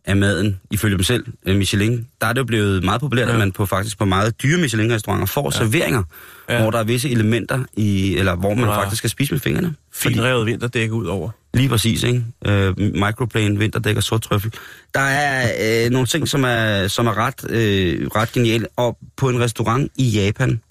af 0.06 0.15
maden, 0.17 0.60
ifølge 0.71 0.95
dem 0.95 1.04
selv, 1.04 1.26
øh, 1.45 1.56
Michelin, 1.58 2.08
der 2.21 2.28
er 2.28 2.34
det 2.34 2.39
jo 2.39 2.45
blevet 2.45 2.84
meget 2.84 3.02
populært, 3.02 3.28
ja. 3.28 3.34
At 3.34 3.39
man 3.39 3.52
på 3.52 3.65
faktisk 3.65 3.98
på 3.98 4.06
meget 4.06 4.43
dyre 4.43 4.58
Michelin-restauranter 4.58 5.26
får 5.26 5.52
ja. 5.54 5.58
serveringer, 5.58 6.04
ja. 6.50 6.62
Hvor 6.62 6.71
der 6.71 6.80
er 6.80 6.84
visse 6.84 7.10
elementer, 7.10 7.63
i, 7.74 8.17
eller 8.17 8.36
hvor 8.36 8.54
man 8.54 8.65
Ja. 8.65 8.82
faktisk 8.82 8.98
skal 8.98 9.10
spise 9.10 9.34
med 9.34 9.39
fingrene. 9.39 9.76
Finrevet 9.93 10.45
vinterdæk 10.45 10.91
ud 10.91 11.06
over. 11.06 11.30
Lige 11.54 11.69
præcis, 11.69 12.04
ikke? 12.04 12.24
Øh, 12.45 12.78
microplane, 12.78 13.60
vinterdæk 13.60 13.98
og 13.98 14.04
sort 14.04 14.21
trøffel. 14.21 14.54
Der 14.93 15.00
er 15.00 15.52
øh, 15.86 15.91
nogle 15.91 16.08
ting, 16.08 16.28
som 16.28 16.43
er, 16.43 16.88
som 16.88 17.08
er 17.08 17.17
ret, 17.17 17.52
øh, 17.52 18.08
ret 18.08 18.32
geniale. 18.32 18.67
Og 18.76 18.98
på 19.17 19.30
en 19.30 19.39
restaurant 19.39 19.91
i 19.95 20.10
Japan, 20.10 20.62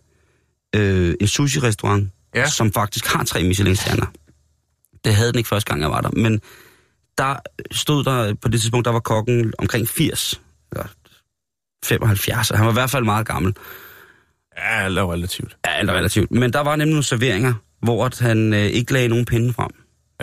øh, 0.74 1.14
en 1.20 1.26
sushi-restaurant, 1.26 2.10
ja. 2.34 2.48
Som 2.48 2.72
faktisk 2.72 3.06
har 3.06 3.24
tre 3.24 3.42
Michelin-stjerner. 3.42 4.06
Det 5.04 5.14
havde 5.14 5.32
den 5.32 5.38
ikke 5.38 5.48
første 5.48 5.70
gang, 5.70 5.82
jeg 5.82 5.90
var 5.90 6.00
der. 6.00 6.10
Men 6.10 6.40
der 7.18 7.36
stod 7.72 8.04
der, 8.04 8.34
på 8.34 8.48
det 8.48 8.60
tidspunkt, 8.60 8.84
der 8.84 8.90
var 8.90 9.00
kokken 9.00 9.52
omkring 9.58 9.88
80, 9.88 10.40
eller 10.72 10.86
75, 11.84 12.50
og 12.50 12.58
han 12.58 12.66
var 12.66 12.72
i 12.72 12.74
hvert 12.74 12.90
fald 12.90 13.04
meget 13.04 13.26
gammel. 13.26 13.54
Ja, 14.56 14.84
eller 14.84 15.12
relativt. 15.12 15.56
Ja, 15.66 15.70
alt 15.70 15.90
er 15.90 15.94
relativt. 15.94 16.30
Men 16.30 16.52
der 16.52 16.60
var 16.60 16.76
nemlig 16.76 16.92
nogle 16.92 17.04
serveringer, 17.04 17.54
hvor 17.82 18.24
han 18.24 18.52
øh, 18.52 18.60
ikke 18.60 18.92
lagde 18.92 19.08
nogen 19.08 19.24
pinde 19.24 19.52
frem. 19.52 19.70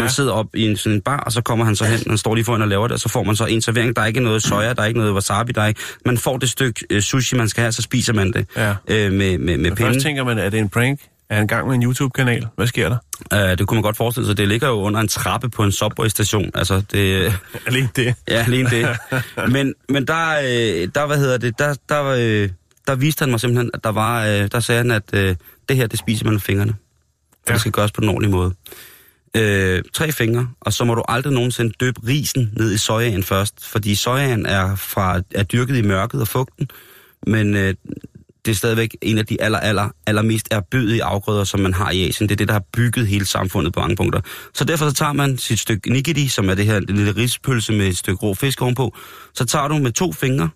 Man 0.02 0.10
sidder 0.10 0.32
op 0.32 0.56
i 0.56 0.62
en 0.70 0.78
sådan 0.78 0.96
en 0.96 1.02
bar, 1.02 1.20
og 1.20 1.32
så 1.32 1.42
kommer 1.42 1.66
han 1.66 1.76
så 1.76 1.86
hen, 1.86 2.00
han 2.08 2.18
står 2.18 2.36
lige 2.36 2.46
foran 2.46 2.62
og 2.62 2.68
laver 2.68 2.88
det, 2.88 2.94
og 2.94 3.00
så 3.00 3.10
får 3.10 3.24
man 3.24 3.36
så 3.36 3.46
en 3.46 3.62
servering. 3.62 3.96
Der 3.96 4.02
er 4.02 4.06
ikke 4.06 4.20
noget 4.20 4.44
soja, 4.44 4.74
der 4.74 4.82
er 4.82 4.86
ikke 4.86 5.00
noget 5.00 5.14
wasabi, 5.14 5.52
der 5.52 5.62
er 5.62 5.68
ikke... 5.68 5.82
Man 6.06 6.18
får 6.18 6.38
det 6.38 6.50
stykke 6.50 6.86
øh, 6.90 7.02
sushi, 7.02 7.36
man 7.36 7.50
skal 7.50 7.62
have, 7.62 7.72
så 7.72 7.82
spiser 7.82 8.14
man 8.14 8.32
det 8.34 8.46
Ja. 8.56 8.70
øh, 8.88 9.12
med, 9.12 9.38
med, 9.38 9.38
med 9.38 9.58
Men 9.58 9.78
først 9.78 10.00
tænker 10.00 10.24
man, 10.24 10.38
er 10.40 10.50
det 10.50 10.60
en 10.60 10.70
prank? 10.70 11.00
Er 11.30 11.36
han 11.36 11.44
i 11.44 11.48
gang 11.48 11.68
med 11.68 11.76
en 11.76 11.84
YouTube-kanal? 11.84 12.48
Hvad 12.56 12.68
sker 12.68 12.90
der? 12.90 12.98
Øh, 13.52 13.58
det 13.58 13.68
kunne 13.68 13.76
man 13.76 13.84
godt 13.84 13.98
forestille 13.98 14.28
sig. 14.28 14.38
Det 14.38 14.48
ligger 14.48 14.68
jo 14.68 14.74
under 14.74 15.00
en 15.00 15.08
trappe 15.08 15.50
på 15.50 15.64
en 15.64 15.72
subway-station. 15.72 16.52
Altså, 16.56 16.82
det... 16.92 17.34
Alene 17.68 17.90
det. 17.96 18.16
Ja, 18.28 18.44
alene 18.48 18.70
det. 18.70 18.88
Men, 19.54 19.74
men 19.90 20.08
der, 20.08 20.30
øh, 20.40 20.90
der, 20.96 21.06
hvad 21.08 21.18
hedder 21.18 21.38
det, 21.38 21.60
der, 21.60 21.76
der, 21.90 22.04
øh, 22.06 22.50
der 22.88 22.96
viste 22.96 23.22
han 23.24 23.30
mig 23.32 23.40
simpelthen, 23.40 23.72
at 23.74 23.84
der 23.84 23.92
var, 23.92 24.26
øh, 24.26 24.48
der 24.52 24.60
sagde 24.60 24.78
han, 24.78 24.92
at 24.92 25.04
øh, 25.14 25.36
det 25.70 25.78
her, 25.78 25.88
det 25.88 26.00
spiser 26.00 26.26
man 26.26 26.34
med 26.34 26.42
fingrene. 26.42 26.74
Ja. 27.48 27.54
det 27.54 27.60
skal 27.60 27.72
gøres 27.72 27.92
på 27.92 28.02
den 28.02 28.10
ordentlige 28.10 28.32
måde. 28.32 28.54
Øh, 29.38 29.84
tre 29.94 30.12
fingre, 30.12 30.50
og 30.62 30.74
så 30.74 30.86
må 30.86 30.96
du 30.96 31.04
aldrig 31.08 31.34
nogensinde 31.34 31.74
døbe 31.80 32.02
risen 32.08 32.52
ned 32.58 32.72
i 32.72 32.78
sojaen 32.78 33.24
først, 33.24 33.66
fordi 33.66 33.96
sojaen 33.96 34.46
er, 34.46 34.76
fra, 34.76 35.22
er 35.32 35.44
dyrket 35.44 35.78
i 35.78 35.82
mørket 35.82 36.22
og 36.22 36.28
fugten, 36.28 36.70
men 37.28 37.56
øh, 37.56 37.74
det 38.46 38.52
er 38.52 38.56
stadigvæk 38.56 38.98
en 39.02 39.18
af 39.18 39.26
de 39.26 39.42
aller, 39.42 39.60
aller, 39.60 39.90
allermest 40.08 40.48
erbødige 40.52 41.04
afgrøder, 41.04 41.44
som 41.44 41.60
man 41.60 41.74
har 41.74 41.92
i 41.92 42.08
Asien. 42.08 42.30
Det 42.30 42.36
er 42.36 42.38
det, 42.38 42.48
der 42.48 42.54
har 42.54 42.64
bygget 42.74 43.08
hele 43.08 43.26
samfundet 43.26 43.74
på 43.74 43.80
mange 43.80 43.96
punkter. 43.96 44.22
Så 44.54 44.64
derfor 44.64 44.90
så 44.90 44.96
tager 44.96 45.14
man 45.14 45.38
sit 45.38 45.60
stykke 45.60 45.94
nigiri, 45.94 46.28
som 46.28 46.50
er 46.50 46.56
det 46.56 46.66
her 46.66 46.80
lille 46.80 47.16
rispølse 47.16 47.74
med 47.74 47.88
et 47.88 47.98
stykke 47.98 48.24
rå 48.24 48.34
fisk 48.34 48.62
ovenpå. 48.62 48.96
Så 49.34 49.46
tager 49.46 49.68
du 49.68 49.78
med 49.78 49.92
to 49.92 50.12
fingre 50.12 50.50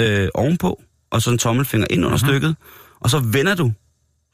øh, 0.00 0.28
ovenpå, 0.34 0.82
og 1.10 1.22
så 1.22 1.30
en 1.30 1.38
tommelfinger 1.38 1.86
ind 1.90 2.04
under 2.04 2.18
stykket, 2.18 2.56
og 3.00 3.10
så 3.10 3.18
vender 3.18 3.54
du 3.54 3.72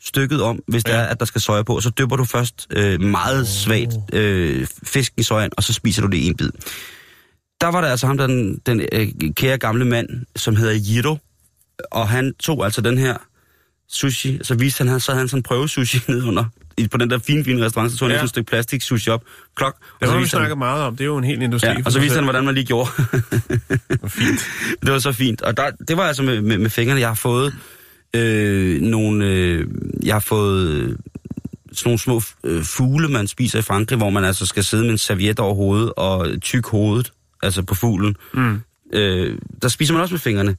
stykket 0.05 0.43
om, 0.43 0.61
hvis 0.69 0.83
ja. 0.87 0.93
det 0.93 0.99
er, 1.01 1.05
at 1.05 1.21
der 1.21 1.27
skal 1.27 1.41
soja 1.41 1.62
på, 1.62 1.81
så 1.81 1.91
dypper 1.91 2.17
du 2.17 2.25
først 2.25 2.67
øh, 2.71 3.01
meget 3.01 3.49
svagt 3.49 3.93
øh, 4.12 4.67
fisken 4.83 5.21
i 5.21 5.23
sojaen, 5.23 5.51
og 5.57 5.62
så 5.62 5.73
spiser 5.73 6.03
du 6.03 6.09
det 6.09 6.17
i 6.17 6.27
en 6.27 6.37
bid. 6.37 6.51
Der 7.61 7.67
var 7.69 7.81
der 7.81 7.88
altså 7.88 8.07
ham, 8.07 8.19
den, 8.19 8.59
den 8.67 8.81
øh, 8.93 9.09
kære 9.37 9.59
gamle 9.59 9.85
mand, 9.85 10.09
som 10.37 10.57
hedder 10.57 10.73
Jiro, 10.75 11.17
og 11.91 12.09
han 12.09 12.35
tog 12.35 12.65
altså 12.65 12.81
den 12.81 12.99
her 12.99 13.17
sushi, 13.88 14.38
så 14.43 14.55
viste 14.55 14.85
han, 14.88 15.01
så 15.01 15.12
havde 15.12 15.21
han 15.21 15.29
sådan 15.29 15.38
en 15.38 15.43
prøvesushi 15.43 15.99
ned 16.12 16.23
under, 16.25 16.45
i, 16.79 16.88
på 16.88 16.97
den 16.99 17.11
der 17.11 17.19
fine, 17.19 17.45
fine 17.45 17.65
restaurant, 17.65 17.93
så 17.93 17.99
tog 17.99 18.09
han 18.09 18.17
Ja. 18.17 18.23
et 18.23 18.29
stykke 18.31 18.49
plastik 18.51 18.83
sushi 18.83 19.11
op, 19.11 19.23
klok, 19.57 19.75
og 19.75 20.01
Det 20.01 20.09
så 20.09 20.12
har 20.15 20.21
vi 20.21 20.27
snakket 20.27 20.59
meget 20.59 20.83
om. 20.83 20.97
Det 20.97 21.05
er 21.05 21.07
jo 21.07 21.17
en 21.17 21.25
hel 21.25 21.43
industri. 21.43 21.69
ja, 21.69 21.77
og 21.87 21.93
så 21.93 22.01
viste 22.01 22.15
han, 22.15 22.25
hvordan 22.25 22.45
man 22.45 22.55
lige 22.55 22.65
gjorde. 22.67 22.91
Fint. 24.09 24.41
det 24.83 24.93
var 24.93 24.99
så 24.99 25.12
fint. 25.12 25.43
Og 25.43 25.57
der, 25.57 25.71
det 25.88 25.97
var 25.97 26.03
altså 26.03 26.23
med, 26.23 26.41
med, 26.41 26.59
med 26.59 26.71
fingrene, 26.71 27.01
jeg 27.01 27.09
har 27.09 27.15
fået 27.15 27.55
øh, 28.16 28.81
nogle, 28.81 29.27
øh, 29.27 29.68
jeg 30.05 30.14
har 30.14 30.20
fået 30.20 30.68
øh, 30.68 30.96
sådan 31.72 31.88
nogle 31.88 31.98
små 31.98 32.22
øh, 32.44 32.62
fugle, 32.62 33.09
man 33.09 33.27
spiser 33.27 33.59
i 33.59 33.62
Frankrig, 33.62 33.96
hvor 33.96 34.11
man 34.11 34.25
altså 34.25 34.46
skal 34.46 34.64
sidde 34.64 34.83
med 34.83 34.90
en 34.90 34.98
serviet 34.98 35.38
over 35.38 35.55
hovedet 35.55 35.92
og 35.96 36.29
tyk 36.40 36.66
hovedet, 36.66 37.12
altså 37.42 37.62
på 37.62 37.75
fuglen. 37.75 38.16
Mm. 38.35 38.61
Øh, 38.92 39.38
der 39.62 39.68
spiser 39.68 39.94
man 39.94 40.03
også 40.03 40.14
med 40.14 40.20
fingrene. 40.20 40.57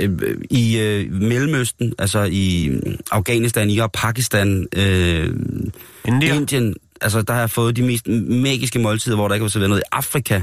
øh, 0.00 0.10
i 0.50 0.78
øh, 0.78 1.12
Mellemøsten, 1.12 1.94
altså 1.98 2.28
i 2.30 2.66
øh, 2.66 2.94
Afghanistan, 3.10 3.70
Irak, 3.70 3.92
Pakistan, 3.92 4.66
øh, 4.76 5.30
India. 6.04 6.34
Indien, 6.34 6.74
altså 7.00 7.22
der 7.22 7.32
har 7.32 7.40
jeg 7.40 7.50
fået 7.50 7.76
de 7.76 7.82
mest 7.82 8.08
magiske 8.28 8.78
måltider, 8.78 9.16
hvor 9.16 9.28
der 9.28 9.34
ikke 9.34 9.42
var 9.42 9.48
serveret 9.48 9.70
noget. 9.70 9.82
I 9.82 9.88
Afrika, 9.92 10.36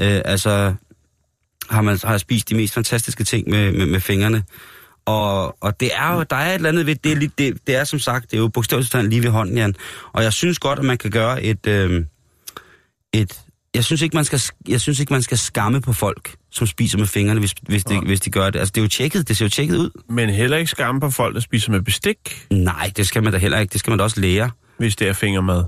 øh, 0.00 0.20
altså 0.24 0.74
har, 1.70 1.82
man, 1.82 1.98
har 2.04 2.10
jeg 2.10 2.20
spist 2.20 2.48
de 2.48 2.54
mest 2.54 2.74
fantastiske 2.74 3.24
ting 3.24 3.50
med, 3.50 3.72
med, 3.72 3.86
med 3.86 4.00
fingrene. 4.00 4.44
Og, 5.08 5.56
og 5.62 5.80
det 5.80 5.90
er 5.94 6.14
jo, 6.14 6.22
der 6.22 6.36
er 6.36 6.48
et 6.50 6.54
eller 6.54 6.68
andet 6.68 6.86
ved, 6.86 6.94
det 6.94 7.12
er, 7.12 7.16
lidt, 7.16 7.38
det, 7.38 7.58
det 7.66 7.76
er 7.76 7.84
som 7.84 7.98
sagt, 7.98 8.30
det 8.30 8.36
er 8.36 8.40
jo 8.40 8.48
bogstaveligt 8.48 8.92
talt 8.92 9.10
lige 9.10 9.22
ved 9.22 9.30
hånden, 9.30 9.56
Jan. 9.56 9.74
Og 10.12 10.22
jeg 10.22 10.32
synes 10.32 10.58
godt, 10.58 10.78
at 10.78 10.84
man 10.84 10.98
kan 10.98 11.10
gøre 11.10 11.42
et, 11.42 11.66
øh, 11.66 12.04
et 13.12 13.40
jeg 13.74 13.84
synes 13.84 14.02
ikke, 14.02 14.16
man 14.16 14.24
skal, 14.24 14.40
jeg 14.68 14.80
synes 14.80 15.00
ikke, 15.00 15.12
man 15.12 15.22
skal 15.22 15.38
skamme 15.38 15.80
på 15.80 15.92
folk, 15.92 16.36
som 16.50 16.66
spiser 16.66 16.98
med 16.98 17.06
fingrene, 17.06 17.40
hvis, 17.40 17.54
hvis, 17.62 17.84
de, 17.84 18.00
hvis 18.00 18.20
de 18.20 18.30
gør 18.30 18.50
det. 18.50 18.58
Altså, 18.58 18.72
det 18.74 18.80
er 18.80 18.84
jo 18.84 18.88
tjekket, 18.88 19.28
det 19.28 19.36
ser 19.36 19.44
jo 19.44 19.48
tjekket 19.48 19.76
ud. 19.76 19.90
Men 20.08 20.30
heller 20.30 20.56
ikke 20.56 20.70
skamme 20.70 21.00
på 21.00 21.10
folk, 21.10 21.34
der 21.34 21.40
spiser 21.40 21.72
med 21.72 21.82
bestik, 21.82 22.46
Nej, 22.50 22.92
det 22.96 23.06
skal 23.06 23.22
man 23.22 23.32
da 23.32 23.38
heller 23.38 23.58
ikke. 23.58 23.72
Det 23.72 23.80
skal 23.80 23.90
man 23.90 23.98
da 23.98 24.04
også 24.04 24.20
lære. 24.20 24.50
hvis 24.78 24.96
det 24.96 25.08
er 25.08 25.12
fingermad. 25.12 25.64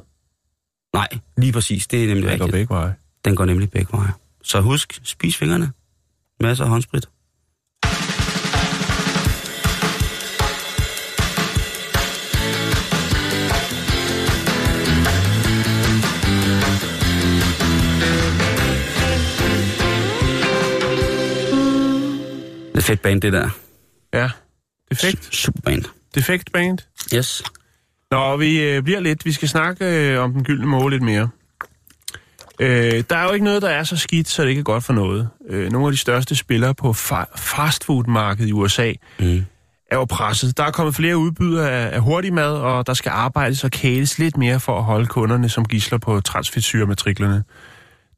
Nej, 0.94 1.09
lige 1.37 1.53
præcis. 1.53 1.87
Det 1.87 2.05
er 2.05 2.07
nemlig 2.07 2.31
Det 2.31 2.38
går 2.38 2.46
rigtigt. 2.46 2.53
begge 2.53 2.74
veje. 2.74 2.94
Den 3.24 3.37
går 3.37 3.44
nemlig 3.44 3.70
begge 3.70 3.88
veje. 3.92 4.12
Så 4.42 4.61
husk, 4.61 5.00
spis 5.03 5.37
fingrene. 5.37 5.72
Masser 6.40 6.64
af 6.64 6.70
håndsprit. 6.70 7.07
Er 22.81 22.87
fedt 22.87 23.03
band, 23.03 23.21
det 23.23 23.33
der. 23.33 23.49
Ja. 24.14 24.31
Defekt. 24.90 25.19
Su- 25.27 25.31
Superband. 25.43 25.85
Defekt 26.14 26.53
band. 26.53 26.79
Yes. 27.14 27.43
Nå, 28.11 28.37
vi 28.37 28.61
øh, 28.61 28.83
bliver 28.83 29.01
lidt. 29.01 29.25
Vi 29.25 29.33
skal 29.33 29.49
snakke 29.49 29.85
øh, 29.85 30.21
om 30.23 30.33
den 30.33 30.45
gyldne 30.45 30.66
måle 30.66 30.95
lidt 30.95 31.03
mere. 31.03 31.29
Øh, 32.61 33.05
der 33.11 33.16
er 33.16 33.25
jo 33.25 33.33
ikke 33.33 33.45
noget, 33.45 33.62
der 33.62 33.69
er 33.71 33.85
så 33.85 33.97
skidt, 33.97 34.29
så 34.29 34.43
det 34.43 34.49
ikke 34.49 34.59
er 34.61 34.64
godt 34.64 34.85
for 34.85 34.93
noget. 34.93 35.29
Øh, 35.49 35.73
nogle 35.73 35.87
af 35.87 35.93
de 35.93 35.99
største 35.99 36.37
spillere 36.37 36.75
på 36.75 36.90
fa- 36.90 37.37
fastfood-markedet 37.37 38.49
i 38.49 38.53
USA 38.53 38.93
Mm. 39.19 39.45
er 39.90 39.97
jo 39.97 40.05
presset. 40.05 40.57
Der 40.57 40.64
er 40.64 40.71
kommet 40.71 40.95
flere 40.95 41.16
udbydere 41.16 41.71
af, 41.71 41.95
af 41.95 42.01
hurtigmad, 42.01 42.53
og 42.53 42.87
der 42.87 42.95
skal 42.95 43.11
arbejdes 43.11 43.64
og 43.64 43.71
kæles 43.71 44.19
lidt 44.19 44.37
mere 44.37 44.61
for 44.61 44.79
at 44.79 44.85
holde 44.85 45.07
kunderne 45.07 45.49
som 45.49 45.64
gisler 45.64 45.99
på 45.99 46.21
transfedtsyrematriklerne. 46.21 47.45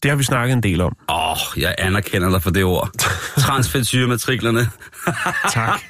Det 0.03 0.11
har 0.11 0.17
vi 0.17 0.25
snakket 0.25 0.53
en 0.53 0.63
del 0.63 0.81
om. 0.81 0.97
Åh, 1.09 1.33
oh, 1.33 1.61
jeg 1.63 1.75
anerkender 1.79 2.31
dig 2.31 2.43
for 2.43 2.51
det 2.51 2.65
ord. 2.65 2.91
Transfedtsyrematriklerne. 3.39 4.61
Tak. 5.53 5.81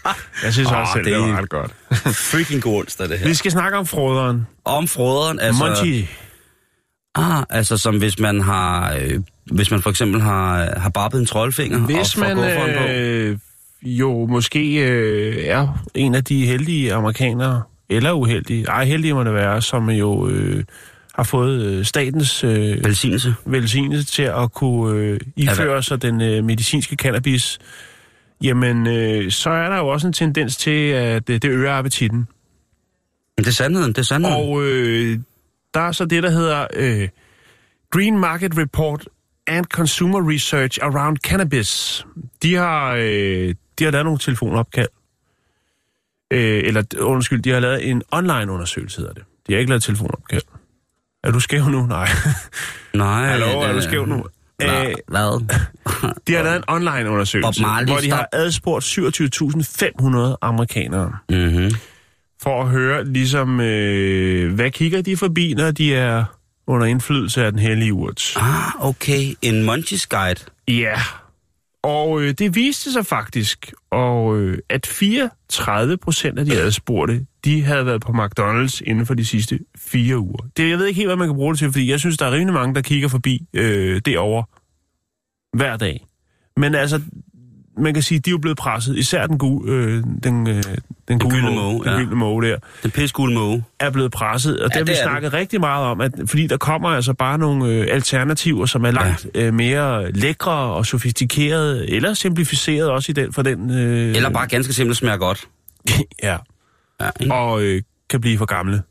Jeg 0.44 0.53
synes 0.53 0.68
Åh, 0.70 0.79
også 0.81 0.92
selv, 0.92 1.05
det 1.05 1.12
det 1.14 1.22
er- 1.22 1.33
var 1.33 1.38
ret 1.42 1.48
godt. 1.48 1.70
Freaking 2.16 2.62
god 2.62 2.79
onsdag, 2.79 3.09
det 3.09 3.18
her. 3.18 3.29
Vi 3.29 3.35
skal 3.35 3.51
snakke 3.51 3.79
om 3.79 3.87
froderen. 3.87 4.46
Om 4.64 4.88
froderen, 4.88 5.40
altså... 5.40 5.64
Monty. 5.66 6.03
Ah, 7.14 7.42
altså 7.51 7.77
som 7.77 7.98
hvis 7.98 8.18
man 8.18 8.40
har... 8.40 8.92
Øh, 9.01 9.20
hvis 9.53 9.70
man 9.70 9.83
for 9.83 9.90
eksempel 9.90 10.20
har, 10.20 10.79
har 10.81 10.90
barbet 10.90 11.18
en 11.20 11.27
troldfinger 11.27 11.79
og 11.79 11.85
Hvis 11.85 12.14
får 12.14 12.20
man 12.35 12.37
på. 12.37 12.92
øh, 12.92 13.38
jo 13.83 14.27
måske 14.27 14.75
øh, 14.88 15.44
er 15.44 15.85
en 15.94 16.14
af 16.14 16.25
de 16.25 16.46
heldige 16.46 16.94
amerikanere, 16.94 17.62
eller 17.90 18.12
uheldige, 18.12 18.64
ej 18.68 18.85
heldige 18.85 19.14
må 19.14 19.25
det 19.25 19.35
være, 19.35 19.62
som 19.62 19.90
jo 19.90 20.29
øh, 20.29 20.64
har 21.14 21.22
fået 21.22 21.62
øh, 21.62 21.85
statens 21.85 22.44
øh, 22.44 22.85
Velsignelse. 22.85 23.35
velsignelse 23.46 24.05
til 24.05 24.22
at 24.22 24.53
kunne 24.53 24.98
øh, 24.98 25.20
iføre 25.37 25.83
sig 25.83 26.03
den 26.03 26.20
øh, 26.22 26.44
medicinske 26.44 26.96
cannabis, 26.96 27.59
jamen 28.42 28.87
øh, 28.87 29.31
så 29.31 29.51
er 29.51 29.68
der 29.68 29.79
jo 29.79 29.88
også 29.88 30.07
en 30.07 30.12
tendens 30.12 30.57
til, 30.57 30.88
at 30.90 31.31
øh, 31.31 31.42
det 31.42 31.44
øger 31.44 31.72
appetitten. 31.72 32.29
Det 33.38 33.46
er 33.46 33.51
sandheden, 33.51 33.88
det 33.88 33.98
er 33.98 34.03
sandheden. 34.03 34.37
Og 34.37 34.62
øh, 34.62 35.18
der 35.75 35.81
er 35.81 35.92
så 35.92 36.05
det, 36.05 36.22
der 36.22 36.31
hedder 36.31 36.66
øh, 36.75 37.09
Green 37.90 38.18
Market 38.18 38.59
Report 38.59 39.09
and 39.46 39.64
Consumer 39.64 40.31
Research 40.31 40.79
Around 40.83 41.16
Cannabis. 41.16 42.07
De 42.42 42.55
har, 42.55 42.94
øh, 42.94 43.55
de 43.79 43.85
har 43.85 43.90
lavet 43.90 44.05
nogle 44.05 44.18
telefonopkald. 44.18 44.88
Øh, 46.33 46.62
eller 46.64 46.83
undskyld, 47.01 47.42
de 47.42 47.51
har 47.51 47.61
lavet 47.61 47.90
en 47.90 48.03
online-undersøgelse, 48.12 48.98
hedder 48.98 49.12
det. 49.12 49.22
De 49.46 49.53
har 49.53 49.61
ikke 49.61 49.70
lavet 49.70 49.83
telefonopkald. 49.83 50.42
Er 51.25 51.31
du 51.31 51.41
skæv 51.41 51.65
nu? 51.69 51.87
Nej. 51.87 52.09
Nej. 52.95 53.27
Hallo, 53.27 53.47
det- 53.47 53.69
er 53.69 53.73
du 53.73 53.81
skæv 53.83 54.07
nu? 54.07 54.25
Hva- 54.63 54.87
Øh, 54.89 54.95
Hvad? 55.09 55.47
De 56.27 56.35
har 56.35 56.43
lavet 56.43 56.57
en 56.57 56.65
online-undersøgelse, 56.69 57.63
hvor 57.87 57.97
de 57.99 58.11
har 58.11 58.29
adspurgt 58.33 58.85
27.500 58.85 60.37
amerikanere 60.43 61.13
mm-hmm. 61.29 61.71
for 62.43 62.63
at 62.63 62.69
høre, 62.69 63.05
ligesom, 63.05 63.61
øh, 63.61 64.55
hvad 64.55 64.71
kigger 64.71 65.03
de 65.03 65.17
forbi, 65.17 65.55
når 65.55 65.71
de 65.71 65.95
er 65.95 66.25
under 66.67 66.87
indflydelse 66.87 67.45
af 67.45 67.53
den 67.53 67.61
hellige 67.61 67.93
urt. 67.93 68.33
Ah, 68.37 68.87
okay. 68.87 69.35
En 69.43 69.65
Munchies 69.65 70.07
Guide. 70.07 70.41
Ja, 70.69 70.95
og 71.83 72.21
øh, 72.23 72.35
det 72.39 72.55
viste 72.55 72.93
sig 72.93 73.07
faktisk, 73.07 73.73
og, 73.91 74.37
øh, 74.39 74.59
at 74.71 74.87
34 74.87 75.97
procent 75.97 76.39
af 76.39 76.45
de 76.45 76.61
adspurgte, 76.61 77.27
de 77.45 77.63
havde 77.63 77.87
været 77.87 78.01
på 78.01 78.13
McDonald's 78.13 78.81
inden 78.87 79.07
for 79.07 79.15
de 79.15 79.25
sidste 79.25 79.59
fire 79.79 80.19
uger. 80.19 80.47
Det, 80.57 80.71
jeg 80.71 80.79
ved 80.79 80.87
ikke 80.87 80.97
helt, 80.99 81.09
hvad 81.09 81.17
man 81.17 81.29
kan 81.29 81.35
bruge 81.37 81.53
det 81.53 81.59
til, 81.59 81.73
fordi 81.73 81.91
jeg 81.91 82.01
synes, 82.01 82.19
der 82.19 82.27
er 82.27 82.33
rimelig 82.33 82.55
mange, 82.55 82.75
der 82.75 82.81
kigger 82.81 83.09
forbi 83.09 83.43
øh, 83.55 84.01
derovre 84.07 84.45
hver 85.57 85.77
dag. 85.77 86.07
Men 86.57 86.75
altså, 86.75 87.01
man 87.79 87.95
kan 87.95 88.03
sige, 88.03 88.19
de 88.19 88.31
er 88.31 88.33
jo 88.33 88.39
blevet 88.39 88.59
presset, 88.59 88.99
især 88.99 89.27
den, 89.27 89.39
gu, 89.39 89.67
øh, 89.67 90.05
den, 90.25 90.49
øh, 90.49 90.63
den, 91.09 91.19
gule 91.19 91.35
gyldne 91.35 91.51
måge, 91.51 91.63
måge, 91.73 91.85
den 91.85 91.93
ja. 91.93 91.99
gyldne 91.99 92.17
måge 92.17 92.49
der, 92.49 92.57
Den 92.83 92.91
pissegule 92.91 93.35
måge. 93.35 93.65
er 93.81 93.91
blevet 93.91 94.13
presset, 94.13 94.61
og 94.61 94.69
det 94.71 94.75
Ja, 94.75 94.81
har 94.81 94.85
vi 94.85 94.91
det 94.91 94.99
snakket 95.03 95.33
rigtig 95.33 95.61
meget 95.61 95.87
om, 95.87 96.01
at, 96.01 96.13
fordi 96.27 96.47
der 96.47 96.57
kommer 96.57 96.89
altså 96.89 97.13
bare 97.15 97.39
nogle 97.39 97.67
øh, 97.69 97.87
alternativer, 97.91 98.67
som 98.67 98.85
er 98.85 98.91
langt 98.91 99.27
ja. 99.35 99.43
øh, 99.47 99.55
mere 99.55 100.13
lækre 100.13 100.53
og 100.53 100.87
sofistikerede, 100.87 101.91
eller 101.91 102.15
simplificeret 102.15 102.91
også 102.91 103.13
i 103.13 103.13
den 103.13 103.33
for 103.33 103.43
den... 103.43 103.71
Øh, 103.71 104.17
Eller 104.17 104.31
bare 104.31 104.47
ganske 104.47 104.73
simpelt 104.73 104.97
smager 104.99 105.17
godt. 105.17 105.49
ja, 106.23 106.37
Ja, 107.03 107.11
ikke? 107.21 107.35
og 107.35 107.62
øh, 107.62 107.83
kan 108.11 108.21
blive 108.21 108.38
for 108.38 108.47
gamle. 108.47 108.83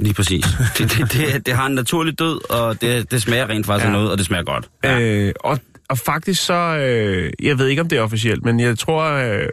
Lige 0.00 0.14
præcis. 0.14 0.44
Det, 0.78 0.90
det, 0.98 1.12
det, 1.12 1.46
det 1.46 1.54
har 1.54 1.66
en 1.66 1.74
naturlig 1.74 2.18
død, 2.18 2.50
og 2.50 2.80
det, 2.80 3.10
det 3.10 3.22
smager 3.22 3.48
rent 3.48 3.66
faktisk 3.66 3.84
Ja. 3.84 3.90
ja. 3.90 3.96
noget, 3.96 4.10
og 4.10 4.18
det 4.18 4.26
smager 4.26 4.44
godt. 4.44 4.68
Ja. 4.84 5.00
Øh, 5.00 5.32
og, 5.40 5.58
og 5.88 5.98
faktisk 5.98 6.44
så, 6.44 6.54
øh, 6.54 7.32
jeg 7.42 7.58
ved 7.58 7.66
ikke 7.66 7.82
om 7.82 7.88
det 7.88 7.98
er 7.98 8.02
officielt, 8.02 8.44
men 8.44 8.60
jeg 8.60 8.78
tror, 8.78 9.02
øh, 9.04 9.48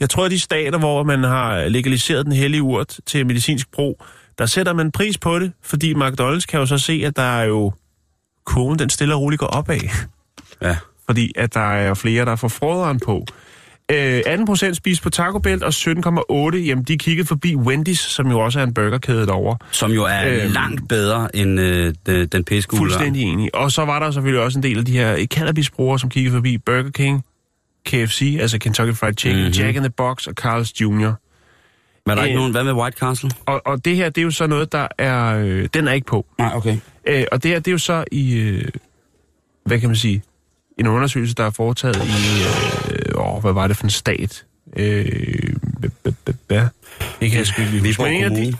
jeg 0.00 0.10
tror 0.10 0.24
at 0.24 0.30
de 0.30 0.40
stater, 0.40 0.78
hvor 0.78 1.02
man 1.02 1.22
har 1.24 1.68
legaliseret 1.68 2.24
den 2.26 2.32
hellige 2.32 2.62
urt 2.62 2.96
til 3.06 3.26
medicinsk 3.26 3.70
brug, 3.72 4.02
der 4.38 4.46
sætter 4.46 4.72
man 4.72 4.92
pris 4.92 5.18
på 5.18 5.38
det, 5.38 5.52
fordi 5.62 5.94
McDonald's 5.94 6.46
kan 6.48 6.60
jo 6.60 6.66
så 6.66 6.78
se, 6.78 7.02
at 7.06 7.16
der 7.16 7.22
er 7.22 7.44
jo 7.44 7.72
kurven, 8.46 8.78
den 8.78 8.90
stille 8.90 9.14
og 9.14 9.20
roligt 9.20 9.40
går 9.40 9.46
opad. 9.46 9.80
Ja. 10.62 10.76
fordi 11.06 11.32
at 11.36 11.54
der 11.54 11.72
er 11.72 11.94
flere, 11.94 12.24
der 12.24 12.36
får 12.36 12.48
froderen 12.48 13.00
på. 13.00 13.26
Øh, 13.92 14.22
18 14.26 14.46
procent 14.46 14.76
spiste 14.76 15.02
på 15.02 15.10
Taco 15.10 15.38
Bell, 15.38 15.64
og 15.64 15.68
17,8, 15.68 16.56
jamen 16.56 16.84
de 16.84 16.98
kiggede 16.98 17.28
forbi 17.28 17.54
Wendy's, 17.54 17.94
som 17.94 18.30
jo 18.30 18.38
også 18.38 18.60
er 18.60 18.64
en 18.64 18.74
burgerkæde 18.74 19.26
derovre. 19.26 19.58
Som 19.70 19.90
jo 19.90 20.04
er 20.04 20.28
øhm, 20.28 20.52
langt 20.52 20.88
bedre 20.88 21.36
end 21.36 21.60
øh, 21.60 21.94
den, 22.06 22.26
den 22.26 22.44
pissegule. 22.44 22.78
Fuldstændig 22.78 23.22
enig. 23.22 23.54
Og 23.54 23.72
så 23.72 23.84
var 23.84 23.98
der 23.98 24.10
selvfølgelig 24.10 24.44
også 24.44 24.58
en 24.58 24.62
del 24.62 24.78
af 24.78 24.84
de 24.84 24.92
her 24.92 25.26
cannabisbrugere, 25.26 25.98
som 25.98 26.10
kiggede 26.10 26.34
forbi 26.34 26.58
Burger 26.58 26.90
King, 26.90 27.24
KFC, 27.86 28.36
altså 28.40 28.58
Kentucky 28.58 28.94
Fried 28.96 29.14
Chicken, 29.18 29.38
mm-hmm. 29.40 29.54
Mhm. 29.58 29.64
Jack 29.66 29.76
in 29.76 29.82
the 29.82 29.90
Box 29.96 30.26
og 30.26 30.34
Carl's 30.40 30.72
Jr. 30.80 30.86
Men 30.86 31.08
er 32.06 32.14
der 32.14 32.18
Øh. 32.22 32.24
ikke 32.28 32.36
nogen? 32.38 32.52
Hvad 32.52 32.64
med 32.64 32.72
White 32.72 32.98
Castle? 32.98 33.30
Og, 33.46 33.62
og 33.66 33.84
det 33.84 33.96
her, 33.96 34.08
det 34.08 34.20
er 34.20 34.24
jo 34.24 34.30
så 34.30 34.46
noget, 34.46 34.72
der 34.72 34.88
er... 34.98 35.38
Øh, 35.38 35.68
den 35.74 35.88
er 35.88 35.92
ikke 35.92 36.06
på. 36.06 36.26
Nej, 36.38 36.52
okay. 36.54 36.76
Øh, 37.08 37.24
og 37.32 37.42
det 37.42 37.50
her, 37.50 37.58
det 37.58 37.68
er 37.68 37.72
jo 37.72 37.78
så 37.78 38.04
i... 38.12 38.34
Øh, 38.34 38.64
hvad 39.66 39.80
kan 39.80 39.88
man 39.88 39.96
sige? 39.96 40.22
En 40.78 40.86
undersøgelse, 40.86 41.34
der 41.34 41.44
er 41.44 41.50
foretaget 41.50 41.96
i... 41.96 42.10
Øh, 42.92 43.34
åh, 43.34 43.40
hvad 43.40 43.52
var 43.52 43.66
det 43.66 43.76
for 43.76 43.84
en 43.84 43.90
stat? 43.90 44.44
Øh, 44.76 45.04
b- 45.82 45.86
b- 46.04 46.08
b- 46.24 46.30
hvad? 46.46 46.66
Det 47.20 47.30
kan 47.30 47.38
jeg 47.38 47.46
sgu 47.46 47.62
ikke. 47.62 47.72
Viborg 47.82 48.22
Kommune. 48.22 48.58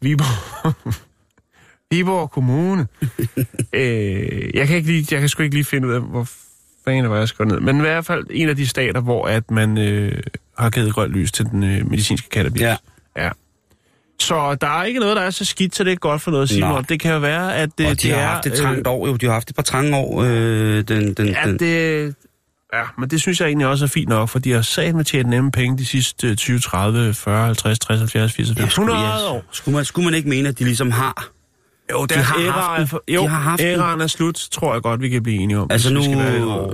Viborg. 0.00 0.74
Viborg 1.90 2.30
Kommune. 2.30 2.86
øh, 3.72 4.50
jeg, 4.54 4.66
kan 4.66 4.76
ikke 4.76 4.88
lige, 4.88 5.06
jeg 5.10 5.20
kan 5.20 5.28
sgu 5.28 5.42
ikke 5.42 5.54
lige 5.54 5.64
finde 5.64 5.88
ud 5.88 5.92
af, 5.92 6.00
hvor 6.00 6.28
fanden 6.84 7.02
det 7.02 7.10
var, 7.10 7.18
jeg 7.18 7.28
skal 7.28 7.46
ned. 7.46 7.60
Men 7.60 7.76
i 7.76 7.80
hvert 7.80 8.06
fald 8.06 8.26
en 8.30 8.48
af 8.48 8.56
de 8.56 8.66
stater, 8.66 9.00
hvor 9.00 9.26
at 9.26 9.50
man 9.50 9.78
øh, 9.78 10.22
har 10.58 10.70
givet 10.70 10.94
grønt 10.94 11.12
lys 11.12 11.32
til 11.32 11.44
den 11.44 11.64
øh, 11.64 11.90
medicinske 11.90 12.28
cannabis. 12.30 12.62
Ja. 12.62 12.76
ja. 13.16 13.30
Så 14.20 14.54
der 14.60 14.66
er 14.80 14.84
ikke 14.84 15.00
noget, 15.00 15.16
der 15.16 15.22
er 15.22 15.30
så 15.30 15.44
skidt, 15.44 15.76
så 15.76 15.84
det 15.84 15.92
er 15.92 15.96
godt 15.96 16.22
for 16.22 16.30
noget, 16.30 16.48
Simon. 16.48 16.70
Nej. 16.70 16.82
Det 16.88 17.00
kan 17.00 17.12
jo 17.12 17.18
være, 17.18 17.56
at 17.56 17.70
det, 17.78 17.86
Og 17.86 17.92
de 18.02 18.08
det 18.08 18.14
har 18.16 18.22
er... 18.22 18.26
haft 18.26 18.46
et 18.46 18.52
trangt 18.52 18.86
år, 18.86 19.06
jo. 19.06 19.16
De 19.16 19.26
har 19.26 19.32
haft 19.32 19.50
et 19.50 19.56
par 19.56 19.62
trange 19.62 19.96
år, 19.96 20.22
øh, 20.22 20.30
den, 20.88 21.14
den, 21.14 21.28
Ja, 21.28 21.42
den, 21.44 21.58
det... 21.58 22.14
Ja, 22.74 22.82
men 22.98 23.10
det 23.10 23.20
synes 23.20 23.40
jeg 23.40 23.46
egentlig 23.46 23.66
også 23.66 23.84
er 23.84 23.88
fint 23.88 24.08
nok, 24.08 24.28
for 24.28 24.38
de 24.38 24.52
har 24.52 24.62
sat 24.62 24.94
med 24.94 25.04
tjent 25.04 25.28
nemme 25.28 25.50
penge 25.52 25.78
de 25.78 25.86
sidste 25.86 26.26
øh, 26.28 26.36
20, 26.36 26.58
30, 26.58 27.14
40, 27.14 27.44
50, 27.46 27.78
60, 27.78 27.98
70, 28.00 28.32
80, 28.32 28.48
80, 28.56 28.58
100 28.64 28.98
år. 29.28 29.44
Skulle 29.52 29.74
man, 29.76 29.84
skulle 29.84 30.04
man 30.04 30.14
ikke 30.14 30.28
mene, 30.28 30.48
at 30.48 30.58
de 30.58 30.64
ligesom 30.64 30.90
har... 30.90 31.28
Jo, 31.92 32.04
de 32.06 32.14
har 32.14 32.36
æra 32.40 32.76
haft 32.76 32.94
jo, 33.08 33.22
De 33.22 33.28
har 33.28 33.40
haft 33.40 33.62
æraen 33.62 34.00
er 34.00 34.06
slut, 34.06 34.48
tror 34.52 34.72
jeg 34.72 34.82
godt, 34.82 35.00
vi 35.00 35.08
kan 35.08 35.22
blive 35.22 35.38
enige 35.40 35.58
om. 35.58 35.66
Altså 35.70 35.92
nu, 35.94 36.00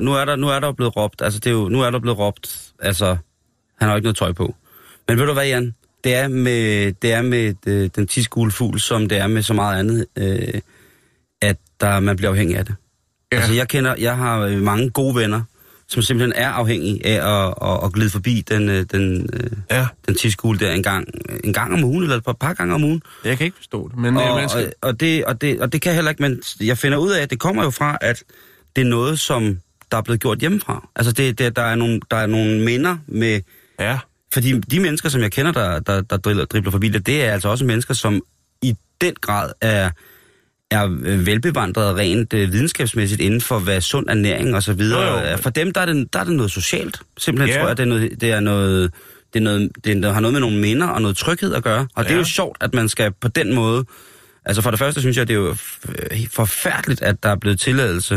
nu, 0.00 0.12
er 0.14 0.24
der, 0.24 0.36
nu 0.36 0.48
er 0.48 0.60
der 0.60 0.72
blevet 0.72 0.96
råbt, 0.96 1.22
altså 1.22 1.38
det 1.40 1.46
er 1.50 1.54
jo, 1.54 1.68
nu 1.68 1.82
er 1.82 1.90
der 1.90 1.98
blevet 1.98 2.18
råbt, 2.18 2.58
altså 2.82 3.06
Han 3.06 3.16
har 3.80 3.90
jo 3.90 3.96
ikke 3.96 4.04
noget 4.04 4.16
tøj 4.16 4.32
på. 4.32 4.54
Men 5.08 5.18
ved 5.18 5.26
du 5.26 5.32
hvad, 5.32 5.46
Jan? 5.46 5.74
Det 6.04 6.14
er 6.14 6.28
med, 6.28 6.92
det 6.92 7.12
er 7.12 7.22
med 7.22 7.54
øh, 7.66 7.90
den 7.96 8.06
tidsgule 8.06 8.50
fugl, 8.50 8.80
som 8.80 9.08
det 9.08 9.18
er 9.18 9.26
med 9.26 9.42
så 9.42 9.54
meget 9.54 9.78
andet, 9.78 10.06
øh, 10.16 10.60
at 11.42 11.56
der, 11.80 12.00
man 12.00 12.16
bliver 12.16 12.30
afhængig 12.30 12.56
af 12.56 12.64
det. 12.64 12.74
Ja. 13.32 13.36
Altså, 13.36 13.52
jeg 13.52 13.68
kender, 13.68 13.94
jeg 13.98 14.16
har 14.16 14.40
øh, 14.40 14.62
mange 14.62 14.90
gode 14.90 15.14
venner, 15.16 15.42
som 15.88 16.02
simpelthen 16.02 16.32
er 16.44 16.48
afhængige 16.48 17.06
af 17.06 17.46
at, 17.46 17.54
at, 17.62 17.84
at 17.84 17.92
glide 17.92 18.10
forbi 18.10 18.44
den, 18.48 18.68
øh, 18.68 18.86
den, 18.92 19.30
øh, 19.32 19.50
Ja, 19.70 19.86
den 20.06 20.14
tidsgule 20.14 20.58
der 20.58 20.72
en 20.72 20.82
gang, 20.82 21.08
en 21.44 21.52
gang 21.52 21.72
om 21.72 21.84
ugen, 21.84 22.02
eller 22.02 22.16
et 22.16 22.24
par, 22.24 22.32
par 22.32 22.54
gange 22.54 22.74
om 22.74 22.84
ugen. 22.84 23.02
jeg 23.24 23.38
kan 23.38 23.44
ikke 23.44 23.56
forstå 23.56 23.88
det, 23.88 23.98
men 23.98 24.16
Og, 24.16 24.36
man 24.36 24.48
skal... 24.48 24.72
og, 24.82 24.88
og, 24.88 25.00
det, 25.00 25.24
og, 25.24 25.40
det, 25.40 25.60
og 25.60 25.72
det 25.72 25.82
kan 25.82 25.90
jeg 25.90 25.94
heller 25.94 26.10
ikke, 26.10 26.22
men 26.22 26.42
jeg 26.60 26.78
finder 26.78 26.98
ud 26.98 27.10
af, 27.10 27.22
at 27.22 27.30
det 27.30 27.38
kommer 27.38 27.64
jo 27.64 27.70
fra, 27.70 27.98
at 28.00 28.22
det 28.76 28.82
er 28.82 28.88
noget, 28.88 29.20
som 29.20 29.58
der 29.90 29.96
er 29.96 30.02
blevet 30.02 30.20
gjort 30.20 30.38
hjemmefra. 30.38 30.88
Altså, 30.96 31.12
det, 31.12 31.38
det, 31.38 31.56
der, 31.56 31.62
er 31.62 31.74
nogle, 31.74 32.00
der 32.10 32.16
er 32.16 32.26
nogle 32.26 32.60
minder 32.60 32.96
med... 33.06 33.40
Ja, 33.80 33.98
Fordi 34.34 34.58
de 34.58 34.80
mennesker, 34.80 35.08
som 35.08 35.20
jeg 35.20 35.32
kender, 35.32 35.52
der, 35.52 35.78
der, 35.80 36.00
der 36.00 36.16
dribler, 36.16 36.44
dribler 36.44 36.70
forbi 36.70 36.88
det, 36.88 37.06
det 37.06 37.24
er 37.24 37.32
altså 37.32 37.48
også 37.48 37.64
mennesker, 37.64 37.94
som 37.94 38.22
i 38.62 38.74
den 39.00 39.14
grad 39.20 39.52
er, 39.60 39.90
er 40.70 40.86
velbevandret 41.24 41.96
rent 41.96 42.32
øh, 42.32 42.52
videnskabsmæssigt 42.52 43.20
inden 43.20 43.40
for, 43.40 43.58
hvad 43.58 43.80
sund 43.80 44.08
ernæring 44.08 44.54
og 44.54 44.62
så 44.62 44.72
videre. 44.72 45.30
Jo, 45.30 45.36
For 45.36 45.50
dem, 45.50 45.72
der 45.72 45.80
er, 45.80 45.86
det, 45.86 46.12
der 46.12 46.18
er 46.20 46.24
det 46.24 46.32
noget 46.32 46.50
socialt. 46.52 47.00
Simpelthen 47.18 47.54
Ja. 47.56 47.60
tror 47.60 47.68
jeg, 47.68 47.76
det 47.76 47.82
er 47.82 47.86
noget... 47.86 48.20
Det 48.20 48.30
er 48.30 48.40
noget 48.40 48.92
det, 49.34 49.40
er 49.40 49.44
noget, 49.44 49.70
det, 49.84 50.04
har 50.14 50.20
noget 50.20 50.32
med 50.32 50.40
nogle 50.40 50.58
minder 50.58 50.86
og 50.86 51.02
noget 51.02 51.16
tryghed 51.16 51.54
at 51.54 51.62
gøre. 51.62 51.86
Og 51.94 52.04
det 52.04 52.10
er 52.10 52.14
Ja. 52.14 52.18
jo 52.18 52.24
sjovt, 52.24 52.56
at 52.60 52.74
man 52.74 52.88
skal 52.88 53.12
på 53.20 53.28
den 53.28 53.54
måde... 53.54 53.84
Altså 54.44 54.62
for 54.62 54.70
det 54.70 54.78
første 54.78 55.00
synes 55.00 55.16
jeg, 55.16 55.28
det 55.28 55.34
er 55.34 55.38
jo 55.38 55.56
forfærdeligt, 56.32 57.02
at 57.02 57.22
der 57.22 57.28
er 57.28 57.36
blevet 57.36 57.60
tilladelse, 57.60 58.14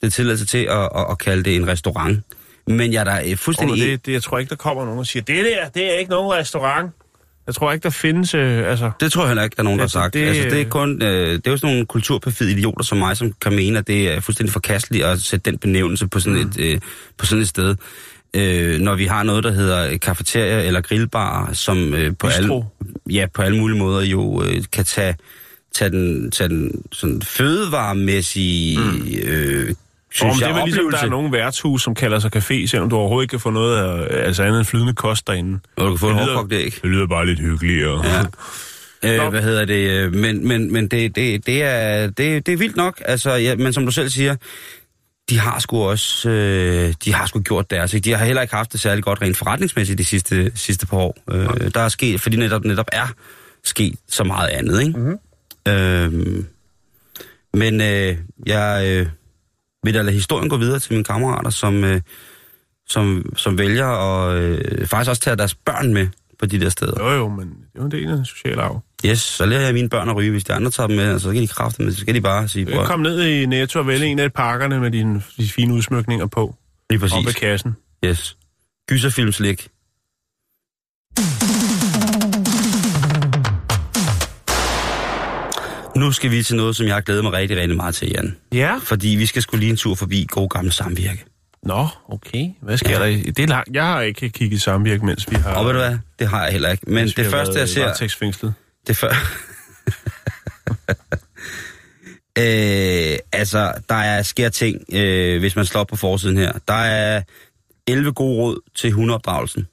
det 0.00 0.06
er 0.06 0.10
tilladelse 0.10 0.46
til 0.46 0.58
at, 0.58 0.88
at, 0.96 1.06
at 1.10 1.18
kalde 1.18 1.42
det 1.42 1.56
en 1.56 1.68
restaurant. 1.68 2.20
Men 2.68 2.92
jeg 2.92 3.00
er 3.00 3.04
da 3.04 3.30
øh, 3.30 3.36
fuldstændig... 3.36 3.76
det, 3.86 4.06
det, 4.06 4.12
jeg 4.12 4.22
tror 4.22 4.38
ikke, 4.38 4.50
der 4.50 4.56
kommer 4.56 4.84
nogen 4.84 4.98
og 4.98 5.06
siger, 5.06 5.22
det 5.22 5.44
der, 5.44 5.68
det 5.68 5.94
er 5.94 5.98
ikke 5.98 6.10
nogen 6.10 6.32
restaurant. 6.32 6.90
Jeg 7.46 7.54
tror 7.54 7.72
ikke, 7.72 7.82
der 7.82 7.90
findes, 7.90 8.34
øh, 8.34 8.70
altså... 8.70 8.90
Det 9.00 9.12
tror 9.12 9.22
jeg 9.22 9.28
heller 9.28 9.42
ikke, 9.42 9.54
der 9.56 9.62
er 9.62 9.64
nogen, 9.64 9.78
der 9.78 9.82
har 9.82 9.84
Altså, 9.84 9.98
sagt. 9.98 10.14
Det, 10.14 10.26
altså, 10.26 10.42
det 10.42 10.60
er 10.60 10.64
kun, 10.68 11.02
øh, 11.02 11.32
det 11.32 11.46
er 11.46 11.50
jo 11.50 11.56
sådan 11.56 11.74
nogle 11.74 11.86
kulturperfide 11.86 12.52
idioter 12.52 12.84
som 12.84 12.98
mig, 12.98 13.16
som 13.16 13.32
kan 13.40 13.52
mene, 13.56 13.78
at 13.78 13.86
det 13.86 14.12
er 14.12 14.20
fuldstændig 14.20 14.52
forkasteligt 14.52 15.04
at 15.04 15.18
sætte 15.20 15.50
den 15.50 15.58
benævnelse 15.58 16.08
på 16.08 16.20
sådan, 16.20 16.38
Mm. 16.38 16.48
et, 16.48 16.60
øh, 16.60 16.80
på 17.18 17.26
sådan 17.26 17.42
et 17.42 17.48
sted. 17.48 17.76
Øh, 18.34 18.80
når 18.80 18.94
vi 18.94 19.04
har 19.06 19.22
noget, 19.22 19.44
der 19.44 19.50
hedder 19.52 19.96
kafeteria 19.98 20.66
eller 20.66 20.80
grillbar, 20.80 21.52
som 21.52 21.94
øh, 21.94 22.12
på, 22.18 22.26
alle, 22.26 22.64
ja, 23.10 23.26
på 23.34 23.42
alle 23.42 23.58
mulige 23.58 23.78
måder 23.78 24.02
jo 24.04 24.42
øh, 24.42 24.62
kan 24.72 24.84
tage, 24.84 25.16
tage 25.74 25.90
den, 25.90 26.30
tage 26.30 26.48
den 26.48 26.82
sådan 26.92 27.22
fødevaremæssige, 27.22 28.78
mm. 28.78 29.08
øh, 29.22 29.74
synes 30.12 30.34
Om 30.34 30.38
det 30.38 30.48
er 30.60 30.64
ligesom, 30.64 30.90
der 30.90 30.98
er 30.98 31.06
nogle 31.10 31.32
værtshus, 31.32 31.82
som 31.82 31.94
kalder 31.94 32.18
sig 32.18 32.36
café, 32.36 32.66
selvom 32.66 32.90
du 32.90 32.96
overhovedet 32.96 33.24
ikke 33.24 33.30
kan 33.30 33.40
få 33.40 33.50
noget 33.50 33.76
af, 33.78 34.26
altså 34.26 34.42
andet 34.42 34.58
end 34.58 34.66
flydende 34.66 34.92
kost 34.94 35.26
derinde. 35.26 35.58
Og 35.76 35.84
du 35.86 35.90
kan 35.90 35.98
få 35.98 36.06
en 36.10 36.16
Det 36.16 36.22
lyder- 36.24 36.34
hårdkogt 36.34 36.52
æg. 36.52 36.74
Det 36.82 36.90
lyder 36.90 37.06
bare 37.06 37.26
lidt 37.26 37.40
hyggeligere. 37.40 38.06
Ja. 38.06 38.22
Øh, 39.04 39.16
Nå. 39.16 39.30
hvad 39.30 39.42
hedder 39.42 39.64
det? 39.64 40.12
Men, 40.14 40.48
men, 40.48 40.72
men 40.72 40.88
det, 40.88 41.16
det, 41.16 41.46
det, 41.46 41.62
er, 41.62 42.06
det, 42.06 42.46
det 42.46 42.52
er 42.52 42.56
vildt 42.56 42.76
nok. 42.76 43.02
Altså, 43.04 43.30
ja, 43.32 43.56
men 43.56 43.72
som 43.72 43.84
du 43.84 43.90
selv 43.92 44.08
siger, 44.08 44.36
de 45.30 45.38
har 45.38 45.58
sgu 45.58 45.82
også 45.84 46.30
øh, 46.30 46.94
de 47.04 47.14
har 47.14 47.26
sgu 47.26 47.40
gjort 47.40 47.70
deres. 47.70 47.94
Ikke? 47.94 48.04
De 48.04 48.14
har 48.14 48.24
heller 48.24 48.42
ikke 48.42 48.54
haft 48.54 48.72
det 48.72 48.80
særlig 48.80 49.04
godt 49.04 49.22
rent 49.22 49.36
forretningsmæssigt 49.36 49.98
de 49.98 50.04
sidste, 50.04 50.52
sidste 50.54 50.86
par 50.86 50.96
år. 50.96 51.16
Øh, 51.30 51.48
der 51.74 51.80
er 51.80 51.88
sket, 51.88 52.20
fordi 52.20 52.36
netop, 52.36 52.64
netop 52.64 52.86
er 52.92 53.06
sket 53.64 53.94
så 54.08 54.24
meget 54.24 54.48
andet. 54.48 54.80
Ikke? 54.86 54.98
Mm-hmm. 54.98 55.72
Øh, 55.72 56.44
men 57.54 57.80
øh, 57.80 58.16
jeg 58.46 58.84
øh, 58.86 59.06
vil 59.88 59.94
da 59.94 60.02
lade 60.02 60.12
historien 60.12 60.48
gå 60.48 60.56
videre 60.56 60.78
til 60.78 60.92
mine 60.92 61.04
kammerater, 61.04 61.50
som, 61.50 61.84
øh, 61.84 62.00
som, 62.88 63.32
som 63.36 63.58
vælger 63.58 63.86
at 63.86 64.36
øh, 64.42 64.86
faktisk 64.86 65.10
også 65.10 65.22
tage 65.22 65.36
deres 65.36 65.54
børn 65.54 65.94
med 65.94 66.08
på 66.38 66.46
de 66.46 66.60
der 66.60 66.68
steder. 66.68 67.04
Jo, 67.04 67.10
jo, 67.10 67.28
men 67.28 67.48
det 67.48 67.54
er 67.74 67.78
jo 67.78 67.84
en 67.84 67.90
del 67.90 68.10
af 68.10 68.16
den 68.16 68.24
sociale 68.24 68.62
arv. 68.62 68.80
Yes, 69.06 69.20
så 69.20 69.46
lærer 69.46 69.60
jeg 69.60 69.74
mine 69.74 69.88
børn 69.88 70.08
at 70.08 70.16
ryge. 70.16 70.30
Hvis 70.30 70.44
de 70.44 70.52
andre 70.54 70.70
tager 70.70 70.86
dem 70.86 70.96
med, 70.96 71.18
så 71.20 71.32
kan 71.32 71.42
de 71.42 71.48
kræfte 71.48 71.82
med, 71.82 71.92
så 71.92 72.00
skal 72.00 72.14
de 72.14 72.20
bare 72.20 72.48
sige, 72.48 72.66
bror, 72.66 72.84
kom 72.84 73.00
ned 73.00 73.22
i 73.22 73.46
Netto 73.46 73.78
og 73.78 73.86
vælge 73.86 74.06
en 74.06 74.18
af 74.18 74.32
pakkerne 74.32 74.80
med 74.80 74.90
dine, 74.90 75.22
de 75.36 75.48
fine 75.48 75.74
udsmykninger 75.74 76.26
på. 76.26 76.54
lige 76.90 77.02
Op 77.04 77.10
ved 77.10 77.24
præcis. 77.24 77.34
kassen. 77.40 77.76
Yes. 78.04 78.36
Gyserfilmslik. 78.88 79.68
Nu 85.98 86.12
skal 86.12 86.30
vi 86.30 86.42
til 86.42 86.56
noget, 86.56 86.76
som 86.76 86.86
jeg 86.86 86.94
har 86.94 87.00
glædet 87.00 87.24
mig 87.24 87.32
rigtig, 87.32 87.56
rigtig 87.56 87.76
meget 87.76 87.94
til, 87.94 88.08
Jan. 88.10 88.36
Ja. 88.52 88.78
Fordi 88.82 89.08
vi 89.08 89.26
skal 89.26 89.42
skulle 89.42 89.60
lige 89.60 89.70
en 89.70 89.76
tur 89.76 89.94
forbi 89.94 90.26
god 90.30 90.48
gamle 90.48 90.72
samvirke. 90.72 91.24
Nå, 91.62 91.86
okay. 92.08 92.48
Hvad 92.62 92.78
sker 92.78 92.90
ja. 92.90 92.98
der? 92.98 93.04
i- 93.04 93.22
Det 93.22 93.38
er 93.42 93.46
langt. 93.46 93.74
Jeg 93.76 93.84
har 93.86 94.00
ikke 94.00 94.28
kigget 94.30 94.62
samvirke, 94.62 95.06
mens 95.06 95.30
vi 95.30 95.36
har... 95.36 95.54
Og 95.54 95.64
ved 95.66 95.72
du 95.72 95.78
hvad? 95.78 95.98
Det 96.18 96.28
har 96.28 96.42
jeg 96.44 96.52
heller 96.52 96.70
ikke. 96.70 96.90
Men 96.90 97.08
det 97.08 97.26
første, 97.26 97.58
jeg 97.58 97.68
ser... 97.68 97.86
Det 98.86 98.96
før... 98.96 99.08
øh, 102.38 103.18
altså, 103.32 103.72
der 103.88 103.94
er 103.94 104.22
sker 104.22 104.48
ting, 104.48 104.82
øh, 104.92 105.38
hvis 105.40 105.56
man 105.56 105.64
slår 105.64 105.80
op 105.80 105.86
på 105.86 105.96
forsiden 105.96 106.36
her. 106.36 106.52
Der 106.68 106.74
er 106.74 107.22
11 107.86 108.12
gode 108.12 108.36
råd 108.36 108.60
til 108.76 108.92
hundeopdragelsen. 108.92 109.66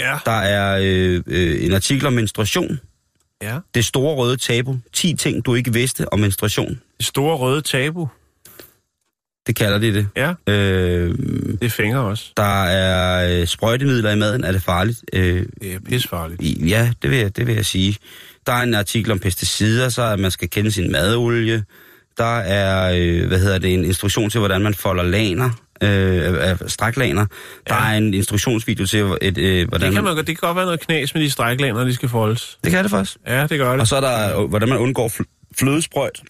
Ja. 0.00 0.18
Der 0.24 0.32
er 0.40 0.78
øh, 0.82 1.22
øh, 1.26 1.64
en 1.64 1.72
artikel 1.74 2.06
om 2.06 2.12
menstruation. 2.12 2.80
Ja. 3.42 3.58
Det 3.74 3.84
store 3.84 4.14
røde 4.14 4.36
tabu. 4.36 4.76
10 4.92 5.14
ting, 5.14 5.44
du 5.46 5.54
ikke 5.54 5.72
vidste 5.72 6.12
om 6.12 6.18
menstruation. 6.20 6.80
Det 6.98 7.06
store 7.06 7.36
røde 7.36 7.60
tabu. 7.62 8.08
Det 9.46 9.56
kalder 9.56 9.78
de 9.78 9.94
det. 9.94 10.08
Ja, 10.16 10.32
Øh, 10.46 11.14
det 11.62 11.72
fænger 11.72 11.98
også. 11.98 12.32
der 12.36 12.62
er 12.64 13.40
øh, 13.40 13.46
sprøjtemidler 13.46 14.10
i 14.10 14.16
maden. 14.16 14.44
Er 14.44 14.52
det 14.52 14.62
farligt? 14.62 15.04
Øh, 15.12 15.46
Det 15.60 15.74
er 15.74 15.80
pisfarligt. 15.80 16.68
ja, 16.68 16.92
det 17.02 17.10
vil, 17.10 17.18
jeg, 17.18 17.36
det 17.36 17.46
vil 17.46 17.54
jeg 17.54 17.66
sige. 17.66 17.96
Der 18.46 18.52
er 18.52 18.62
en 18.62 18.74
artikel 18.74 19.12
om 19.12 19.18
pesticider, 19.18 19.88
så 19.88 20.02
at 20.02 20.18
man 20.20 20.30
skal 20.30 20.50
kende 20.50 20.72
sin 20.72 20.92
madolie. 20.92 21.64
Der 22.18 22.38
er, 22.38 22.92
øh, 22.98 23.26
hvad 23.28 23.38
hedder 23.40 23.58
det, 23.58 23.74
en 23.74 23.84
instruktion 23.84 24.30
til, 24.30 24.38
hvordan 24.38 24.62
man 24.62 24.74
folder 24.74 25.02
laner, 25.04 25.50
øh, 25.82 26.50
øh, 26.50 26.56
stræklaner. 26.66 27.26
Der 27.68 27.74
Ja. 27.74 27.92
er 27.92 27.96
en 27.98 28.14
instruktionsvideo 28.14 28.86
til, 28.86 28.98
et, 29.22 29.38
øh, 29.38 29.68
hvordan 29.68 29.86
Det 29.86 29.94
kan, 29.94 30.04
man... 30.04 30.16
det 30.16 30.26
kan 30.26 30.36
godt 30.36 30.56
være 30.56 30.64
noget 30.64 30.80
knas 30.80 31.14
med 31.14 31.22
de 31.22 31.30
stræklaner, 31.30 31.74
når 31.74 31.84
de 31.84 31.94
skal 31.94 32.08
foldes. 32.08 32.58
Det 32.64 32.72
kan 32.72 32.82
det 32.84 32.90
faktisk. 32.90 33.16
Ja, 33.26 33.46
det 33.46 33.58
gør 33.58 33.70
det. 33.72 33.80
Og 33.80 33.86
så 33.86 33.96
er 33.96 34.00
der, 34.00 34.40
øh, 34.40 34.48
hvordan 34.48 34.68
man 34.68 34.78
undgår 34.78 35.08
fl- 35.08 35.50
flødesprøjt, 35.58 36.22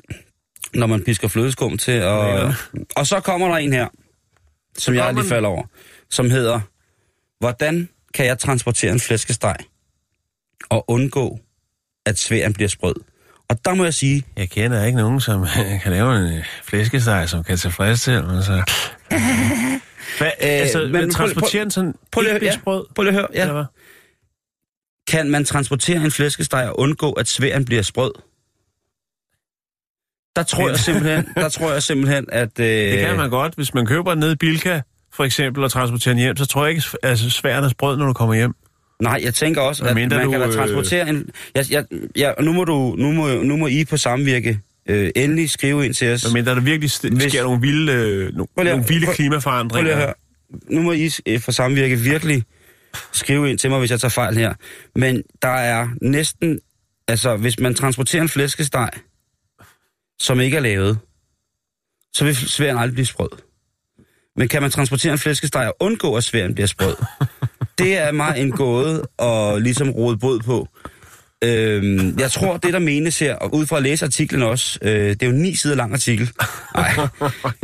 når 0.74 0.86
man 0.86 1.04
pisker 1.04 1.28
flødeskum 1.28 1.78
til. 1.78 2.02
Og, 2.02 2.24
Reglerne. 2.24 2.56
og 2.96 3.06
så 3.06 3.20
kommer 3.20 3.48
der 3.48 3.56
en 3.56 3.72
her, 3.72 3.88
som 4.78 4.94
jeg 4.94 5.14
lige 5.14 5.24
falder 5.28 5.48
over, 5.48 5.62
som 6.10 6.30
hedder, 6.30 6.60
hvordan 7.40 7.88
kan 8.14 8.26
jeg 8.26 8.38
transportere 8.38 8.92
en 8.92 9.00
flæskesteg 9.00 9.56
og 10.70 10.90
undgå, 10.90 11.38
at 12.06 12.18
sværen 12.18 12.52
bliver 12.52 12.68
sprød? 12.68 12.94
Og 13.48 13.64
der 13.64 13.74
må 13.74 13.84
jeg 13.84 13.94
sige, 13.94 14.22
Jeg 14.36 14.50
kender 14.50 14.84
ikke 14.84 14.98
nogen, 14.98 15.20
som 15.20 15.46
kan 15.82 15.92
lave 15.92 16.16
en 16.16 16.36
øh, 16.38 16.44
flæskesteg, 16.64 17.28
som 17.28 17.44
kan 17.44 17.56
tilfredsstille 17.58 18.22
mig. 18.22 18.44
Så. 18.44 18.52
Hvad, 20.18 20.30
altså, 20.40 20.78
men 20.78 20.92
men, 20.92 21.00
prøv- 21.02 21.10
transporterer 21.10 21.64
den 21.64 21.70
sådan 21.70 21.94
prøv 22.12 22.22
lige, 22.22 22.38
ja, 22.44 22.52
sprød? 22.52 22.84
prøv 22.94 23.02
lige 23.02 23.08
at 23.12 23.14
høre, 23.14 23.28
Eller 23.32 23.46
ja. 23.46 23.52
hvad? 23.52 23.64
kan 25.08 25.30
man 25.30 25.44
transportere 25.44 25.96
en 26.04 26.10
flæskesteg 26.10 26.68
og 26.68 26.78
undgå, 26.78 27.12
at 27.12 27.28
sværen 27.28 27.64
bliver 27.64 27.82
sprød? 27.82 28.12
Der 30.36 30.42
tror 30.42 30.68
jeg 30.68 30.78
simpelthen, 30.78 31.26
der 31.42 31.48
tror 31.48 31.72
jeg 31.72 31.82
simpelthen, 31.82 32.26
at... 32.32 32.60
Øh, 32.60 32.66
Det 32.66 32.98
kan 32.98 33.16
man 33.16 33.30
godt. 33.30 33.54
Hvis 33.54 33.74
man 33.74 33.86
køber 33.86 34.10
den 34.10 34.18
nede 34.20 34.32
i 34.32 34.36
Bilka, 34.36 34.80
for 35.12 35.24
eksempel, 35.24 35.64
og 35.64 35.70
transporterer 35.70 36.12
den 36.14 36.22
hjem, 36.22 36.36
så 36.36 36.46
tror 36.46 36.64
jeg 36.64 36.70
ikke, 36.76 36.82
at 37.02 37.10
altså, 37.10 37.30
sværen 37.30 37.64
er 37.64 37.68
sprød, 37.68 37.96
når 37.96 38.06
du 38.06 38.12
kommer 38.12 38.34
hjem. 38.34 38.54
Nej, 39.02 39.20
jeg 39.22 39.34
tænker 39.34 39.60
også, 39.60 39.84
at 39.84 39.94
man 39.94 40.10
kan 40.10 40.20
du, 40.24 40.32
da 40.32 40.46
øh, 40.46 40.52
transportere 40.52 41.08
en... 41.08 41.28
Jeg, 41.54 41.64
jeg, 41.70 41.84
jeg, 42.16 42.34
nu, 42.40 42.52
må 42.52 42.64
du, 42.64 42.94
nu, 42.98 43.12
må, 43.12 43.28
nu 43.42 43.56
må 43.56 43.66
I 43.66 43.84
på 43.84 43.96
samvirke 43.96 44.60
øh, 44.88 45.10
endelig 45.16 45.50
skrive 45.50 45.84
ind 45.84 45.94
til 45.94 46.12
os. 46.12 46.32
Men 46.32 46.46
der 46.46 46.54
der 46.54 46.60
virkelig 46.60 46.90
st- 46.90 47.14
Hvis- 47.16 47.32
sker 47.32 47.42
nogle 47.42 47.60
vilde, 47.60 47.92
øh, 47.92 48.34
no, 48.36 48.44
Prøv 48.54 48.64
nogle 48.64 48.84
vilde 48.88 49.06
prøv- 49.06 49.06
Prøv 49.06 49.14
klimaforandringer. 49.14 49.90
at 49.92 49.96
høre. 49.98 50.14
Nu 50.70 50.82
må 50.82 50.92
I 50.92 51.10
øh, 51.26 51.40
fra 51.40 51.52
samvirke 51.52 51.96
virkelig 51.96 52.42
skrive 53.12 53.50
ind 53.50 53.58
til 53.58 53.70
mig, 53.70 53.78
hvis 53.78 53.90
jeg 53.90 54.00
tager 54.00 54.10
fejl 54.10 54.36
her. 54.36 54.54
Men 54.94 55.22
der 55.42 55.48
er 55.48 55.88
næsten... 56.02 56.58
Altså, 57.08 57.36
hvis 57.36 57.58
man 57.60 57.74
transporterer 57.74 58.22
en 58.22 58.28
flæskesteg, 58.28 58.90
som 60.18 60.40
ikke 60.40 60.56
er 60.56 60.60
lavet, 60.60 60.98
så 62.14 62.24
vil 62.24 62.36
sværen 62.36 62.78
aldrig 62.78 62.94
blive 62.94 63.06
sprød. 63.06 63.28
Men 64.36 64.48
kan 64.48 64.62
man 64.62 64.70
transportere 64.70 65.12
en 65.12 65.18
flæskesteg 65.18 65.66
og 65.68 65.76
undgå, 65.80 66.14
at 66.16 66.24
sværen 66.24 66.54
bliver 66.54 66.66
sprød? 66.66 66.96
Det 67.78 67.96
er 67.98 68.12
mig 68.12 68.34
en 68.38 68.50
gåde 68.50 69.02
og 69.18 69.60
ligesom 69.60 69.90
råde 69.90 70.16
båd 70.18 70.40
på. 70.40 70.68
Øhm, 71.44 72.18
jeg 72.18 72.30
tror, 72.30 72.56
det 72.56 72.72
der 72.72 72.78
menes 72.78 73.18
her, 73.18 73.34
og 73.34 73.54
ud 73.54 73.66
fra 73.66 73.76
at 73.76 73.82
læse 73.82 74.04
artiklen 74.04 74.42
også, 74.42 74.78
øh, 74.82 74.90
det 75.10 75.22
er 75.22 75.26
jo 75.26 75.32
ni 75.32 75.56
sider 75.56 75.74
lang 75.76 75.92
artikel. 75.92 76.30
Nej, 76.74 76.92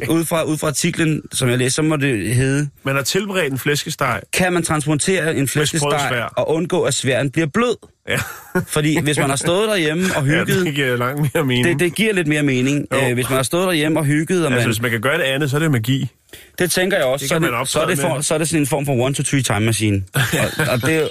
ud 0.08 0.24
fra, 0.24 0.42
ud 0.42 0.58
fra 0.58 0.66
artiklen, 0.68 1.22
som 1.32 1.48
jeg 1.48 1.58
læser, 1.58 1.70
så 1.74 1.82
må 1.82 1.96
det 1.96 2.34
hedde, 2.34 2.68
Man 2.84 2.94
har 2.96 3.02
tilberedt 3.02 3.52
en 3.52 3.58
flæskesteg. 3.58 4.20
kan 4.32 4.52
man 4.52 4.62
transportere 4.62 5.36
en 5.36 5.48
flæskesteg 5.48 6.28
og 6.36 6.50
undgå, 6.50 6.82
at 6.82 6.94
sværen 6.94 7.30
bliver 7.30 7.46
blød? 7.54 7.76
Ja, 8.08 8.18
Fordi 8.68 9.00
hvis 9.00 9.18
man 9.18 9.28
har 9.28 9.36
stået 9.36 9.68
derhjemme 9.68 10.04
og 10.16 10.26
ja 10.26 10.30
hygget, 10.44 10.66
det 10.66 10.74
giver 10.74 10.96
langt 10.96 11.34
mere 11.34 11.44
mening. 11.44 11.66
det, 11.66 11.80
det 11.80 11.94
giver 11.94 12.12
lidt 12.14 12.26
mere 12.26 12.42
mening. 12.42 12.86
Jo. 12.92 12.98
Øh, 13.08 13.14
hvis 13.14 13.28
man 13.28 13.36
har 13.36 13.42
stået 13.42 13.66
derhjemme 13.66 13.98
og 13.98 14.04
hygget, 14.04 14.44
og 14.44 14.50
man, 14.50 14.52
Altså, 14.52 14.68
hvis 14.68 14.82
man 14.82 14.90
kan 14.90 15.00
gøre 15.00 15.18
det 15.18 15.24
andet, 15.24 15.50
så 15.50 15.56
er 15.56 15.60
det 15.60 15.70
magi. 15.70 16.08
det 16.58 16.70
tænker 16.70 16.96
jeg 16.96 17.06
også, 17.06 17.22
Det 17.22 17.28
så, 17.28 17.34
er 17.34 17.38
man 17.38 17.52
det, 17.60 17.68
så, 17.68 17.80
er 17.80 17.86
det 17.86 17.98
for, 17.98 18.14
med. 18.14 18.22
så 18.22 18.34
er 18.34 18.38
det 18.38 18.48
sådan 18.48 18.60
en 18.60 18.66
form 18.66 18.86
for 18.86 18.92
one-to-three 19.06 19.42
time 19.42 19.60
machine. 19.60 20.02
og, 20.14 20.68
og 20.72 20.82
det 20.82 21.08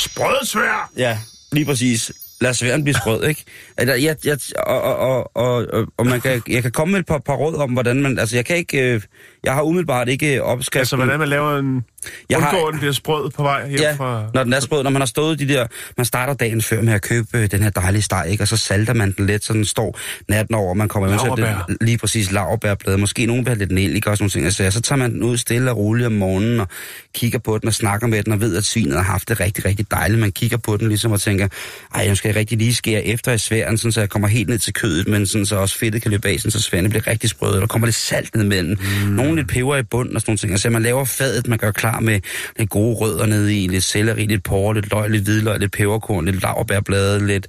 Sprød 0.00 0.46
svær! 0.46 0.60
Sprødsvær! 0.60 0.90
Ja, 0.96 1.18
lige 1.52 1.64
præcis. 1.66 2.12
Lad 2.40 2.54
sværen 2.54 2.84
blive 2.84 2.94
sprød, 2.94 3.24
ikke? 3.24 3.44
Eller, 3.78 3.94
jeg, 3.94 4.16
jeg, 4.24 4.38
og, 4.56 4.82
og, 4.82 5.36
og, 5.36 5.66
og, 5.72 5.86
og 5.96 6.06
man 6.06 6.20
kan, 6.20 6.42
jeg 6.48 6.62
kan 6.62 6.72
komme 6.72 6.92
med 6.92 7.00
et 7.00 7.06
par, 7.06 7.18
par 7.18 7.34
råd 7.34 7.54
om, 7.54 7.72
hvordan 7.72 8.02
man... 8.02 8.18
Altså, 8.18 8.36
jeg 8.36 8.44
kan 8.44 8.56
ikke... 8.56 8.78
Øh, 8.78 9.02
jeg 9.44 9.54
har 9.54 9.62
umiddelbart 9.62 10.08
ikke 10.08 10.42
opskriften. 10.42 10.78
Altså, 10.78 10.96
hvordan 10.96 11.18
man 11.18 11.28
laver 11.28 11.58
en... 11.58 11.84
Jeg 12.30 12.38
har- 12.42 12.52
Undgår, 12.52 12.70
den 12.70 12.78
bliver 12.80 12.92
sprød 12.92 13.30
på 13.30 13.42
vej 13.42 13.68
hjem 13.68 13.80
Ja, 13.80 13.92
fra... 13.92 14.24
når 14.34 14.44
den 14.44 14.52
er 14.52 14.60
sprød, 14.60 14.82
når 14.82 14.90
man 14.90 15.00
har 15.02 15.06
stået 15.06 15.38
de 15.38 15.48
der... 15.48 15.66
Man 15.96 16.06
starter 16.06 16.34
dagen 16.34 16.62
før 16.62 16.82
med 16.82 16.92
at 16.92 17.02
købe 17.02 17.28
øh, 17.38 17.50
den 17.50 17.62
her 17.62 17.70
dejlige 17.70 18.02
steg, 18.02 18.24
ikke? 18.28 18.44
Og 18.44 18.48
så 18.48 18.56
salter 18.56 18.94
man 18.94 19.12
den 19.12 19.26
lidt, 19.26 19.44
så 19.44 19.52
den 19.52 19.64
står 19.64 19.98
natten 20.28 20.54
over, 20.54 20.68
og 20.70 20.76
man 20.76 20.88
kommer 20.88 21.08
med 21.08 21.18
lidt, 21.36 21.80
lige 21.80 21.98
præcis 21.98 22.32
laverbærblade. 22.32 22.98
Måske 22.98 23.26
nogen 23.26 23.44
vil 23.44 23.48
have 23.48 23.58
lidt 23.58 23.70
nellik 23.72 24.06
og 24.06 24.16
sådan 24.16 24.22
nogle 24.22 24.30
ting. 24.30 24.44
Altså, 24.44 24.70
så 24.70 24.80
tager 24.80 24.98
man 24.98 25.12
den 25.12 25.22
ud 25.22 25.36
stille 25.36 25.70
og 25.70 25.76
roligt 25.76 26.06
om 26.06 26.12
morgenen 26.12 26.60
og 26.60 26.68
kigger 27.14 27.38
på 27.38 27.58
den 27.58 27.68
og 27.68 27.74
snakker 27.74 28.06
med 28.06 28.22
den 28.22 28.32
og 28.32 28.40
ved, 28.40 28.56
at 28.56 28.64
svinet 28.64 28.96
har 28.96 29.02
haft 29.04 29.28
det 29.28 29.40
rigtig, 29.40 29.64
rigtig 29.64 29.90
dejligt. 29.90 30.20
Man 30.20 30.32
kigger 30.32 30.56
på 30.56 30.76
den 30.76 30.88
ligesom 30.88 31.12
og 31.12 31.20
tænker, 31.20 31.48
ej, 31.94 32.04
jeg 32.06 32.16
skal 32.16 32.34
rigtig 32.34 32.58
lige 32.58 32.74
skære 32.74 33.04
efter 33.06 33.32
i 33.32 33.38
sværen, 33.38 33.78
sådan, 33.78 33.92
så 33.92 34.00
jeg 34.00 34.08
kommer 34.10 34.28
helt 34.28 34.48
ned 34.48 34.58
til 34.58 34.72
kødet, 34.72 35.08
men 35.08 35.26
sådan, 35.26 35.46
så 35.46 35.56
også 35.56 35.78
fedtet 35.78 36.02
kan 36.02 36.10
løbe 36.10 36.28
af, 36.28 36.36
sådan, 36.38 36.50
så 36.50 36.62
sværene 36.62 36.88
bliver 36.88 37.06
rigtig 37.06 37.30
sprøde. 37.30 37.60
Der 37.60 37.66
kommer 37.66 37.86
lidt 37.86 37.96
salt 37.96 38.34
ned 38.34 38.44
imellem. 38.44 38.78
Mm. 39.04 39.08
Nogle 39.12 39.29
lidt 39.36 39.48
peber 39.48 39.76
i 39.76 39.82
bunden 39.82 40.16
og 40.16 40.20
sådan 40.20 40.30
nogle 40.30 40.38
ting. 40.38 40.52
Altså, 40.52 40.70
man 40.70 40.82
laver 40.82 41.04
fadet, 41.04 41.48
man 41.48 41.58
gør 41.58 41.70
klar 41.70 42.00
med 42.00 42.20
lidt 42.58 42.70
gode 42.70 42.96
rødder 42.96 43.26
nede 43.26 43.62
i, 43.62 43.66
lidt 43.66 43.84
selleri, 43.84 44.26
lidt 44.26 44.42
porre, 44.42 44.74
lidt 44.74 44.90
løg, 44.90 45.10
lidt 45.10 45.24
hvidløg, 45.24 45.58
lidt 45.58 45.72
peberkorn, 45.72 46.24
lidt 46.24 46.42
laurbærblade, 46.42 47.26
lidt 47.26 47.46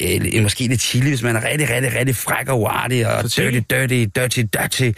øh, 0.00 0.42
måske 0.42 0.66
lidt 0.66 0.80
chili, 0.80 1.08
hvis 1.08 1.22
man 1.22 1.36
er 1.36 1.44
rigtig, 1.50 1.70
rigtig, 1.70 1.94
rigtig 1.94 2.16
fræk 2.16 2.48
og 2.48 2.62
warty 2.62 3.02
og 3.06 3.22
dirty, 3.36 3.58
dirty, 3.70 4.04
dirty, 4.16 4.40
dirty. 4.40 4.90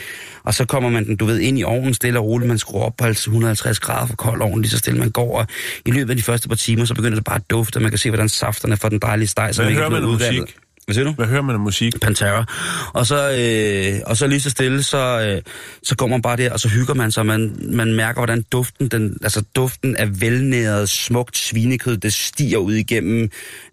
Og 0.45 0.55
så 0.55 0.65
kommer 0.65 0.91
man 0.91 1.05
den, 1.05 1.17
du 1.17 1.25
ved, 1.25 1.39
ind 1.39 1.59
i 1.59 1.65
ovnen 1.65 1.95
stille 1.95 2.19
og 2.19 2.25
roligt. 2.25 2.49
Man 2.49 2.59
skruer 2.59 2.85
op 2.85 2.97
på 2.97 3.07
150 3.07 3.81
grader 3.81 4.07
for 4.07 4.17
kold 4.17 4.43
ovn, 4.43 4.61
lige 4.63 4.71
så 4.71 4.79
stille 4.79 4.99
man 4.99 5.11
går. 5.11 5.39
Og 5.39 5.47
i 5.87 5.91
løbet 5.91 6.11
af 6.11 6.17
de 6.17 6.23
første 6.23 6.49
par 6.49 6.57
timer, 6.57 6.85
så 6.85 6.95
begynder 6.95 7.15
det 7.15 7.25
bare 7.25 7.37
at 7.37 7.51
dufte, 7.51 7.77
og 7.77 7.83
man 7.83 7.91
kan 7.91 7.99
se, 7.99 8.11
hvordan 8.11 8.29
safterne 8.29 8.77
får 8.77 8.89
den 8.89 8.99
dejlige 8.99 9.29
steg, 9.29 9.55
som 9.55 9.69
ikke 9.69 9.81
er 9.81 9.89
blevet 9.89 10.05
udvandet. 10.05 10.55
Hvad 10.85 10.95
siger 10.95 11.05
du? 11.05 11.13
Hvad 11.13 11.27
hører 11.27 11.43
man 11.43 11.55
af 11.55 11.61
musik? 11.61 12.01
Pantera. 12.01 12.45
Og 12.93 13.07
så, 13.07 13.31
øh, 13.31 14.01
og 14.07 14.17
så 14.17 14.27
lige 14.27 14.41
så 14.41 14.51
stille, 14.51 14.83
så, 14.83 15.21
øh, 15.21 15.43
så 15.83 15.97
går 15.97 16.07
man 16.07 16.23
bare 16.23 16.37
der, 16.37 16.53
og 16.53 16.61
så 16.61 16.69
hygger 16.69 16.95
man 16.95 17.11
sig. 17.11 17.27
Man, 17.27 17.57
man 17.63 17.93
mærker, 17.93 18.21
hvordan 18.21 18.45
duften, 18.53 18.89
den, 18.89 19.17
altså 19.23 19.43
duften 19.57 19.97
af 19.97 20.21
velnæret, 20.21 20.89
smukt 20.89 21.37
svinekød, 21.37 21.97
det 21.97 22.13
stiger 22.13 22.59
ud 22.59 22.73
igennem 22.73 23.31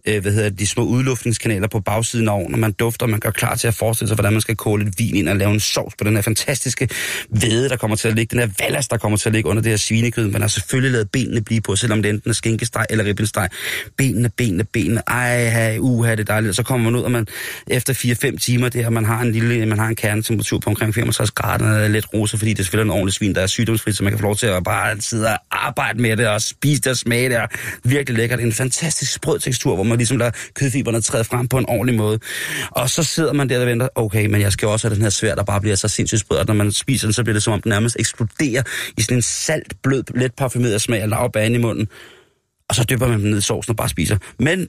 øh, 0.07 0.21
hvad 0.21 0.31
hedder 0.31 0.49
det, 0.49 0.59
de 0.59 0.67
små 0.67 0.83
udluftningskanaler 0.83 1.67
på 1.67 1.79
bagsiden 1.79 2.27
af 2.27 2.33
ovnen, 2.33 2.53
og 2.53 2.59
man 2.59 2.71
dufter, 2.71 3.05
og 3.05 3.09
man 3.09 3.19
gør 3.19 3.29
klar 3.29 3.55
til 3.55 3.67
at 3.67 3.75
forestille 3.75 4.07
sig, 4.07 4.15
hvordan 4.15 4.31
man 4.31 4.41
skal 4.41 4.55
koge 4.55 4.79
lidt 4.83 4.99
vin 4.99 5.15
ind 5.15 5.29
og 5.29 5.35
lave 5.35 5.51
en 5.51 5.59
sovs 5.59 5.95
på 5.95 6.03
den 6.03 6.15
her 6.15 6.21
fantastiske 6.21 6.89
hvede, 7.29 7.69
der 7.69 7.75
kommer 7.75 7.97
til 7.97 8.07
at 8.07 8.15
ligge, 8.15 8.31
den 8.31 8.39
her 8.39 8.65
vallas, 8.65 8.87
der 8.87 8.97
kommer 8.97 9.17
til 9.17 9.29
at 9.29 9.33
ligge 9.33 9.49
under 9.49 9.63
det 9.63 9.71
her 9.71 9.77
svinekød. 9.77 10.27
Man 10.27 10.41
har 10.41 10.47
selvfølgelig 10.47 10.91
lavet 10.91 11.11
benene 11.11 11.41
blive 11.41 11.61
på, 11.61 11.75
selvom 11.75 12.01
det 12.01 12.09
enten 12.09 12.29
er 12.29 12.33
skinkesteg 12.33 12.85
eller 12.89 13.05
ribbensteg. 13.05 13.49
Benene, 13.97 14.29
benene, 14.29 14.63
benene. 14.63 15.01
Ej, 15.07 15.49
hey, 15.49 15.79
uha, 15.79 16.11
det 16.11 16.19
er 16.19 16.23
dejligt. 16.23 16.49
Og 16.49 16.55
så 16.55 16.63
kommer 16.63 16.91
man 16.91 16.99
ud, 16.99 17.00
og 17.03 17.11
man 17.11 17.27
efter 17.67 17.93
4-5 18.33 18.37
timer 18.37 18.69
der, 18.69 18.89
man 18.89 19.05
har 19.05 19.21
en 19.21 19.31
lille, 19.31 19.65
man 19.65 19.79
har 19.79 19.87
en 19.87 19.95
kernetemperatur 19.95 20.59
på 20.59 20.69
omkring 20.69 20.95
65 20.95 21.31
grader, 21.31 21.71
og 21.71 21.83
er 21.83 21.87
lidt 21.87 22.13
rosa, 22.13 22.37
fordi 22.37 22.53
det 22.53 22.59
er 22.59 22.63
selvfølgelig 22.63 22.91
en 22.91 22.97
ordentlig 22.97 23.13
svin, 23.13 23.35
der 23.35 23.41
er 23.41 23.47
sygdomsfrit, 23.47 23.97
så 23.97 24.03
man 24.03 24.11
kan 24.11 24.19
få 24.19 24.23
lov 24.23 24.35
til 24.35 24.47
at 24.47 24.63
bare 24.63 25.01
sidde 25.01 25.27
og 25.27 25.39
arbejde 25.51 26.01
med 26.01 26.17
det 26.17 26.27
og 26.27 26.41
spise 26.41 26.81
det 26.81 26.87
og 26.87 26.97
smage 26.97 27.29
det. 27.29 27.37
Og 27.37 27.49
virkelig 27.83 28.17
lækkert. 28.17 28.39
En 28.39 28.53
fantastisk 28.53 29.13
sprød 29.13 29.39
tekstur, 29.39 29.75
hvor 29.75 29.83
man 29.83 29.97
ligesom 29.97 30.17
lader 30.17 30.31
kødfiberne 30.53 31.01
træde 31.01 31.23
frem 31.23 31.47
på 31.47 31.57
en 31.57 31.65
ordentlig 31.67 31.95
måde. 31.95 32.19
Og 32.69 32.89
så 32.89 33.03
sidder 33.03 33.33
man 33.33 33.49
der 33.49 33.59
og 33.59 33.67
venter, 33.67 33.87
okay, 33.95 34.25
men 34.25 34.41
jeg 34.41 34.51
skal 34.51 34.67
også 34.67 34.87
have 34.87 34.95
den 34.95 35.03
her 35.03 35.09
svær, 35.09 35.35
der 35.35 35.43
bare 35.43 35.61
bliver 35.61 35.75
så 35.75 35.87
sindssygt 35.87 36.21
sprød, 36.21 36.37
og 36.37 36.45
når 36.47 36.53
man 36.53 36.71
spiser 36.71 37.07
den, 37.07 37.13
så 37.13 37.23
bliver 37.23 37.33
det 37.33 37.43
som 37.43 37.53
om 37.53 37.61
den 37.61 37.69
nærmest 37.69 37.95
eksploderer 37.99 38.63
i 38.97 39.01
sådan 39.01 39.17
en 39.17 39.21
salt, 39.21 39.73
blød, 39.83 40.03
let 40.15 40.33
parfumeret 40.33 40.81
smag 40.81 41.01
af 41.01 41.09
laurbær 41.09 41.43
i 41.43 41.57
munden. 41.57 41.87
Og 42.69 42.75
så 42.75 42.83
dypper 42.89 43.07
man 43.07 43.19
den 43.19 43.29
ned 43.29 43.37
i 43.37 43.41
sovsen 43.41 43.71
og 43.71 43.77
bare 43.77 43.89
spiser. 43.89 44.17
Men 44.39 44.67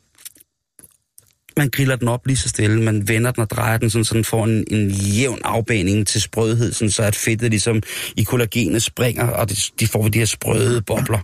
man 1.57 1.69
griller 1.69 1.97
den 1.97 2.09
op 2.09 2.27
lige 2.27 2.37
så 2.37 2.49
stille, 2.49 2.83
man 2.83 3.09
vender 3.09 3.31
den 3.31 3.41
og 3.43 3.51
drejer 3.51 3.79
den, 3.79 3.91
sådan, 3.91 4.05
så 4.05 4.15
den 4.15 4.25
får 4.25 4.45
en, 4.45 4.65
en 4.71 4.91
jævn 4.91 5.39
afbaning 5.45 6.07
til 6.07 6.21
sprødhed, 6.23 6.73
sådan, 6.73 6.91
så 6.91 7.03
at 7.03 7.17
fedtet 7.17 7.51
ligesom 7.51 7.83
i 8.17 8.23
kollagenet 8.23 8.83
springer, 8.83 9.27
og 9.29 9.51
de, 9.51 9.57
de 9.81 9.87
får 9.87 10.09
de 10.09 10.19
her 10.19 10.27
sprøde 10.27 10.83
bobler. 10.83 11.19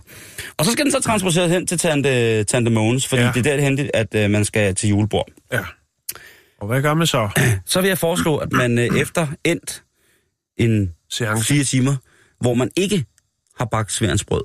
Og 0.57 0.65
så 0.65 0.71
skal 0.71 0.83
den 0.85 0.91
så 0.91 0.99
transporteres 0.99 1.51
hen 1.51 1.67
til 1.67 1.77
Tante, 1.77 2.43
Tante 2.43 2.71
Mogens, 2.71 3.07
fordi 3.07 3.21
Ja. 3.21 3.31
det 3.35 3.37
er 3.47 3.55
derhen, 3.55 3.89
at 3.93 4.15
øh, 4.15 4.29
man 4.29 4.45
skal 4.45 4.75
til 4.75 4.89
julebord. 4.89 5.27
Ja. 5.53 5.59
Og 6.61 6.67
hvad 6.67 6.81
gør 6.81 6.93
man 6.93 7.07
så? 7.07 7.29
Så 7.65 7.81
vil 7.81 7.87
jeg 7.87 7.97
foreslå, 7.97 8.37
at 8.37 8.51
man 8.51 8.77
øh, 8.79 8.99
efter 9.01 9.27
endt 9.43 9.83
en 10.57 10.91
Seance. 11.09 11.45
fire 11.53 11.63
timer, 11.63 11.95
hvor 12.41 12.53
man 12.53 12.69
ikke 12.75 13.05
har 13.59 13.65
bagt 13.65 13.91
sværendsbrød, 13.91 14.43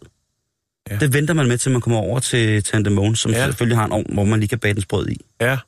Ja. 0.91 0.95
ja. 0.95 1.01
det 1.01 1.12
venter 1.12 1.35
man 1.35 1.49
med, 1.49 1.59
til 1.59 1.72
man 1.72 1.80
kommer 1.80 1.99
over 2.01 2.18
til 2.20 2.62
Tante 2.62 2.91
Mogens, 2.91 3.18
som 3.18 3.32
Ja. 3.32 3.39
ja. 3.39 3.45
selvfølgelig 3.47 3.76
har 3.78 3.85
en 3.85 3.93
ovn, 3.93 4.07
hvor 4.14 4.24
man 4.24 4.41
lige 4.41 4.49
kan 4.49 4.59
bage 4.59 4.74
den 4.74 4.82
sprød 4.82 5.09
i. 5.09 5.16
Ja, 5.41 5.59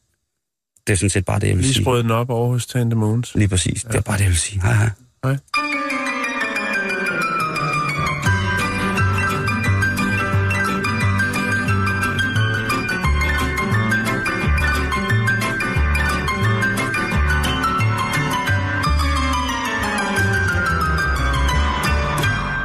Det 0.87 0.93
er 0.93 0.97
sådan 0.97 1.11
set 1.11 1.25
bare 1.25 1.39
det, 1.41 1.47
jeg 1.49 1.57
vil 1.57 1.63
lige 1.65 1.75
sige. 1.75 1.85
sprød 1.85 2.03
den 2.03 2.11
op 2.11 2.31
over 2.31 2.49
hos 2.49 2.67
Tante 2.67 2.97
Mogens. 2.97 3.35
Lige 3.35 3.49
præcis. 3.49 3.85
Ja. 3.85 3.89
Det 3.89 3.97
er 3.97 4.01
bare 4.01 4.17
det, 4.17 4.23
jeg 4.23 4.31
vil 4.31 4.39
sige. 4.39 4.63
Hej, 4.63 4.75
hej. 4.75 4.91
Hej. 5.25 5.37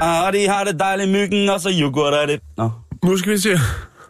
Ah, 0.01 0.34
de 0.34 0.47
har 0.47 0.63
det 0.63 0.80
dejligt 0.80 1.09
myggen, 1.09 1.49
og 1.49 1.61
så 1.61 1.69
yoghurt 1.82 2.13
er 2.13 2.26
det. 2.26 2.39
Nå. 2.57 2.72
Nu 3.03 3.17
skal 3.17 3.32
vi 3.32 3.38
til, 3.39 3.59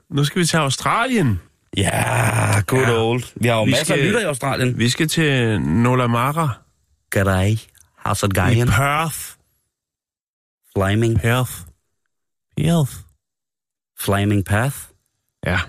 nu 0.09 0.23
skal 0.23 0.41
vi 0.41 0.45
til 0.45 0.57
Australien. 0.57 1.39
Ja, 1.77 2.61
good 2.67 2.81
Ja. 2.87 3.01
old. 3.01 3.23
Vi 3.35 3.47
har 3.47 3.55
jo 3.57 3.63
Vi 3.63 3.71
masser 3.71 3.85
skal- 3.85 3.99
af 3.99 4.05
lytter 4.05 4.19
i 4.19 4.23
Australien. 4.23 4.77
Vi 4.79 4.89
skal 4.89 5.07
til 5.07 5.61
Nolamara 5.61 6.49
G'day. 7.15 7.57
How's 8.07 8.25
it 8.25 8.33
i? 8.33 8.65
Perth. 8.65 9.19
Flaming, 10.75 11.19
Perth. 11.21 11.51
Perth. 12.57 12.91
flaming 13.99 14.45
path. 14.45 14.77
Ja. 15.45 15.59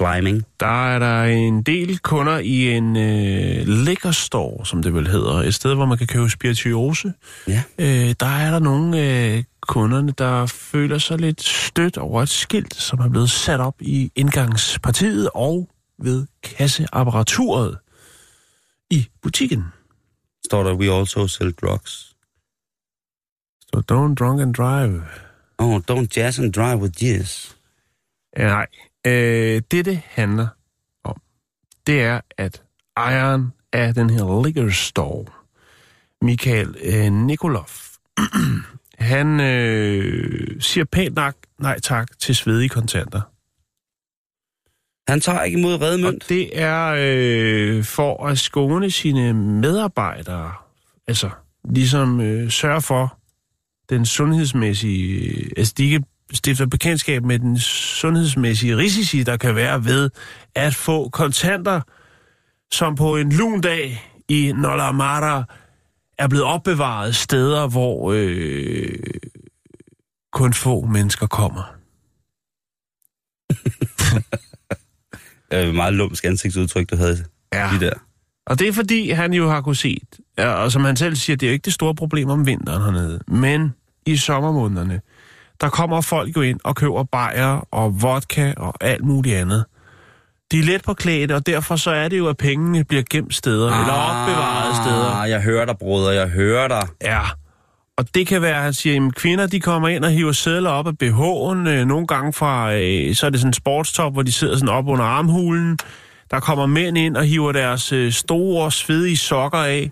Flaming. 0.00 0.46
Der 0.60 0.94
er 0.94 0.98
der 0.98 1.24
en 1.24 1.62
del 1.62 1.98
kunder 1.98 2.38
i 2.38 2.76
en 2.76 2.96
øh, 2.96 3.66
liquor 3.66 4.10
store, 4.10 4.66
som 4.66 4.82
det 4.82 4.94
vel 4.94 5.08
hedder. 5.08 5.34
Et 5.34 5.54
sted, 5.54 5.74
hvor 5.74 5.86
man 5.86 5.98
kan 5.98 6.06
købe 6.06 6.30
spirituose. 6.30 7.12
Ja. 7.48 7.62
Øh, 7.78 8.14
der 8.20 8.26
er 8.26 8.50
der 8.50 8.58
nogle 8.58 9.00
øh, 9.00 9.44
kunderne, 9.60 10.12
der 10.18 10.46
føler 10.46 10.98
sig 10.98 11.18
lidt 11.18 11.42
stødt 11.42 11.98
over 11.98 12.22
et 12.22 12.28
skilt, 12.28 12.74
som 12.74 12.98
er 12.98 13.08
blevet 13.08 13.30
sat 13.30 13.60
op 13.60 13.74
i 13.80 14.12
indgangspartiet 14.14 15.30
og 15.34 15.68
ved 15.98 16.26
kasseapparaturet 16.42 17.78
i 18.90 19.08
butikken. 19.22 19.64
Står 20.44 20.62
der, 20.62 20.74
we 20.74 20.92
also 20.98 21.26
sell 21.26 21.52
drugs. 21.52 22.16
Så 23.62 23.82
don't 23.92 24.14
drunk 24.14 24.40
and 24.40 24.54
drive. 24.54 25.02
Oh, 25.58 25.80
don't 25.90 26.06
jazz 26.16 26.38
and 26.38 26.52
drive 26.52 26.76
with 26.76 27.04
jizz. 27.04 27.54
Ja, 28.36 28.46
nej. 28.46 28.66
Øh, 29.06 29.62
det, 29.70 29.84
det 29.84 30.00
handler 30.04 30.48
om, 31.04 31.20
det 31.86 32.02
er, 32.02 32.20
at 32.36 32.62
ejeren 32.96 33.52
af 33.72 33.94
den 33.94 34.10
her 34.10 34.46
liquor 34.46 34.70
store, 34.70 35.24
Michael 36.22 36.76
øh, 36.82 37.12
Nikolov, 37.12 37.68
han 38.98 39.40
øh, 39.40 40.60
siger 40.60 40.84
pænt 40.84 41.14
nok 41.14 41.34
nej 41.58 41.78
tak 41.80 42.18
til 42.18 42.36
svedige 42.36 42.68
kontanter. 42.68 43.20
Han 45.10 45.20
tager 45.20 45.42
ikke 45.42 45.58
imod 45.58 45.74
Og 45.74 45.80
redmønt. 45.80 46.28
det 46.28 46.60
er 46.62 46.96
øh, 46.98 47.84
for 47.84 48.26
at 48.26 48.38
skåne 48.38 48.90
sine 48.90 49.32
medarbejdere, 49.34 50.52
altså 51.06 51.30
ligesom 51.64 52.20
øh, 52.20 52.50
sørge 52.50 52.82
for 52.82 53.18
den 53.90 54.06
sundhedsmæssige, 54.06 55.52
altså 55.56 55.74
de 55.76 55.84
ikke 55.84 56.02
stifter 56.32 56.66
bekendtskab 56.66 57.24
med 57.24 57.38
den 57.38 57.58
sundhedsmæssige 57.58 58.76
risici, 58.76 59.22
der 59.22 59.36
kan 59.36 59.54
være 59.54 59.84
ved 59.84 60.10
at 60.54 60.74
få 60.74 61.08
kontanter, 61.08 61.80
som 62.72 62.94
på 62.96 63.16
en 63.16 63.32
lun 63.32 63.60
dag 63.60 64.10
i 64.28 64.52
Nolamara 64.56 65.44
er 66.18 66.28
blevet 66.28 66.44
opbevaret 66.46 67.16
steder, 67.16 67.68
hvor 67.68 68.12
øh, 68.16 68.88
kun 70.32 70.54
få 70.54 70.86
mennesker 70.86 71.26
kommer. 71.26 71.74
øh, 75.54 75.74
meget 75.74 75.94
lumsk 75.94 76.24
ansigtsudtryk, 76.24 76.90
du 76.90 76.96
havde 76.96 77.24
Ja. 77.52 77.70
lige 77.72 77.86
der. 77.86 77.92
Og 78.46 78.58
det 78.58 78.68
er 78.68 78.72
fordi, 78.72 79.10
han 79.10 79.32
jo 79.32 79.48
har 79.48 79.60
kunne 79.60 79.76
se, 79.76 80.00
ja, 80.38 80.48
og 80.52 80.72
som 80.72 80.84
han 80.84 80.96
selv 80.96 81.16
siger, 81.16 81.36
det 81.36 81.46
er 81.46 81.50
jo 81.50 81.52
ikke 81.52 81.64
det 81.64 81.72
store 81.72 81.94
problem 81.94 82.28
om 82.30 82.46
vinteren 82.46 82.82
hernede, 82.82 83.20
men 83.28 83.74
i 84.06 84.16
sommermånederne, 84.16 85.00
der 85.60 85.68
kommer 85.68 86.00
folk 86.00 86.36
jo 86.36 86.40
ind 86.40 86.60
og 86.64 86.76
køber 86.76 87.04
bajer 87.04 87.68
og 87.70 88.02
vodka 88.02 88.52
og 88.56 88.74
alt 88.80 89.04
muligt 89.04 89.36
andet. 89.36 89.64
De 90.52 90.58
er 90.58 90.62
let 90.62 90.82
på 90.82 90.94
klædet, 90.94 91.30
og 91.30 91.46
derfor 91.46 91.76
så 91.76 91.90
er 91.90 92.08
det 92.08 92.18
jo, 92.18 92.28
at 92.28 92.36
pengene 92.36 92.84
bliver 92.84 93.02
gemt 93.10 93.34
steder, 93.34 93.66
eller 93.80 93.92
opbevaret 93.92 94.76
steder. 94.76 95.20
Ah, 95.22 95.30
jeg 95.30 95.42
hører 95.42 95.64
dig, 95.64 95.78
broder, 95.78 96.10
jeg 96.10 96.28
hører 96.28 96.68
dig. 96.68 96.88
Ja, 97.02 97.20
og 97.98 98.14
det 98.14 98.26
kan 98.26 98.42
være, 98.42 98.56
at 98.56 98.62
han 98.62 98.72
siger, 98.72 99.06
at 99.06 99.14
kvinder 99.14 99.46
de 99.46 99.60
kommer 99.60 99.88
ind 99.88 100.04
og 100.04 100.10
hiver 100.10 100.32
sædler 100.32 100.70
op 100.70 100.86
af 100.86 100.92
BH'en, 101.02 101.68
øh, 101.68 101.86
nogle 101.86 102.06
gange 102.06 102.32
fra, 102.32 102.74
øh, 102.74 103.14
så 103.14 103.26
er 103.26 103.30
det 103.30 103.40
sådan 103.40 103.48
en 103.48 103.54
sportstop, 103.54 104.12
hvor 104.12 104.22
de 104.22 104.32
sidder 104.32 104.54
sådan 104.54 104.68
op 104.68 104.88
under 104.88 105.04
armhulen. 105.04 105.78
Der 106.30 106.40
kommer 106.40 106.66
mænd 106.66 106.98
ind 106.98 107.16
og 107.16 107.24
hiver 107.24 107.52
deres 107.52 107.92
øh, 107.92 108.12
store, 108.12 108.72
svedige 108.72 109.16
sokker 109.16 109.58
af, 109.58 109.90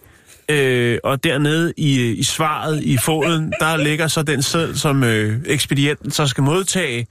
øh, 0.51 0.99
og 1.05 1.25
dernede 1.25 1.73
i, 1.77 2.11
i 2.13 2.23
svaret, 2.23 2.83
i 2.83 2.97
foden, 2.97 3.53
der 3.61 3.77
ligger 3.77 4.09
så 4.09 4.23
den 4.23 4.43
sædel, 4.43 4.79
som 4.79 5.05
øh, 5.05 5.41
ekspedienten 5.47 6.11
så 6.11 6.27
skal 6.27 6.45
modtage, 6.45 7.07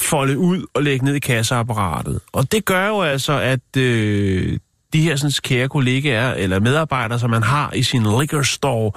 folde 0.00 0.38
ud 0.38 0.66
og 0.74 0.82
lægge 0.82 1.04
ned 1.04 1.14
i 1.14 1.18
kasseapparatet. 1.18 2.20
Og 2.32 2.52
det 2.52 2.64
gør 2.64 2.88
jo 2.88 3.02
altså, 3.02 3.40
at 3.40 3.76
øh, 3.76 4.58
de 4.92 5.02
her 5.02 5.16
sådan, 5.16 5.32
kære 5.42 5.68
kollegaer 5.68 6.34
eller 6.34 6.60
medarbejdere, 6.60 7.18
som 7.18 7.30
man 7.30 7.42
har 7.42 7.72
i 7.72 7.82
sin 7.82 8.02
liquor 8.02 8.42
store, 8.42 8.92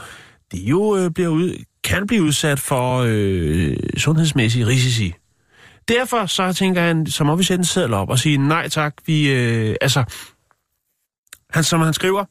de 0.52 0.58
jo 0.58 0.98
øh, 0.98 1.12
bliver 1.12 1.30
ud, 1.30 1.64
kan 1.84 2.08
blive 2.08 2.24
udsat 2.24 2.60
for 2.60 3.06
øh, 3.08 3.78
sundhedsmæssige 3.98 4.68
risici. 4.68 5.14
Derfor 5.88 6.26
så 6.26 6.54
tænker 6.54 6.82
han, 6.82 7.08
så 7.08 7.24
må 7.24 7.36
vi 7.36 7.44
sætte 7.44 7.62
en 7.62 7.66
seddel 7.66 7.94
op 7.94 8.10
og 8.10 8.20
sige, 8.20 8.38
nej 8.38 8.70
tak, 8.70 8.96
vi, 9.06 9.32
øh, 9.32 9.76
altså, 9.82 10.04
han, 11.50 11.64
som 11.64 11.82
han 11.82 11.94
skriver, 11.94 12.26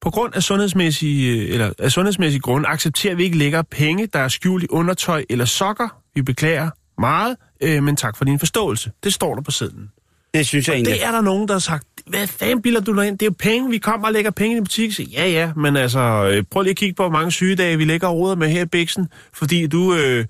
på 0.00 0.10
grund 0.10 0.36
af 0.36 0.42
sundhedsmæssige, 0.42 1.42
øh, 1.42 1.54
eller 1.54 1.72
af 1.78 1.92
sundhedsmæssige 1.92 2.40
grunde 2.40 2.68
accepterer 2.68 3.14
vi 3.14 3.24
ikke 3.24 3.38
længere 3.38 3.64
penge, 3.64 4.06
der 4.06 4.18
er 4.18 4.28
skjult 4.28 4.64
i 4.64 4.66
undertøj 4.70 5.24
eller 5.30 5.44
sokker. 5.44 5.88
Vi 6.14 6.22
beklager 6.22 6.70
meget, 6.98 7.36
øh, 7.60 7.82
men 7.82 7.96
tak 7.96 8.16
for 8.16 8.24
din 8.24 8.38
forståelse. 8.38 8.90
Det 9.04 9.14
står 9.14 9.34
der 9.34 9.42
på 9.42 9.50
sedlen. 9.50 9.90
Det 10.34 10.46
synes 10.46 10.68
jeg 10.68 10.74
egentlig. 10.74 10.94
Det 10.94 11.04
er 11.04 11.10
der 11.10 11.20
nogen, 11.20 11.48
der 11.48 11.54
har 11.54 11.58
sagt, 11.58 11.86
hvad 12.06 12.26
fanden 12.26 12.62
bilder 12.62 12.80
du 12.80 12.96
dig 12.96 13.06
ind? 13.08 13.18
Det 13.18 13.26
er 13.26 13.30
jo 13.30 13.34
penge, 13.38 13.70
vi 13.70 13.78
kommer 13.78 14.06
og 14.06 14.12
lægger 14.12 14.30
penge 14.30 14.56
i 14.56 14.60
butik. 14.60 14.92
Så, 14.92 15.02
ja, 15.02 15.28
ja, 15.28 15.52
men 15.56 15.76
altså, 15.76 16.30
øh, 16.32 16.44
prøv 16.50 16.62
lige 16.62 16.70
at 16.70 16.76
kigge 16.76 16.94
på, 16.94 17.02
hvor 17.02 17.12
mange 17.12 17.32
sygedage 17.32 17.76
vi 17.76 17.84
lægger 17.84 18.08
og 18.08 18.16
roder 18.16 18.36
med 18.36 18.48
her 18.48 18.62
i 18.62 18.66
Bixen, 18.66 19.08
fordi 19.32 19.66
du 19.66 19.94
øh, 19.94 20.24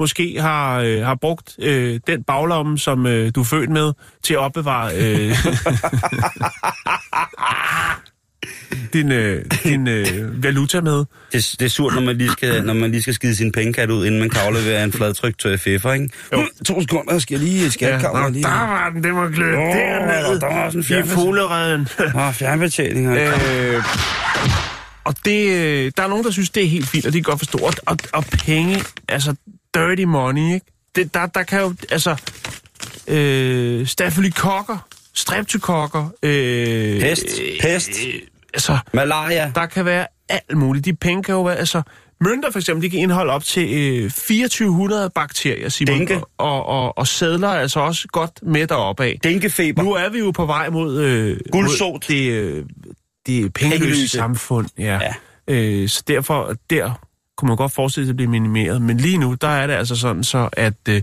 måske 0.00 0.40
har, 0.40 0.80
øh, 0.80 1.02
har 1.02 1.14
brugt 1.14 1.56
øh, 1.58 2.00
den 2.06 2.22
baglomme, 2.22 2.78
som 2.78 3.06
øh, 3.06 3.32
du 3.34 3.40
er 3.40 3.44
født 3.44 3.70
med, 3.70 3.92
til 4.22 4.34
at 4.34 4.40
opbevare 4.40 4.90
øh, 4.96 5.30
din, 8.92 9.12
øh, 9.12 9.44
din 9.64 9.88
øh, 9.88 10.42
valuta 10.42 10.80
med. 10.80 11.04
Det, 11.32 11.54
det 11.58 11.62
er 11.62 11.68
surt, 11.68 11.94
når 11.94 12.02
man, 12.02 12.18
lige 12.18 12.30
skal, 12.32 12.64
når 12.64 12.74
man 12.74 12.90
lige 12.90 13.02
skal 13.02 13.14
skide 13.14 13.36
sin 13.36 13.52
pengekat 13.52 13.90
ud, 13.90 14.06
inden 14.06 14.20
man 14.20 14.30
kan 14.30 14.40
aflevere 14.40 14.84
en 14.84 14.92
fladtryk 14.92 15.38
til 15.38 15.48
FF'er, 15.56 15.90
ikke? 15.92 16.08
Jo. 16.32 16.44
To 16.66 16.80
sekunder, 16.80 17.18
skal 17.18 17.34
jeg 17.34 17.44
lige 17.48 17.58
i 17.60 17.62
Ja, 17.62 17.68
skatkammer. 17.68 18.22
nå, 18.22 18.28
lige. 18.28 18.42
der 18.42 18.48
var 18.48 18.90
den, 18.94 19.04
det 19.04 19.14
var 19.14 19.28
glød. 19.28 19.54
Åh, 19.54 19.58
Oh, 19.60 19.74
dernede. 19.74 20.40
der 20.40 20.46
var 20.46 20.70
sådan 20.70 20.80
en 20.80 20.84
fjernbetjening. 20.84 21.08
fuglereden. 21.08 21.88
Ah, 22.14 22.34
fjernbetjening. 22.34 23.06
Øh. 23.16 23.74
Øh, 23.74 23.82
og 25.04 25.14
det, 25.24 25.48
øh, 25.48 25.92
der 25.96 26.02
er 26.02 26.08
nogen, 26.08 26.24
der 26.24 26.30
synes, 26.30 26.50
det 26.50 26.62
er 26.64 26.68
helt 26.68 26.88
fint, 26.88 27.06
og 27.06 27.12
det 27.12 27.24
kan 27.24 27.30
godt 27.30 27.38
forstå. 27.40 27.58
Og, 27.58 27.72
og, 27.86 27.96
og 28.12 28.24
penge, 28.24 28.82
altså 29.08 29.34
dirty 29.74 30.02
money, 30.02 30.54
ikke? 30.54 30.66
Det, 30.96 31.14
der, 31.14 31.26
der 31.26 31.42
kan 31.42 31.60
jo, 31.60 31.74
altså, 31.90 32.16
øh, 33.08 33.86
stafylokokker, 33.86 34.86
streptokokker, 35.14 36.08
øh, 36.22 37.00
Pest, 37.00 37.24
pest. 37.60 37.90
Øh, 38.06 38.14
altså, 38.54 38.78
Malaria. 38.92 39.52
der 39.54 39.66
kan 39.66 39.84
være 39.84 40.06
alt 40.28 40.56
muligt. 40.56 40.84
De 40.84 40.94
penge 40.94 41.22
kan 41.22 41.34
jo 41.34 41.42
være, 41.42 41.56
altså, 41.56 41.82
mønter 42.20 42.50
for 42.50 42.58
eksempel, 42.58 42.82
de 42.82 42.90
kan 42.90 43.00
indeholde 43.00 43.32
op 43.32 43.44
til 43.44 43.74
øh, 44.02 44.10
2400 44.10 45.10
bakterier, 45.10 45.68
Simon. 45.68 45.98
Dinke. 45.98 46.20
Og, 46.38 46.66
og, 46.66 46.98
og 46.98 47.06
sædler 47.06 47.48
er 47.48 47.60
altså 47.60 47.80
også 47.80 48.08
godt 48.08 48.30
med 48.42 48.66
deroppe 48.66 49.04
af. 49.04 49.18
Denkefeber. 49.24 49.82
Nu 49.82 49.92
er 49.92 50.08
vi 50.08 50.18
jo 50.18 50.30
på 50.30 50.46
vej 50.46 50.70
mod, 50.70 51.00
øh, 51.00 51.36
Guldsot. 51.52 51.92
mod 51.92 52.00
det, 52.08 52.30
øh, 52.30 52.64
det 53.26 53.52
pengeløse 53.52 54.08
samfund. 54.08 54.68
Ja. 54.78 55.00
Ja. 55.02 55.14
Øh, 55.48 55.88
så 55.88 56.02
derfor, 56.08 56.54
der 56.70 57.00
kunne 57.36 57.48
man 57.48 57.56
godt 57.56 57.72
forestille 57.72 58.06
sig 58.06 58.12
at 58.12 58.16
blive 58.16 58.30
minimeret. 58.30 58.82
Men 58.82 58.96
lige 58.96 59.18
nu, 59.18 59.36
der 59.40 59.48
er 59.48 59.66
det 59.66 59.74
altså 59.74 59.96
sådan 59.96 60.24
så, 60.24 60.48
at 60.52 60.74
øh, 60.88 61.02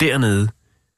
dernede 0.00 0.48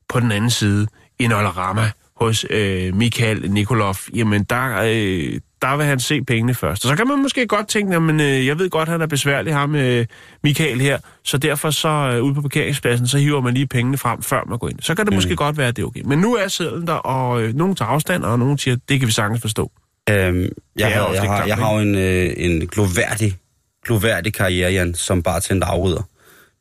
på 0.08 0.20
den 0.20 0.32
anden 0.32 0.50
side, 0.50 0.86
i 1.18 1.26
Nollerama, 1.26 1.90
hos 2.16 2.46
øh, 2.50 2.96
Michael 2.96 3.50
Nikolov, 3.50 3.96
jamen 4.14 4.44
der, 4.44 4.82
øh, 4.84 5.40
der 5.62 5.76
vil 5.76 5.86
han 5.86 6.00
se 6.00 6.22
pengene 6.22 6.54
først. 6.54 6.84
Og 6.84 6.88
så 6.88 6.96
kan 6.96 7.06
man 7.08 7.18
måske 7.22 7.46
godt 7.46 7.68
tænke, 7.68 7.92
jamen 7.92 8.20
øh, 8.20 8.46
jeg 8.46 8.58
ved 8.58 8.70
godt, 8.70 8.88
han 8.88 9.00
er 9.00 9.06
besværlig, 9.06 9.54
ham 9.54 9.74
øh, 9.74 10.06
Michael 10.42 10.80
her, 10.80 10.98
så 11.24 11.38
derfor 11.38 11.70
så 11.70 11.88
øh, 11.88 12.22
ude 12.22 12.34
på 12.34 12.40
parkeringspladsen, 12.42 13.08
så 13.08 13.18
hiver 13.18 13.40
man 13.40 13.54
lige 13.54 13.66
pengene 13.66 13.98
frem, 13.98 14.22
før 14.22 14.44
man 14.48 14.58
går 14.58 14.68
ind. 14.68 14.78
Så 14.80 14.94
kan 14.94 15.06
det 15.06 15.12
mm. 15.12 15.16
måske 15.16 15.36
godt 15.36 15.58
være, 15.58 15.68
at 15.68 15.76
det 15.76 15.82
er 15.82 15.86
okay. 15.86 16.02
Men 16.04 16.18
nu 16.18 16.34
er 16.34 16.48
sedlen 16.48 16.86
der, 16.86 16.92
og 16.92 17.42
øh, 17.42 17.54
nogen 17.54 17.76
tager 17.76 17.88
afstand, 17.88 18.24
og 18.24 18.38
nogen 18.38 18.58
siger, 18.58 18.76
det 18.88 18.98
kan 19.00 19.06
vi 19.06 19.12
sagtens 19.12 19.40
forstå. 19.40 19.70
Øhm, 20.10 20.48
jeg, 20.76 20.92
har, 20.92 21.00
også 21.00 21.22
jeg, 21.22 21.30
har, 21.30 21.36
klamt, 21.36 21.48
jeg 21.48 21.56
har 21.56 21.74
jo 21.74 21.80
en, 21.80 21.94
øh, 21.94 22.32
en 22.36 22.66
gloværdig, 22.66 23.36
gloværdig 23.84 24.34
karriere, 24.34 24.72
Jan, 24.72 24.94
som 24.94 25.22
bare 25.22 25.40
tændte 25.40 25.66
afrydder 25.66 26.02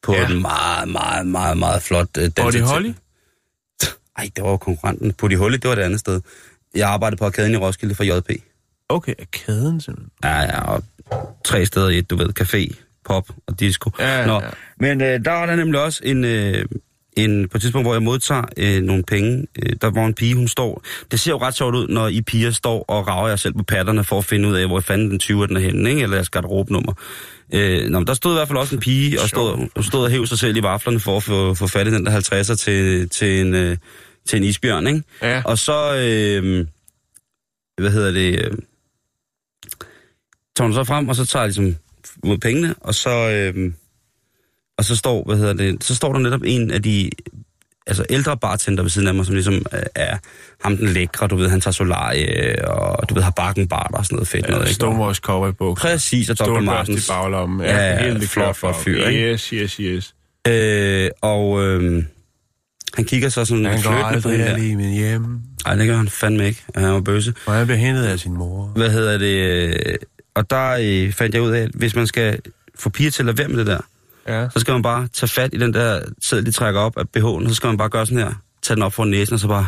på 0.03 0.13
Ja. 0.13 0.27
en 0.27 0.41
meget, 0.41 0.89
meget, 0.89 1.27
meget, 1.27 1.57
meget 1.57 1.81
flot 1.81 2.07
øh, 2.17 2.23
dansk. 2.23 2.41
Body 2.41 2.61
Holly? 2.61 2.93
Ej, 4.17 4.29
det 4.35 4.43
var 4.43 4.49
jo 4.49 4.57
konkurrenten. 4.57 5.13
På 5.13 5.27
de 5.27 5.35
Holly, 5.37 5.53
det 5.53 5.69
var 5.69 5.75
det 5.75 5.81
andet 5.81 5.99
sted. 5.99 6.21
Jeg 6.75 6.89
arbejdede 6.89 7.19
på 7.19 7.25
arkaden 7.25 7.53
i 7.53 7.57
Roskilde 7.57 7.95
for 7.95 8.03
JP. 8.03 8.29
Okay, 8.89 9.13
er 9.19 9.25
kæden 9.31 9.81
simpelthen. 9.81 10.11
Ja, 10.23 10.41
ja, 10.41 10.61
og 10.61 10.83
tre 11.45 11.65
steder 11.65 11.89
i 11.89 11.97
et, 11.97 12.09
du 12.09 12.15
ved, 12.15 12.29
café, 12.39 12.75
pop 13.05 13.29
og 13.47 13.59
disco. 13.59 13.91
Ja, 13.99 14.25
Nå, 14.25 14.33
ja. 14.33 14.49
Men 14.79 15.01
øh, 15.01 15.25
der 15.25 15.31
var 15.31 15.45
der 15.45 15.55
nemlig 15.55 15.81
også 15.81 16.01
en, 16.03 16.23
øh, 16.23 16.65
en, 17.17 17.49
på 17.49 17.57
et 17.57 17.61
tidspunkt, 17.61 17.85
hvor 17.85 17.93
jeg 17.93 18.03
modtager 18.03 18.43
øh, 18.57 18.81
nogle 18.81 19.03
penge, 19.03 19.47
øh, 19.63 19.75
der 19.81 19.89
var 19.89 20.05
en 20.05 20.13
pige, 20.13 20.35
hun 20.35 20.47
står... 20.47 20.83
Det 21.11 21.19
ser 21.19 21.31
jo 21.31 21.37
ret 21.37 21.55
sjovt 21.55 21.75
ud, 21.75 21.87
når 21.87 22.07
I 22.07 22.21
piger 22.21 22.51
står 22.51 22.85
og 22.87 23.07
rager 23.07 23.27
jer 23.27 23.35
selv 23.35 23.53
på 23.53 23.63
patterne 23.63 24.03
for 24.03 24.17
at 24.17 24.25
finde 24.25 24.49
ud 24.49 24.55
af, 24.55 24.67
hvor 24.67 24.79
fanden 24.79 25.09
den 25.09 25.19
20 25.19 25.47
den 25.47 25.55
er 25.55 25.61
henne, 25.61 25.89
ikke? 25.89 26.01
eller 26.01 26.15
jeres 26.15 26.29
garderobenummer. 26.29 26.93
Øh, 27.53 27.89
nå, 27.89 27.99
men 27.99 28.07
der 28.07 28.13
stod 28.13 28.33
i 28.33 28.35
hvert 28.35 28.47
fald 28.47 28.57
også 28.57 28.75
en 28.75 28.81
pige, 28.81 29.21
og 29.21 29.29
stod, 29.29 29.67
og 29.75 29.83
stod 29.83 30.03
og 30.03 30.09
hæv 30.09 30.25
sig 30.25 30.39
selv 30.39 30.57
i 30.57 30.63
vaflerne 30.63 30.99
for 30.99 31.17
at 31.17 31.23
få, 31.23 31.53
få 31.53 31.67
fat 31.67 31.87
i 31.87 31.91
den 31.91 32.05
der 32.05 32.19
50'er 32.19 32.55
til, 32.55 33.09
til, 33.09 33.41
en, 33.41 33.53
øh, 33.53 33.77
til 34.27 34.37
en 34.37 34.43
isbjørn, 34.43 34.87
ikke? 34.87 35.03
Ja. 35.21 35.41
Og 35.45 35.57
så, 35.57 35.95
øh, 35.95 36.65
hvad 37.77 37.91
hedder 37.91 38.11
det, 38.11 38.45
øh, 38.45 38.57
tager 40.59 40.67
hun 40.67 40.73
så 40.73 40.83
frem, 40.83 41.09
og 41.09 41.15
så 41.15 41.25
tager 41.25 41.43
jeg 41.43 41.47
ligesom 41.47 41.75
mod 42.23 42.37
pengene, 42.37 42.75
og 42.81 42.95
så, 42.95 43.09
øh, 43.29 43.71
og 44.77 44.85
så 44.85 44.95
står, 44.95 45.23
hvad 45.25 45.37
hedder 45.37 45.53
det, 45.53 45.83
så 45.83 45.95
står 45.95 46.13
der 46.13 46.19
netop 46.19 46.41
en 46.45 46.71
af 46.71 46.83
de 46.83 47.09
altså 47.87 48.05
ældre 48.09 48.37
bartender 48.37 48.83
ved 48.83 48.89
siden 48.89 49.07
af 49.07 49.13
mig, 49.15 49.25
som 49.25 49.35
ligesom 49.35 49.53
øh, 49.53 49.79
er 49.95 50.17
ham 50.63 50.77
den 50.77 50.87
lækre, 50.87 51.27
du 51.27 51.35
ved, 51.35 51.49
han 51.49 51.61
tager 51.61 51.71
solarie, 51.73 52.69
og 52.69 53.09
du 53.09 53.13
ved, 53.13 53.23
har 53.23 53.31
bakken 53.31 53.67
bar 53.67 53.89
og 53.93 54.05
sådan 54.05 54.15
noget 54.15 54.27
fedt 54.27 54.49
noget, 54.49 54.61
Ja, 54.61 54.65
ikke? 54.65 54.73
Stonewalls 54.75 55.17
cowboybukser. 55.17 55.87
Præcis, 55.87 56.29
og 56.29 56.39
Dr. 56.39 56.43
Stålbørst 56.43 56.63
i 56.63 56.65
Martens. 56.65 57.07
baglommen. 57.07 57.61
Ja, 57.67 57.77
ja, 57.93 58.03
helt 58.03 58.29
flot, 58.29 58.55
flot 58.55 58.75
fyr, 58.75 59.07
ikke? 59.07 59.31
Yes, 59.31 59.47
yes, 59.49 59.73
yes. 59.75 60.15
Øh, 60.47 61.09
og 61.21 61.63
øh, 61.65 62.03
han 62.95 63.05
kigger 63.05 63.29
så 63.29 63.45
sådan 63.45 63.65
Han 63.65 63.81
går 63.81 63.91
flirtende 63.91 64.21
på 64.21 64.29
hende 64.29 64.45
der. 64.45 64.53
alene 64.53 64.83
hjem, 64.89 65.25
Ej, 65.65 65.75
det 65.75 65.87
gør 65.87 65.95
han 65.97 66.09
fandme 66.09 66.47
ikke. 66.47 66.63
Han 66.75 66.93
var 66.93 67.01
bøse. 67.01 67.33
og 67.45 67.53
han 67.53 67.67
bliver 67.67 67.77
hentet 67.79 68.03
af 68.03 68.19
sin 68.19 68.33
mor. 68.33 68.65
Hvad 68.75 68.89
hedder 68.89 69.17
det? 69.17 69.97
Øh, 70.39 70.43
Og 70.43 70.49
der 70.49 70.77
øh, 70.81 71.13
fandt 71.13 71.35
jeg 71.35 71.41
ud 71.43 71.51
af, 71.51 71.61
at 71.61 71.71
hvis 71.73 71.95
man 71.95 72.07
skal 72.07 72.39
få 72.79 72.89
piger 72.89 73.11
til 73.11 73.21
at 73.21 73.25
lade 73.25 73.37
være 73.37 73.47
med 73.47 73.57
det 73.57 73.67
der, 73.67 73.79
Ja. 74.27 74.47
så 74.53 74.59
skal 74.59 74.71
man 74.71 74.81
bare 74.81 75.07
tage 75.13 75.29
fat 75.29 75.49
i 75.53 75.57
den 75.57 75.73
der 75.73 76.01
sæd, 76.21 76.41
de 76.41 76.51
trækker 76.51 76.81
op 76.81 76.97
af 76.97 77.03
BH'en, 77.17 77.47
så 77.49 77.53
skal 77.55 77.67
man 77.67 77.77
bare 77.77 77.89
gøre 77.89 78.05
sådan 78.05 78.23
her. 78.23 78.31
Tage 78.61 78.75
den 78.75 78.83
op 78.83 78.93
for 78.93 79.05
næsen, 79.05 79.33
og 79.33 79.39
så 79.39 79.47
bare... 79.47 79.67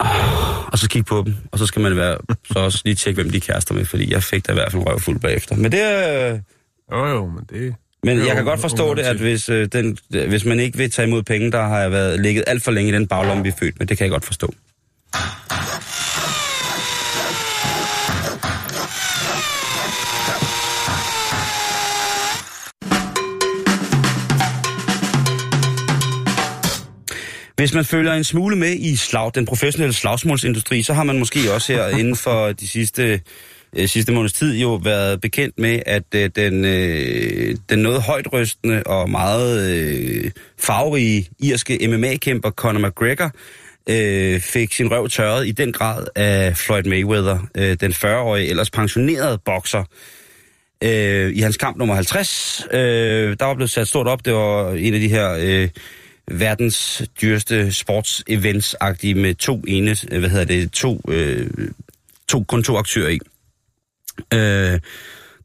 Ah, 0.00 0.66
Og 0.72 0.78
så 0.78 0.88
kigge 0.88 1.04
på 1.06 1.22
dem, 1.26 1.34
og 1.52 1.58
så 1.58 1.66
skal 1.66 1.82
man 1.82 1.96
være, 1.96 2.18
så 2.52 2.58
også 2.58 2.82
lige 2.84 2.94
tjekke, 2.94 3.22
hvem 3.22 3.30
de 3.30 3.36
er 3.36 3.40
kærester 3.40 3.74
med, 3.74 3.84
fordi 3.84 4.12
jeg 4.12 4.22
fik 4.22 4.46
da 4.46 4.52
i 4.52 4.54
hvert 4.54 4.72
fald 4.72 4.82
en 4.82 4.88
røvfuld 4.88 5.20
bagefter. 5.20 5.56
Men 5.56 5.72
det 5.72 5.80
er... 5.82 6.38
Jo, 6.92 7.06
jo, 7.06 7.26
men 7.26 7.44
det... 7.50 7.74
Men 8.02 8.18
Jo, 8.18 8.24
jeg 8.26 8.34
kan 8.36 8.44
godt 8.44 8.60
forstå 8.60 8.94
det, 8.94 9.02
at 9.02 9.16
hvis, 9.16 9.48
øh, 9.48 9.68
den, 9.72 9.98
hvis 10.08 10.44
man 10.44 10.60
ikke 10.60 10.78
vil 10.78 10.90
tage 10.90 11.08
imod 11.08 11.22
penge, 11.22 11.52
der 11.52 11.62
har 11.62 11.78
jeg 11.80 11.90
været 11.92 12.20
ligget 12.20 12.44
alt 12.46 12.64
for 12.64 12.70
længe 12.70 12.90
i 12.90 12.94
den 12.94 13.06
baglomme, 13.06 13.42
vi 13.42 13.48
er 13.48 13.52
født 13.60 13.78
med. 13.78 13.86
Det 13.86 13.98
kan 13.98 14.04
jeg 14.04 14.10
godt 14.10 14.24
forstå. 14.24 14.54
Hvis 27.56 27.74
man 27.74 27.84
følger 27.84 28.12
en 28.12 28.24
smule 28.24 28.56
med 28.56 28.72
i 28.72 28.96
slag, 28.96 29.30
den 29.34 29.46
professionelle 29.46 29.92
slagsmålsindustri, 29.92 30.82
så 30.82 30.92
har 30.92 31.04
man 31.04 31.18
måske 31.18 31.52
også 31.54 31.72
her 31.72 31.88
inden 31.88 32.16
for 32.16 32.52
de 32.52 32.68
sidste, 32.68 33.20
øh, 33.76 33.88
sidste 33.88 34.12
måneds 34.12 34.32
tid 34.32 34.58
jo 34.58 34.74
været 34.74 35.20
bekendt 35.20 35.58
med, 35.58 35.82
at 35.86 36.04
øh, 36.14 36.30
den, 36.36 36.64
øh, 36.64 37.56
den 37.70 37.78
noget 37.78 38.02
højtrystende 38.02 38.82
og 38.86 39.10
meget 39.10 39.70
øh, 39.70 40.30
farverige 40.58 41.28
irske 41.38 41.88
MMA-kæmper 41.88 42.50
Conor 42.50 42.88
McGregor 42.88 43.30
øh, 43.88 44.40
fik 44.40 44.72
sin 44.72 44.90
røv 44.90 45.08
tørret 45.08 45.46
i 45.46 45.52
den 45.52 45.72
grad 45.72 46.06
af 46.16 46.56
Floyd 46.56 46.82
Mayweather, 46.84 47.38
øh, 47.54 47.76
den 47.80 47.92
40-årige 47.92 48.48
ellers 48.48 48.70
pensionerede 48.70 49.38
bokser. 49.44 49.84
Øh, 50.84 51.36
I 51.36 51.40
hans 51.40 51.56
kamp 51.56 51.76
nummer 51.76 51.94
50, 51.94 52.66
øh, 52.72 53.36
der 53.40 53.44
var 53.44 53.54
blevet 53.54 53.70
sat 53.70 53.88
stort 53.88 54.06
op. 54.06 54.24
Det 54.24 54.34
var 54.34 54.72
en 54.72 54.94
af 54.94 55.00
de 55.00 55.08
her 55.08 55.36
øh, 55.40 55.68
verdens 56.30 57.02
dyreste 57.22 57.72
sportsevents-agtige 57.72 59.14
med 59.14 59.34
to 59.34 59.62
ene, 59.68 59.96
hvad 60.18 60.30
hedder 60.30 60.44
det, 60.44 60.72
to, 60.72 61.00
øh, 61.08 61.50
to, 62.28 62.44
kun 62.44 62.62
to 62.62 62.76
aktører 62.76 63.08
i. 63.08 63.18
Øh, 64.34 64.80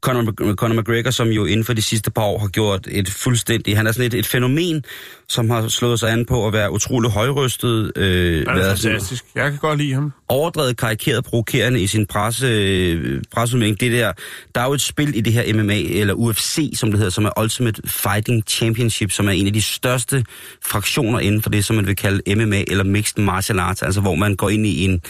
Conor, 0.02 0.54
Conor 0.54 0.80
McGregor, 0.80 1.10
som 1.10 1.28
jo 1.28 1.44
inden 1.44 1.64
for 1.64 1.72
de 1.72 1.82
sidste 1.82 2.10
par 2.10 2.22
år 2.22 2.38
har 2.38 2.48
gjort 2.48 2.88
et 2.90 3.10
fuldstændig... 3.10 3.76
Han 3.76 3.86
er 3.86 3.92
sådan 3.92 4.06
et, 4.06 4.14
et 4.14 4.26
fænomen, 4.26 4.84
som 5.28 5.50
har 5.50 5.68
slået 5.68 6.00
sig 6.00 6.10
an 6.12 6.24
på 6.26 6.46
at 6.46 6.52
være 6.52 6.72
utrolig 6.72 7.10
højrystet. 7.10 7.92
Øh, 7.96 8.46
Han 8.48 8.48
er 8.48 8.62
været 8.62 8.78
sådan 8.78 8.92
fantastisk. 8.94 9.24
Jeg 9.34 9.50
kan 9.50 9.58
godt 9.58 9.78
lide 9.78 9.92
ham. 9.94 10.12
overdrevet, 10.28 10.76
karikeret, 10.76 11.24
provokerende 11.24 11.80
i 11.80 11.86
sin 11.86 12.06
presse, 12.06 12.46
øh, 12.46 13.22
presseudmelding. 13.34 13.80
Det 13.80 13.92
der, 13.92 14.12
der 14.54 14.60
er 14.60 14.66
jo 14.66 14.72
et 14.72 14.80
spil 14.80 15.16
i 15.16 15.20
det 15.20 15.32
her 15.32 15.54
MMA, 15.54 15.78
eller 15.78 16.14
UFC, 16.14 16.72
som 16.76 16.90
det 16.90 16.98
hedder, 16.98 17.10
som 17.10 17.24
er 17.24 17.40
Ultimate 17.40 17.82
Fighting 17.86 18.42
Championship, 18.48 19.10
som 19.10 19.26
er 19.28 19.32
en 19.32 19.46
af 19.46 19.52
de 19.52 19.62
største 19.62 20.24
fraktioner 20.64 21.18
inden 21.18 21.42
for 21.42 21.50
det, 21.50 21.64
som 21.64 21.76
man 21.76 21.86
vil 21.86 21.96
kalde 21.96 22.34
MMA, 22.34 22.64
eller 22.66 22.84
Mixed 22.84 23.22
Martial 23.22 23.58
Arts, 23.58 23.82
altså 23.82 24.00
hvor 24.00 24.14
man 24.14 24.36
går 24.36 24.48
ind 24.48 24.66
i 24.66 24.84
en, 24.84 25.00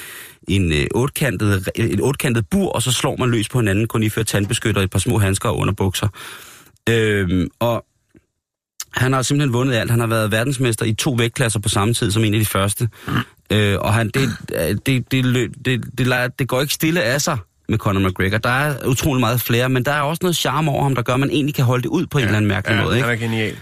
en 0.48 0.72
øh, 0.72 0.86
otkantet, 0.94 1.68
et 1.74 2.00
otkantet 2.00 2.48
bur, 2.50 2.72
og 2.72 2.82
så 2.82 2.92
slår 2.92 3.16
man 3.16 3.30
løs 3.30 3.48
på 3.48 3.58
hinanden, 3.58 3.86
kun 3.86 4.02
iført 4.02 4.26
tandbeskytter, 4.26 4.82
et 4.82 4.90
par 4.90 4.98
små 4.98 5.18
handsker 5.18 5.48
og 5.48 5.58
underbukser. 5.58 6.08
Øhm, 6.88 7.48
og 7.58 7.84
han 8.92 9.12
har 9.12 9.22
simpelthen 9.22 9.52
vundet 9.52 9.74
alt. 9.74 9.90
Han 9.90 10.00
har 10.00 10.06
været 10.06 10.30
verdensmester 10.30 10.86
i 10.86 10.94
to 10.94 11.10
vægtklasser 11.10 11.60
på 11.60 11.68
samme 11.68 11.94
tid 11.94 12.10
som 12.10 12.24
en 12.24 12.34
af 12.34 12.40
de 12.40 12.46
første. 12.46 12.88
Øh, 13.52 13.78
og 13.80 13.94
han, 13.94 14.08
det, 14.08 14.28
det, 14.48 14.86
det, 14.86 15.12
det, 15.12 15.24
det, 15.64 15.98
det, 15.98 16.38
det 16.38 16.48
går 16.48 16.60
ikke 16.60 16.74
stille 16.74 17.02
af 17.02 17.20
sig 17.20 17.38
med 17.68 17.78
Conor 17.78 18.08
McGregor. 18.08 18.38
Der 18.38 18.50
er 18.50 18.86
utrolig 18.86 19.20
meget 19.20 19.40
flere, 19.40 19.68
men 19.68 19.84
der 19.84 19.92
er 19.92 20.00
også 20.00 20.20
noget 20.22 20.36
charme 20.36 20.70
over 20.70 20.82
ham, 20.82 20.94
der 20.94 21.02
gør, 21.02 21.14
at 21.14 21.20
man 21.20 21.30
egentlig 21.30 21.54
kan 21.54 21.64
holde 21.64 21.82
det 21.82 21.88
ud 21.88 22.06
på 22.06 22.18
ja, 22.18 22.22
en 22.22 22.28
eller 22.28 22.36
anden 22.36 22.48
mærkelig 22.48 22.76
ja, 22.76 22.84
måde. 22.84 22.96
Ikke? 22.96 23.08
han 23.08 23.16
er 23.16 23.20
genial. 23.20 23.56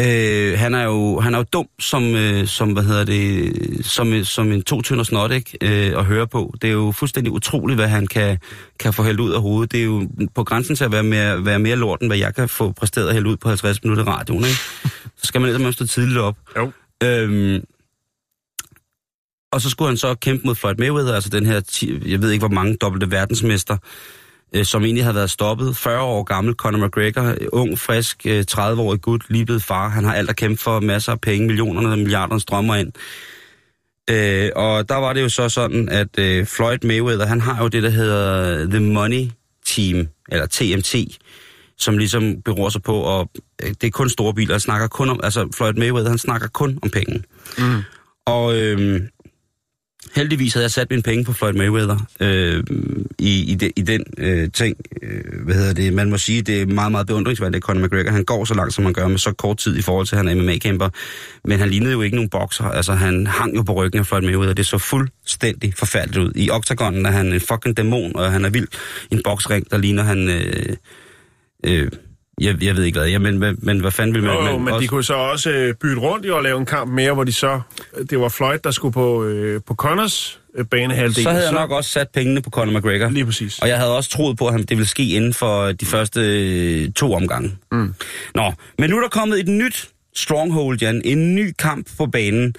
Øh, 0.00 0.58
han 0.58 0.74
er 0.74 0.82
jo 0.82 1.20
han 1.20 1.34
er 1.34 1.38
jo 1.38 1.44
dum 1.52 1.68
som 1.78 2.14
øh, 2.14 2.46
som 2.46 2.72
hvad 2.72 2.82
hedder 2.82 3.04
det 3.04 3.86
som 3.86 4.24
som 4.24 4.52
en 4.52 4.62
to 4.62 4.82
tynder 4.82 5.04
snot 5.04 5.32
ikke 5.32 5.58
øh, 5.60 5.98
at 5.98 6.04
høre 6.04 6.26
på. 6.26 6.54
Det 6.62 6.68
er 6.68 6.72
jo 6.72 6.92
fuldstændig 6.92 7.32
utroligt 7.32 7.78
hvad 7.78 7.88
han 7.88 8.06
kan 8.06 8.38
kan 8.78 8.92
få 8.92 9.02
hældt 9.02 9.20
ud 9.20 9.32
af 9.32 9.40
hovedet. 9.40 9.72
Det 9.72 9.80
er 9.80 9.84
jo 9.84 10.08
på 10.34 10.44
grænsen 10.44 10.76
til 10.76 10.84
at 10.84 10.92
være 10.92 11.02
mere 11.02 11.44
være 11.44 11.58
mere 11.58 11.76
lort 11.76 12.00
end 12.00 12.08
hvad 12.08 12.18
jeg 12.18 12.34
kan 12.34 12.48
få 12.48 12.72
præsteret 12.72 13.08
at 13.08 13.12
hælde 13.12 13.28
ud 13.28 13.36
på 13.36 13.48
50 13.48 13.82
minutter 13.84 14.04
i 14.04 14.08
radioen, 14.08 14.44
ikke? 14.44 14.58
Så 15.16 15.26
skal 15.26 15.40
man 15.40 15.50
ellers 15.50 15.74
stå 15.74 15.86
tidligt 15.86 16.18
op. 16.18 16.36
Jo. 16.56 16.72
Øhm, 17.02 17.64
og 19.52 19.60
så 19.60 19.70
skulle 19.70 19.88
han 19.88 19.96
så 19.96 20.14
kæmpe 20.14 20.46
mod 20.46 20.54
Floyd 20.54 20.74
Mayweather, 20.78 21.14
altså 21.14 21.30
den 21.30 21.46
her, 21.46 21.86
jeg 22.06 22.22
ved 22.22 22.30
ikke 22.30 22.46
hvor 22.46 22.54
mange 22.54 22.76
dobbelte 22.76 23.10
verdensmester, 23.10 23.76
øh, 24.56 24.64
som 24.64 24.84
egentlig 24.84 25.04
havde 25.04 25.14
været 25.14 25.30
stoppet. 25.30 25.76
40 25.76 26.00
år 26.02 26.22
gammel 26.22 26.54
Conor 26.54 26.86
McGregor, 26.86 27.22
øh, 27.22 27.48
ung, 27.52 27.78
frisk, 27.78 28.26
øh, 28.26 28.44
30-årig 28.50 29.00
gut, 29.00 29.22
lige 29.28 29.44
blevet 29.44 29.62
far. 29.62 29.88
Han 29.88 30.04
har 30.04 30.14
alt 30.14 30.30
at 30.30 30.36
kæmpe 30.36 30.62
for, 30.62 30.80
masser 30.80 31.12
af 31.12 31.20
penge, 31.20 31.46
millionerne 31.46 31.88
og 31.88 31.98
milliarderne 31.98 32.40
strømmer 32.40 32.74
ind. 32.74 32.92
Øh, 34.10 34.50
og 34.56 34.88
der 34.88 34.96
var 34.96 35.12
det 35.12 35.22
jo 35.22 35.28
så 35.28 35.48
sådan, 35.48 35.88
at 35.88 36.18
øh, 36.18 36.46
Floyd 36.46 36.78
Mayweather, 36.82 37.26
han 37.26 37.40
har 37.40 37.62
jo 37.62 37.68
det, 37.68 37.82
der 37.82 37.90
hedder 37.90 38.64
The 38.70 38.80
Money 38.80 39.30
Team, 39.66 40.08
eller 40.28 40.46
TMT, 40.46 40.94
som 41.78 41.98
ligesom 41.98 42.42
beror 42.42 42.68
sig 42.68 42.82
på, 42.82 42.94
og 42.94 43.30
øh, 43.62 43.68
det 43.68 43.84
er 43.84 43.90
kun 43.90 44.08
store 44.08 44.34
biler, 44.34 44.54
han 44.54 44.60
snakker 44.60 44.88
kun 44.88 45.10
om, 45.10 45.20
altså 45.22 45.48
Floyd 45.56 45.74
Mayweather, 45.74 46.10
han 46.10 46.18
snakker 46.18 46.48
kun 46.48 46.78
om 46.82 46.90
penge. 46.90 47.22
Mm. 47.58 47.82
Og 48.26 48.56
øh, 48.56 49.00
heldigvis 50.14 50.52
havde 50.52 50.64
jeg 50.64 50.70
sat 50.70 50.90
mine 50.90 51.02
penge 51.02 51.24
på 51.24 51.32
Floyd 51.32 51.52
Mayweather 51.52 52.06
øh, 52.20 52.64
i, 53.18 53.52
i, 53.52 53.54
de, 53.54 53.70
i 53.76 53.82
den 53.82 54.04
øh, 54.18 54.50
ting. 54.52 54.76
Øh, 55.02 55.44
hvad 55.44 55.54
hedder 55.54 55.74
det? 55.74 55.92
Man 55.92 56.10
må 56.10 56.18
sige, 56.18 56.42
det 56.42 56.62
er 56.62 56.66
meget, 56.66 56.92
meget 56.92 57.06
beundringsværdigt, 57.06 57.56
at 57.56 57.62
Conor 57.62 57.86
McGregor 57.86 58.10
han 58.10 58.24
går 58.24 58.44
så 58.44 58.54
langt, 58.54 58.74
som 58.74 58.84
han 58.84 58.94
gør 58.94 59.08
med 59.08 59.18
så 59.18 59.32
kort 59.32 59.58
tid 59.58 59.76
i 59.76 59.82
forhold 59.82 60.06
til, 60.06 60.16
at 60.16 60.26
han 60.26 60.28
er 60.28 60.42
MMA-kæmper. 60.42 60.88
Men 61.44 61.58
han 61.58 61.68
lignede 61.68 61.92
jo 61.92 62.02
ikke 62.02 62.16
nogen 62.16 62.30
bokser. 62.30 62.64
Altså, 62.64 62.92
han 62.92 63.26
hang 63.26 63.56
jo 63.56 63.62
på 63.62 63.72
ryggen 63.72 64.00
af 64.00 64.06
Floyd 64.06 64.22
Mayweather. 64.22 64.54
Det 64.54 64.66
så 64.66 64.78
fuldstændig 64.78 65.74
forfærdeligt 65.74 66.18
ud. 66.18 66.32
I 66.34 66.50
oktagonen 66.50 67.06
er 67.06 67.10
han 67.10 67.32
en 67.32 67.40
fucking 67.40 67.76
dæmon, 67.76 68.16
og 68.16 68.32
han 68.32 68.44
er 68.44 68.50
vild. 68.50 68.68
I 69.10 69.14
en 69.14 69.20
boksring, 69.24 69.70
der 69.70 69.78
ligner 69.78 70.02
han... 70.02 70.28
Øh, 70.28 70.76
øh, 71.64 71.90
jeg, 72.40 72.62
jeg 72.64 72.76
ved 72.76 72.84
ikke 72.84 72.98
hvad, 72.98 73.08
ja, 73.08 73.18
men, 73.18 73.38
men, 73.38 73.56
men 73.62 73.80
hvad 73.80 73.90
fanden 73.90 74.14
vil 74.14 74.22
man... 74.22 74.32
Jo, 74.32 74.46
jo, 74.46 74.58
men 74.58 74.68
også- 74.74 74.82
de 74.82 74.88
kunne 74.88 75.04
så 75.04 75.14
også 75.14 75.50
øh, 75.50 75.74
bytte 75.74 75.96
rundt 76.00 76.26
i 76.26 76.30
og 76.30 76.42
lave 76.42 76.58
en 76.58 76.66
kamp 76.66 76.90
mere, 76.92 77.12
hvor 77.14 77.24
de 77.24 77.32
så... 77.32 77.60
Det 78.10 78.20
var 78.20 78.28
Floyd, 78.28 78.58
der 78.64 78.70
skulle 78.70 78.92
på, 78.92 79.24
øh, 79.24 79.60
på 79.66 79.74
Connors 79.74 80.40
øh, 80.56 80.64
banehalvdel. 80.66 81.22
så 81.22 81.30
havde 81.30 81.44
jeg 81.44 81.52
nok 81.52 81.70
også 81.70 81.90
sat 81.90 82.08
pengene 82.14 82.42
på 82.42 82.50
Conor 82.50 82.78
McGregor. 82.78 83.08
Lige 83.08 83.24
præcis. 83.26 83.58
Og 83.58 83.68
jeg 83.68 83.78
havde 83.78 83.96
også 83.96 84.10
troet 84.10 84.38
på, 84.38 84.46
at 84.46 84.58
det 84.68 84.70
ville 84.70 84.88
ske 84.88 85.08
inden 85.08 85.34
for 85.34 85.72
de 85.72 85.86
første 85.86 86.20
øh, 86.20 86.92
to 86.92 87.12
omgange. 87.14 87.56
Mm. 87.72 87.94
Nå, 88.34 88.52
men 88.78 88.90
nu 88.90 88.96
er 88.96 89.00
der 89.00 89.08
kommet 89.08 89.40
et 89.40 89.48
nyt 89.48 89.88
stronghold, 90.16 90.78
Jan. 90.80 91.02
En 91.04 91.34
ny 91.34 91.52
kamp 91.58 91.88
på 91.98 92.06
banen. 92.06 92.54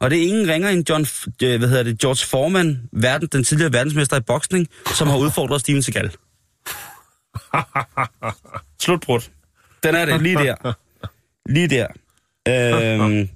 Og 0.00 0.10
det 0.10 0.18
er 0.18 0.22
ingen 0.28 0.48
ringer 0.48 0.68
end 0.68 0.88
John, 0.90 1.06
øh, 1.42 1.58
hvad 1.58 1.68
hedder 1.68 1.82
det, 1.82 1.98
George 2.00 2.26
Foreman, 2.26 2.80
verden, 2.92 3.28
den 3.32 3.44
tidligere 3.44 3.72
verdensmester 3.72 4.16
i 4.16 4.20
boksning, 4.20 4.68
som 4.94 5.08
har 5.08 5.16
udfordret 5.16 5.60
Steven 5.60 5.82
Seagal. 5.82 6.10
Slutbrud. 8.82 9.20
Den 9.82 9.94
er 9.94 10.04
det, 10.04 10.22
lige 10.22 10.36
der. 10.36 10.72
Lige 11.46 11.68
der. 11.68 11.86
Øhm, 12.48 13.28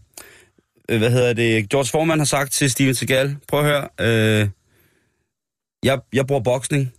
øh, 0.89 0.99
hvad 0.99 1.11
hedder 1.11 1.33
det? 1.33 1.69
George 1.69 1.89
Foreman 1.89 2.19
har 2.19 2.25
sagt 2.25 2.53
til 2.53 2.71
Steven 2.71 2.95
Seagal, 2.95 3.37
prøv 3.49 3.61
at 3.61 3.67
høre, 3.67 3.89
øh, 4.41 4.49
jeg, 5.83 6.01
jeg 6.13 6.27
bruger 6.27 6.43
boksning. 6.43 6.93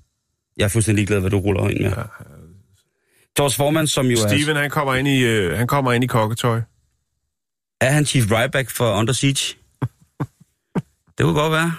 Jeg 0.57 0.63
er 0.63 0.69
fuldstændig 0.69 1.01
ligeglad, 1.01 1.19
hvad 1.19 1.29
du 1.29 1.37
ruller 1.39 1.69
ind 1.69 1.79
med. 1.79 1.91
George 3.37 3.55
Foreman, 3.55 3.87
som 3.87 4.05
jo 4.05 4.15
Steven, 4.15 4.55
han 4.55 4.69
kommer 4.69 4.95
ind 4.95 5.07
i, 5.07 5.23
øh, 5.23 5.57
han 5.57 5.67
kommer 5.67 5.93
ind 5.93 6.03
i 6.03 6.07
kokketøj. 6.07 6.57
er... 6.57 6.61
Er 7.81 7.91
han 7.91 8.05
Chief 8.05 8.25
Ryback 8.31 8.69
for 8.69 8.99
Under 8.99 9.13
Siege? 9.13 9.55
det 11.17 11.23
kunne 11.23 11.33
godt 11.33 11.51
være. 11.51 11.73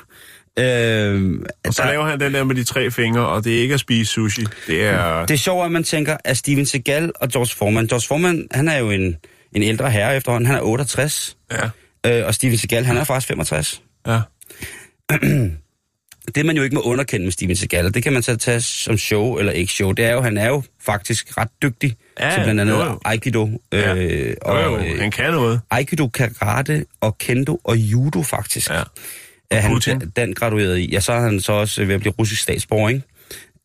Øh, 0.59 1.41
Og 1.67 1.75
så 1.75 1.85
laver 1.85 2.05
han 2.07 2.21
den 2.21 2.35
der 2.35 2.45
med 2.45 2.55
de 2.55 2.65
tre 2.65 2.91
fingre, 2.91 3.27
og 3.29 3.45
det 3.45 3.57
er 3.59 3.61
ikke 3.61 3.75
at 3.75 3.81
spise 3.81 4.13
sushi. 4.13 4.45
Det 4.67 4.85
er... 4.85 5.27
Det 5.27 5.35
er 5.35 5.39
sjovt, 5.39 5.65
at 5.65 5.73
man 5.73 5.85
tænker, 5.85 6.17
at 6.25 6.37
Steven 6.37 6.67
Seagal 6.67 7.13
og 7.21 7.29
George 7.29 7.57
Foreman... 7.57 7.87
George 7.87 8.07
Foreman, 8.09 8.47
han 8.51 8.69
er 8.69 8.77
jo 8.79 8.91
en, 8.91 9.17
en 9.53 9.63
ældre 9.63 9.91
herre 9.91 10.17
efterhånden. 10.17 10.47
Han 10.47 10.57
er 10.57 10.61
68. 10.63 11.37
Ja, 11.53 11.69
Øh, 12.07 12.27
og 12.27 12.35
Steven 12.35 12.59
Seagal, 12.59 12.85
han 12.85 12.97
er 12.97 13.05
faktisk 13.05 13.29
65. 13.29 13.83
ja. 14.07 14.21
det 16.35 16.47
man 16.47 16.57
jo 16.57 16.63
ikke 16.63 16.75
må 16.75 16.81
underkende 16.81 17.25
med 17.25 17.33
Steven 17.33 17.57
Seagal, 17.57 17.95
det 17.95 18.03
kan 18.03 18.13
man 18.13 18.23
så 18.23 18.37
tage 18.37 18.61
som 18.61 18.99
show 18.99 19.37
eller 19.39 19.53
ikke 19.53 19.73
show, 19.73 19.93
det 19.93 20.05
er 20.05 20.13
jo, 20.13 20.21
han 20.21 20.37
er 20.39 20.49
jo 20.49 20.63
faktisk 20.81 21.39
ret 21.39 21.49
dygtig 21.63 21.97
Ja, 22.21 22.35
til 22.35 22.43
blandt 22.43 22.61
andet 22.61 22.75
jo, 22.75 22.85
jo. 22.85 23.01
Aikido. 23.05 23.49
Ja. 23.73 23.95
Øh, 23.95 24.29
Jo, 24.29 24.35
og, 24.43 24.65
jo, 24.65 24.79
øh, 24.79 25.01
han 25.01 25.11
kan 25.11 25.31
noget. 25.33 25.61
Aikido, 25.71 26.09
karate 26.09 26.85
og 27.01 27.19
kendo 27.19 27.61
og 27.65 27.77
judo 27.77 28.23
faktisk. 28.23 28.71
Ja. 28.71 28.83
Er 29.51 29.61
han 29.61 29.73
Putin. 29.73 30.01
den, 30.01 30.13
den 30.17 30.35
gradueret 30.35 30.79
i. 30.79 30.91
Ja, 30.93 31.01
så 31.01 31.13
er 31.13 31.21
han 31.21 31.41
så 31.41 31.53
også 31.53 31.85
ved 31.85 31.95
at 31.95 32.01
blive 32.01 32.13
russisk 32.19 32.43
statsborger, 32.43 32.89
ikke? 32.89 33.03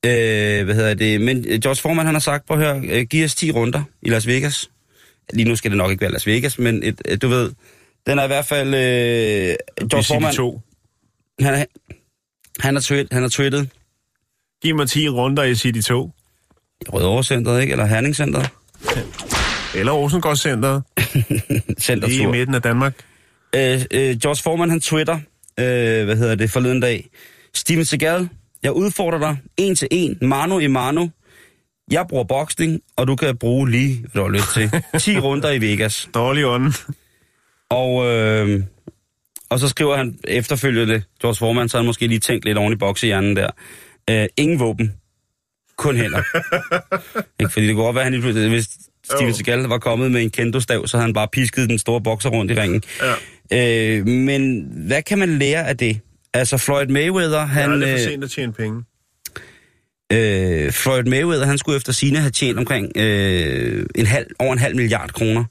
Øh, 0.05 0.65
hvad 0.65 0.75
hedder 0.75 0.93
det? 0.93 1.21
Men 1.21 1.45
øh, 1.47 1.59
George 1.59 1.81
Foreman, 1.81 2.05
han 2.05 2.15
har 2.15 2.19
sagt, 2.19 2.45
prøv 2.45 2.61
at 2.61 2.65
høre, 2.65 2.81
øh, 2.89 3.05
giv 3.05 3.25
os 3.25 3.35
10 3.35 3.51
runder 3.51 3.83
i 4.01 4.09
Las 4.09 4.27
Vegas. 4.27 4.69
Lige 5.33 5.49
nu 5.49 5.55
skal 5.55 5.71
det 5.71 5.77
nok 5.77 5.91
ikke 5.91 6.01
være 6.01 6.11
Las 6.11 6.27
Vegas, 6.27 6.59
men 6.59 6.83
et, 6.83 7.01
et, 7.05 7.21
du 7.21 7.27
ved, 7.27 7.51
den 8.07 8.19
er 8.19 8.23
i 8.23 8.27
hvert 8.27 8.45
fald... 8.45 8.67
Øh, 8.67 9.55
George 9.89 10.03
Foreman, 10.03 10.33
to. 10.33 10.61
han, 11.39 11.53
er, 11.53 11.65
han, 12.59 12.77
er 12.77 12.81
tweet, 12.81 13.07
han 13.11 13.23
er 13.23 13.29
tweetet 13.29 13.69
Giv 14.61 14.75
mig 14.75 14.89
10 14.89 15.09
runder 15.09 15.43
i 15.43 15.55
City 15.55 15.81
2. 15.81 16.11
i 16.81 16.89
Rødovre 16.89 17.23
Centeret, 17.23 17.61
ikke? 17.61 17.71
Eller 17.71 17.85
Herning 17.85 18.15
Centeret. 18.15 18.49
Eller 19.75 19.91
Rosengård 19.91 20.35
Center. 20.45 20.81
Center 21.81 22.07
Lige 22.07 22.23
i 22.23 22.25
midten 22.25 22.55
af 22.55 22.61
Danmark. 22.61 22.93
øh, 23.55 23.81
øh, 23.91 24.17
George 24.17 24.41
Foreman, 24.43 24.69
han 24.69 24.79
twitter, 24.81 25.19
øh, 25.59 26.05
hvad 26.05 26.15
hedder 26.15 26.35
det, 26.35 26.51
forleden 26.51 26.79
dag. 26.79 27.09
Steven 27.53 27.85
Seagal, 27.85 28.29
jeg 28.63 28.71
udfordrer 28.71 29.19
dig 29.19 29.37
en 29.57 29.75
til 29.75 29.87
en, 29.91 30.17
mano 30.21 30.59
i 30.59 30.67
mano. 30.67 31.07
Jeg 31.91 32.05
bruger 32.09 32.23
boksning, 32.23 32.81
og 32.95 33.07
du 33.07 33.15
kan 33.15 33.37
bruge 33.37 33.71
lige, 33.71 33.99
hvad 33.99 34.09
du 34.13 34.21
har 34.21 34.29
lyst 34.29 34.53
til, 34.53 34.71
10 35.15 35.19
runder 35.19 35.51
i 35.51 35.61
Vegas. 35.61 36.09
Dårlig 36.13 36.45
ånden. 36.45 36.73
Og, 37.69 38.05
øh, 38.05 38.63
og 39.49 39.59
så 39.59 39.67
skriver 39.67 39.97
han 39.97 40.19
efterfølgende, 40.23 41.03
George 41.21 41.35
Foreman, 41.35 41.69
så 41.69 41.77
han 41.77 41.85
måske 41.85 42.07
lige 42.07 42.19
tænkt 42.19 42.45
lidt 42.45 42.57
oven 42.57 42.73
i 42.73 42.75
boksehjernen 42.75 43.35
der. 43.35 43.49
Øh, 44.09 44.27
ingen 44.37 44.59
våben. 44.59 44.93
Kun 45.77 45.95
hænder. 45.95 46.21
ikke, 47.39 47.51
fordi 47.53 47.67
det 47.67 47.75
kunne 47.75 47.85
godt 47.85 47.95
være, 47.95 48.01
at 48.01 48.05
han 48.05 48.13
lige 48.13 48.21
pludselig, 48.21 48.49
hvis 48.49 48.67
Steven. 49.05 49.33
Seagal 49.33 49.59
var 49.63 49.77
kommet 49.77 50.11
med 50.11 50.21
en 50.21 50.29
kendo-stav, 50.29 50.87
så 50.87 50.97
havde 50.97 51.05
han 51.05 51.13
bare 51.13 51.27
pisket 51.31 51.69
den 51.69 51.79
store 51.79 52.01
bokser 52.01 52.29
rundt 52.29 52.51
i 52.51 52.55
ringen. 52.55 52.83
Ja. 53.51 53.97
Øh, 53.97 54.07
men 54.07 54.67
hvad 54.87 55.01
kan 55.01 55.17
man 55.19 55.37
lære 55.39 55.67
af 55.67 55.77
det? 55.77 55.99
Altså 56.33 56.57
Floyd 56.57 56.87
Mayweather, 56.87 57.39
Han, 57.45 57.69
han, 57.69 57.81
det 57.81 57.89
er 57.89 57.93
øh, 57.93 57.99
for 57.99 58.09
sent 58.09 58.23
at 58.23 58.31
tjene 58.31 58.53
penge. 58.53 58.83
øh, 60.13 60.71
Floyd 60.71 61.03
Mayweather, 61.03 61.45
han 61.45 61.57
skulle 61.57 61.77
efter 61.77 61.93
sine 61.93 62.17
have 62.19 62.31
tjent 62.31 62.57
omkring 62.59 62.91
øh, 62.97 63.85
en 63.95 64.05
halv, 64.05 64.27
over 64.39 64.53
en 64.53 64.59
halv 64.59 64.75
milliard 64.75 65.09
kroner 65.13 65.43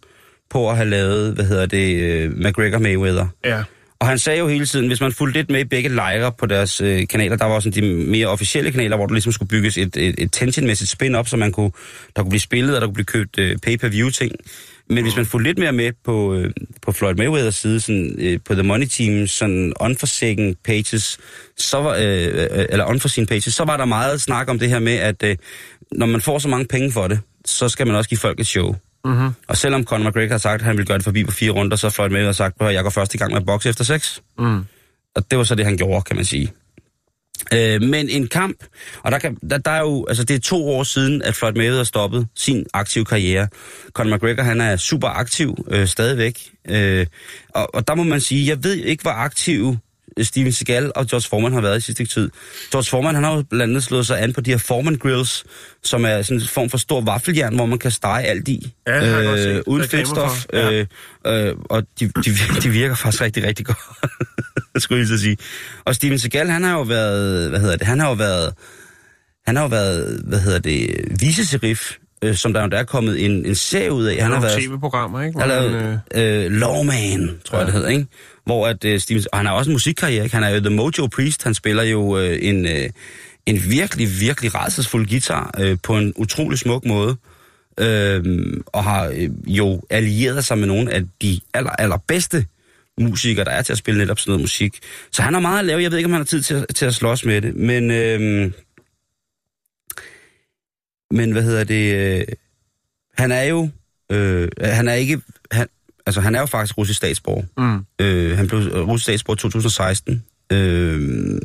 på 0.50 0.70
at 0.70 0.76
have 0.76 0.88
lavet, 0.90 1.34
hvad 1.34 1.44
hedder 1.44 1.66
det, 1.66 1.96
øh, 2.00 2.30
McGregor 2.36 2.78
Mayweather. 2.78 3.26
Ja. 3.44 3.62
Og 4.02 4.08
han 4.08 4.18
sagde 4.18 4.38
jo 4.38 4.48
hele 4.48 4.66
tiden, 4.66 4.86
hvis 4.86 5.00
man 5.00 5.12
fulgte 5.12 5.38
lidt 5.38 5.50
med 5.50 5.60
i 5.60 5.64
begge 5.64 5.88
lejre 5.88 6.32
på 6.32 6.46
deres 6.46 6.80
øh, 6.80 7.06
kanaler, 7.06 7.36
der 7.36 7.44
var 7.44 7.54
også 7.54 7.70
de 7.70 7.82
mere 7.82 8.26
officielle 8.26 8.72
kanaler, 8.72 8.96
hvor 8.96 9.06
der 9.06 9.14
ligesom 9.14 9.32
skulle 9.32 9.48
bygges 9.48 9.78
et, 9.78 9.96
et, 9.96 10.14
et 10.18 10.32
tensionmæssigt 10.32 10.90
spin 10.90 11.14
op, 11.14 11.28
så 11.28 11.36
man 11.36 11.52
kunne, 11.52 11.70
der 12.16 12.22
kunne 12.22 12.30
blive 12.30 12.40
spillet, 12.40 12.74
og 12.74 12.80
der 12.80 12.86
kunne 12.86 12.94
blive 12.94 13.04
købt 13.04 13.38
øh, 13.38 13.56
pay-per-view 13.58 14.10
ting. 14.10 14.32
Men 14.88 15.04
hvis 15.04 15.16
man 15.16 15.26
fulgte 15.26 15.48
lidt 15.48 15.58
mere 15.58 15.72
med 15.72 15.92
på, 16.04 16.34
øh, 16.34 16.50
på 16.82 16.92
Floyd 16.92 17.14
Mayweathers 17.14 17.54
side, 17.54 17.80
sådan, 17.80 18.16
øh, 18.18 18.38
på 18.44 18.54
The 18.54 18.62
Money 18.62 18.86
Team, 18.86 19.26
sådan 19.26 19.72
unforseen 19.80 20.56
pages, 20.64 21.18
så 21.56 21.76
var, 21.76 21.96
øh, 21.96 22.26
øh, 22.26 22.66
eller 22.68 22.84
unforeseen 22.84 23.26
pages, 23.26 23.44
så 23.44 23.64
var 23.64 23.76
der 23.76 23.84
meget 23.84 24.20
snak 24.20 24.48
om 24.48 24.58
det 24.58 24.68
her 24.68 24.78
med, 24.78 24.94
at 24.94 25.22
øh, 25.24 25.36
når 25.92 26.06
man 26.06 26.20
får 26.20 26.38
så 26.38 26.48
mange 26.48 26.66
penge 26.66 26.92
for 26.92 27.08
det, 27.08 27.20
så 27.44 27.68
skal 27.68 27.86
man 27.86 27.96
også 27.96 28.08
give 28.08 28.18
folk 28.18 28.40
et 28.40 28.46
show. 28.46 28.74
Mm-hmm. 29.04 29.30
Og 29.48 29.56
selvom 29.56 29.84
Conor 29.84 30.08
McGregor 30.08 30.30
har 30.30 30.38
sagt, 30.38 30.60
at 30.60 30.66
han 30.66 30.76
ville 30.76 30.86
gøre 30.86 30.98
det 30.98 31.04
forbi 31.04 31.24
på 31.24 31.32
fire 31.32 31.50
runder, 31.50 31.76
så 31.76 31.86
har 31.86 31.90
Floyd 31.90 32.10
Mayweather 32.10 32.32
sagt, 32.32 32.62
at 32.62 32.74
jeg 32.74 32.82
går 32.82 32.90
først 32.90 33.14
i 33.14 33.18
gang 33.18 33.32
med 33.32 33.40
at 33.40 33.46
bokse 33.46 33.68
efter 33.68 33.84
seks. 33.84 34.22
Mm. 34.38 34.64
Og 35.16 35.30
det 35.30 35.38
var 35.38 35.44
så 35.44 35.54
det, 35.54 35.64
han 35.64 35.76
gjorde, 35.76 36.02
kan 36.02 36.16
man 36.16 36.24
sige. 36.24 36.52
Øh, 37.54 37.82
men 37.82 38.08
en 38.08 38.28
kamp, 38.28 38.64
og 39.02 39.12
der, 39.12 39.18
kan, 39.18 39.34
der, 39.50 39.58
der 39.58 39.70
er 39.70 39.80
jo, 39.80 40.06
altså 40.08 40.24
det 40.24 40.36
er 40.36 40.40
to 40.40 40.68
år 40.68 40.82
siden, 40.82 41.22
at 41.22 41.34
Floyd 41.34 41.52
Mayweather 41.52 41.84
stoppede 41.84 42.26
sin 42.36 42.66
aktive 42.74 43.04
karriere. 43.04 43.48
Conor 43.92 44.16
McGregor, 44.16 44.42
han 44.42 44.60
er 44.60 44.76
super 44.76 45.08
aktiv 45.08 45.66
øh, 45.70 45.86
stadigvæk. 45.86 46.50
Øh, 46.68 47.06
og, 47.48 47.74
og 47.74 47.88
der 47.88 47.94
må 47.94 48.02
man 48.02 48.20
sige, 48.20 48.48
jeg 48.48 48.64
ved 48.64 48.74
ikke, 48.74 49.02
hvor 49.02 49.10
aktiv 49.10 49.76
Steven 50.22 50.52
Seagal 50.52 50.92
og 50.94 51.06
George 51.06 51.28
Foreman 51.28 51.52
har 51.52 51.60
været 51.60 51.78
i 51.78 51.80
sidste 51.80 52.04
tid. 52.04 52.30
George 52.72 52.90
Foreman, 52.90 53.14
han 53.14 53.24
har 53.24 53.34
jo 53.36 53.42
blandt 53.50 53.70
andet 53.70 53.82
slået 53.82 54.06
sig 54.06 54.22
an 54.22 54.32
på 54.32 54.40
de 54.40 54.50
her 54.50 54.58
Foreman 54.58 54.96
Grills, 54.96 55.44
som 55.82 56.04
er 56.04 56.22
sådan 56.22 56.40
en 56.40 56.46
form 56.48 56.70
for 56.70 56.78
stor 56.78 57.00
vaffeljern, 57.00 57.54
hvor 57.54 57.66
man 57.66 57.78
kan 57.78 57.90
stege 57.90 58.24
alt 58.24 58.48
i. 58.48 58.74
Ja, 58.86 59.00
det 59.00 59.08
har 59.08 59.18
jeg 59.18 59.26
godt 59.26 59.40
set. 59.40 59.62
uden 59.66 59.88
fedtstof. 59.88 60.46
Ja. 60.52 60.70
Øh, 60.72 60.86
øh, 61.26 61.54
og 61.64 61.82
de, 62.00 62.08
de, 62.08 62.30
de 62.62 62.68
virker 62.68 62.94
faktisk 62.94 63.22
rigtig, 63.22 63.44
rigtig 63.46 63.66
godt, 63.66 63.78
skulle 64.82 65.00
jeg 65.00 65.08
så 65.08 65.18
sige. 65.18 65.36
Og 65.84 65.94
Steven 65.94 66.18
Seagal, 66.18 66.48
han 66.48 66.62
har 66.64 66.72
jo 66.72 66.82
været, 66.82 67.50
hvad 67.50 67.60
hedder 67.60 67.76
det, 67.76 67.86
han 67.86 68.00
har 68.00 68.08
jo 68.08 68.14
været, 68.14 68.54
han 69.46 69.56
har 69.56 69.62
jo 69.62 69.68
været, 69.68 70.22
hvad 70.24 70.38
hedder 70.40 70.58
det, 70.58 71.04
viceserif, 71.20 71.92
øh, 72.24 72.34
som 72.34 72.52
der 72.52 72.66
der 72.66 72.78
er 72.78 72.84
kommet 72.84 73.24
en, 73.24 73.46
en 73.46 73.54
serie 73.54 73.92
ud 73.92 74.04
af. 74.04 74.14
Han 74.14 74.22
har 74.22 74.28
Nogle 74.28 74.46
været, 74.46 74.62
tv-programmer, 74.62 75.22
ikke? 75.22 75.40
han 75.40 75.50
har 75.50 75.60
lavet 75.60 76.00
øh, 76.14 76.52
Lawman, 76.52 77.30
tror 77.44 77.58
jeg 77.58 77.66
det 77.66 77.74
hedder, 77.74 77.88
ikke? 77.88 78.06
Hvor 78.44 78.66
at 78.66 78.84
øh, 78.84 79.00
Steven, 79.00 79.22
og 79.32 79.38
han 79.38 79.46
har 79.46 79.52
også 79.52 79.70
en 79.70 79.74
musikkarriere, 79.74 80.24
ikke? 80.24 80.36
Han 80.36 80.44
er 80.44 80.48
jo 80.54 80.60
The 80.60 80.70
Mojo 80.70 81.06
Priest, 81.06 81.44
han 81.44 81.54
spiller 81.54 81.82
jo 81.82 82.18
øh, 82.18 82.38
en, 82.42 82.66
øh, 82.66 82.90
en 83.46 83.60
virkelig, 83.70 84.20
virkelig 84.20 84.54
rædselsfuld 84.54 85.08
guitar 85.08 85.54
øh, 85.60 85.78
på 85.82 85.98
en 85.98 86.12
utrolig 86.16 86.58
smuk 86.58 86.84
måde. 86.84 87.16
Øh, 87.80 88.22
og 88.66 88.84
har 88.84 89.06
øh, 89.08 89.30
jo 89.46 89.82
allieret 89.90 90.44
sig 90.44 90.58
med 90.58 90.66
nogle 90.66 90.92
af 90.92 91.02
de 91.22 91.40
aller, 91.54 91.70
allerbedste 91.70 92.46
musikere, 93.00 93.44
der 93.44 93.50
er 93.50 93.62
til 93.62 93.72
at 93.72 93.78
spille 93.78 93.98
netop 93.98 94.18
sådan 94.18 94.30
noget 94.30 94.40
musik. 94.42 94.78
Så 95.10 95.22
han 95.22 95.34
har 95.34 95.40
meget 95.40 95.58
at 95.58 95.64
lave. 95.64 95.82
Jeg 95.82 95.90
ved 95.90 95.98
ikke, 95.98 96.06
om 96.06 96.12
han 96.12 96.20
har 96.20 96.24
tid 96.24 96.42
til, 96.42 96.54
at- 96.54 96.66
til 96.74 96.86
at 96.86 96.94
slås 96.94 97.24
med 97.24 97.40
det. 97.42 97.54
Men, 97.54 97.90
øh, 97.90 98.52
men 101.10 101.32
hvad 101.32 101.42
hedder 101.42 101.64
det? 101.64 101.94
Øh, 101.94 102.24
han 103.16 103.32
er 103.32 103.42
jo... 103.42 103.68
Øh, 104.12 104.48
han 104.62 104.88
er 104.88 104.92
ikke... 104.94 105.20
Han, 105.52 105.68
altså, 106.06 106.20
han 106.20 106.34
er 106.34 106.40
jo 106.40 106.46
faktisk 106.46 106.78
russisk 106.78 106.96
statsborger. 106.96 107.44
mm. 107.58 107.84
Øh, 108.04 108.36
han 108.36 108.46
blev 108.48 108.60
øh, 108.60 108.88
russisk 108.88 109.04
statsborger 109.04 109.36
i 109.36 109.40
2016. 109.40 110.24
Øh, 110.52 111.40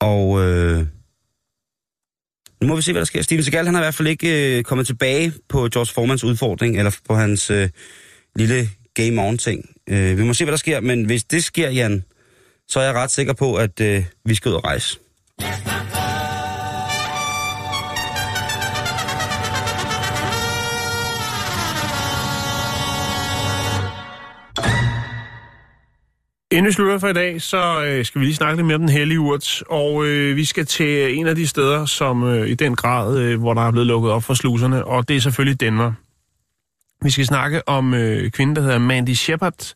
og 0.00 0.40
øh, 0.40 0.86
nu 2.60 2.68
må 2.68 2.76
vi 2.76 2.82
se, 2.82 2.92
hvad 2.92 3.00
der 3.00 3.06
sker. 3.06 3.22
Steven 3.22 3.42
Seagal, 3.44 3.64
han 3.64 3.74
har 3.74 3.82
i 3.82 3.84
hvert 3.84 3.94
fald 3.94 4.08
ikke 4.08 4.58
øh, 4.58 4.64
kommet 4.64 4.86
tilbage 4.86 5.32
på 5.48 5.68
George 5.68 5.92
Formans 5.94 6.24
udfordring, 6.24 6.78
eller 6.78 6.96
på 7.08 7.14
hans 7.14 7.50
øh, 7.50 7.68
lille 8.36 8.68
game 8.94 9.22
on 9.22 9.38
ting. 9.38 9.70
Øh, 9.88 10.18
vi 10.18 10.24
må 10.24 10.34
se, 10.34 10.44
hvad 10.44 10.52
der 10.52 10.58
sker, 10.58 10.80
men 10.80 11.04
hvis 11.04 11.24
det 11.24 11.44
sker, 11.44 11.70
Jan, 11.70 12.04
så 12.68 12.80
er 12.80 12.84
jeg 12.84 12.94
ret 12.94 13.10
sikker 13.10 13.32
på, 13.32 13.54
at 13.54 13.80
øh, 13.80 14.04
vi 14.24 14.34
skal 14.34 14.48
ud 14.48 14.54
og 14.54 14.64
rejse. 14.64 14.98
Inden 26.52 26.66
vi 26.66 26.72
slutter 26.72 26.98
for 26.98 27.08
i 27.08 27.12
dag, 27.12 27.42
så 27.42 27.84
øh, 27.84 28.04
skal 28.04 28.20
vi 28.20 28.26
lige 28.26 28.34
snakke 28.34 28.56
lidt 28.56 28.66
mere 28.66 28.74
om 28.74 28.80
den 28.80 28.88
hellige 28.88 29.20
urt. 29.20 29.62
Og 29.68 30.06
øh, 30.06 30.36
vi 30.36 30.44
skal 30.44 30.66
til 30.66 30.86
øh, 30.86 31.18
en 31.18 31.26
af 31.26 31.34
de 31.34 31.46
steder, 31.46 31.86
som 31.86 32.24
øh, 32.24 32.48
i 32.48 32.54
den 32.54 32.76
grad, 32.76 33.18
øh, 33.18 33.40
hvor 33.40 33.54
der 33.54 33.62
er 33.62 33.70
blevet 33.70 33.86
lukket 33.86 34.10
op 34.12 34.22
for 34.22 34.34
sluserne, 34.34 34.84
og 34.84 35.08
det 35.08 35.16
er 35.16 35.20
selvfølgelig 35.20 35.60
Denver. 35.60 35.92
Vi 37.02 37.10
skal 37.10 37.26
snakke 37.26 37.68
om 37.68 37.94
øh, 37.94 38.30
kvinden, 38.30 38.56
der 38.56 38.62
hedder 38.62 38.78
Mandy 38.78 39.14
Shepard, 39.14 39.74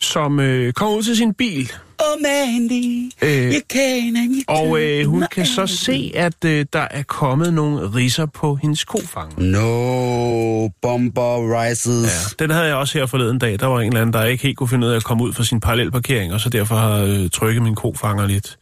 som 0.00 0.40
øh, 0.40 0.72
kommer 0.72 0.96
ud 0.98 1.02
til 1.02 1.16
sin 1.16 1.34
bil. 1.34 1.72
Oh, 1.98 2.22
Mandy, 2.22 3.12
Øh, 3.22 3.52
you 3.54 3.60
can 3.72 4.16
and 4.16 4.34
you 4.34 4.42
og 4.48 4.80
øh, 4.82 5.06
hun 5.06 5.20
can. 5.20 5.28
kan 5.32 5.46
så 5.46 5.66
se, 5.66 6.12
at 6.14 6.44
øh, 6.44 6.66
der 6.72 6.86
er 6.90 7.02
kommet 7.02 7.54
nogle 7.54 7.94
riser 7.94 8.26
på 8.26 8.54
hendes 8.62 8.84
kofanger. 8.84 9.34
No, 9.38 10.68
bomber 10.82 11.60
rises. 11.62 12.34
Den 12.38 12.50
havde 12.50 12.66
jeg 12.66 12.74
også 12.74 12.98
her 12.98 13.06
forleden 13.06 13.38
dag. 13.38 13.60
Der 13.60 13.66
var 13.66 13.80
en 13.80 13.86
eller 13.86 14.00
anden, 14.00 14.12
der 14.12 14.24
ikke 14.24 14.42
helt 14.42 14.56
kunne 14.58 14.68
finde 14.68 14.86
ud 14.86 14.92
af 14.92 14.96
at 14.96 15.04
komme 15.04 15.24
ud 15.24 15.32
fra 15.32 15.44
sin 15.44 15.60
parallelparkering, 15.60 16.32
og 16.32 16.40
så 16.40 16.48
derfor 16.48 16.76
har 16.76 16.96
øh, 16.98 17.30
trykket 17.30 17.62
min 17.62 17.74
kofanger 17.74 18.26
lidt. 18.26 18.58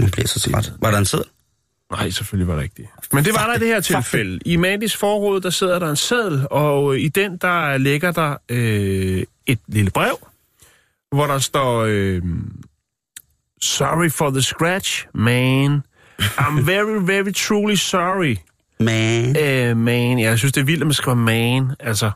Nu 0.00 0.06
bliver 0.12 0.26
så 0.28 0.40
træt. 0.50 0.72
Var 0.80 0.90
der 0.90 0.98
en 0.98 1.04
sæd? 1.04 1.20
Nej, 1.90 2.10
selvfølgelig 2.10 2.48
var 2.48 2.54
det 2.54 2.62
rigtigt. 2.62 2.88
Men 3.12 3.24
det 3.24 3.32
var 3.34 3.46
der 3.46 3.54
i 3.54 3.58
det 3.58 3.68
her 3.68 3.80
tilfælde. 3.80 4.38
I 4.44 4.56
Mandis 4.56 4.96
forråd, 4.96 5.40
der 5.40 5.50
sidder 5.50 5.78
der 5.78 5.90
en 5.90 5.96
seddel, 5.96 6.46
og 6.50 6.94
øh, 6.94 7.00
i 7.00 7.08
den, 7.08 7.36
der 7.36 7.76
ligger 7.78 8.12
der 8.12 8.36
øh, 8.48 9.22
et 9.46 9.58
lille 9.66 9.90
brev, 9.90 10.28
hvor 11.12 11.26
der 11.26 11.38
står, 11.38 11.84
øh, 11.88 12.22
Sorry 13.60 14.10
for 14.10 14.30
the 14.30 14.42
scratch, 14.42 15.06
man. 15.14 15.82
I'm 16.22 16.60
very, 16.66 17.06
very 17.06 17.32
truly 17.32 17.74
sorry, 17.74 18.36
Man. 18.80 19.28
uh, 19.70 19.76
man. 19.76 20.18
Jeg 20.18 20.38
synes, 20.38 20.52
det 20.52 20.60
er 20.60 20.64
vildt, 20.64 20.80
at 20.82 20.86
man 20.86 20.94
skriver 20.94 21.14
man. 21.16 21.70
Altså, 21.80 22.10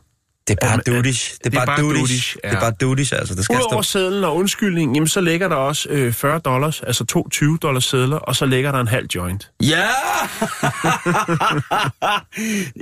Det 0.48 0.58
er 0.62 0.66
bare 0.66 0.70
Jamen, 0.70 0.84
dudish. 1.02 1.34
Det 1.44 1.54
er 1.54 1.64
bare 1.66 1.80
dudish. 1.80 2.00
dudish, 2.00 2.36
ja. 2.44 2.48
Det 2.48 2.56
er 2.56 2.60
bare 2.60 2.72
dudish, 2.80 3.12
altså. 3.18 3.34
Det 3.34 3.44
skal 3.44 3.56
Udover 3.56 3.82
stå. 3.82 3.98
sædlen 3.98 4.24
og 4.24 4.36
undskyldningen, 4.36 4.94
jamen, 4.96 5.08
så 5.08 5.20
ligger 5.20 5.48
der 5.48 5.56
også 5.56 5.88
øh, 5.88 6.12
40 6.12 6.38
dollars, 6.38 6.80
altså 6.86 7.04
to 7.04 7.28
20 7.28 7.58
dollars 7.62 7.84
sædler, 7.84 8.16
og 8.16 8.36
så 8.36 8.46
ligger 8.46 8.72
der 8.72 8.80
en 8.80 8.88
halv 8.88 9.06
joint. 9.14 9.50
Ja! 9.62 9.82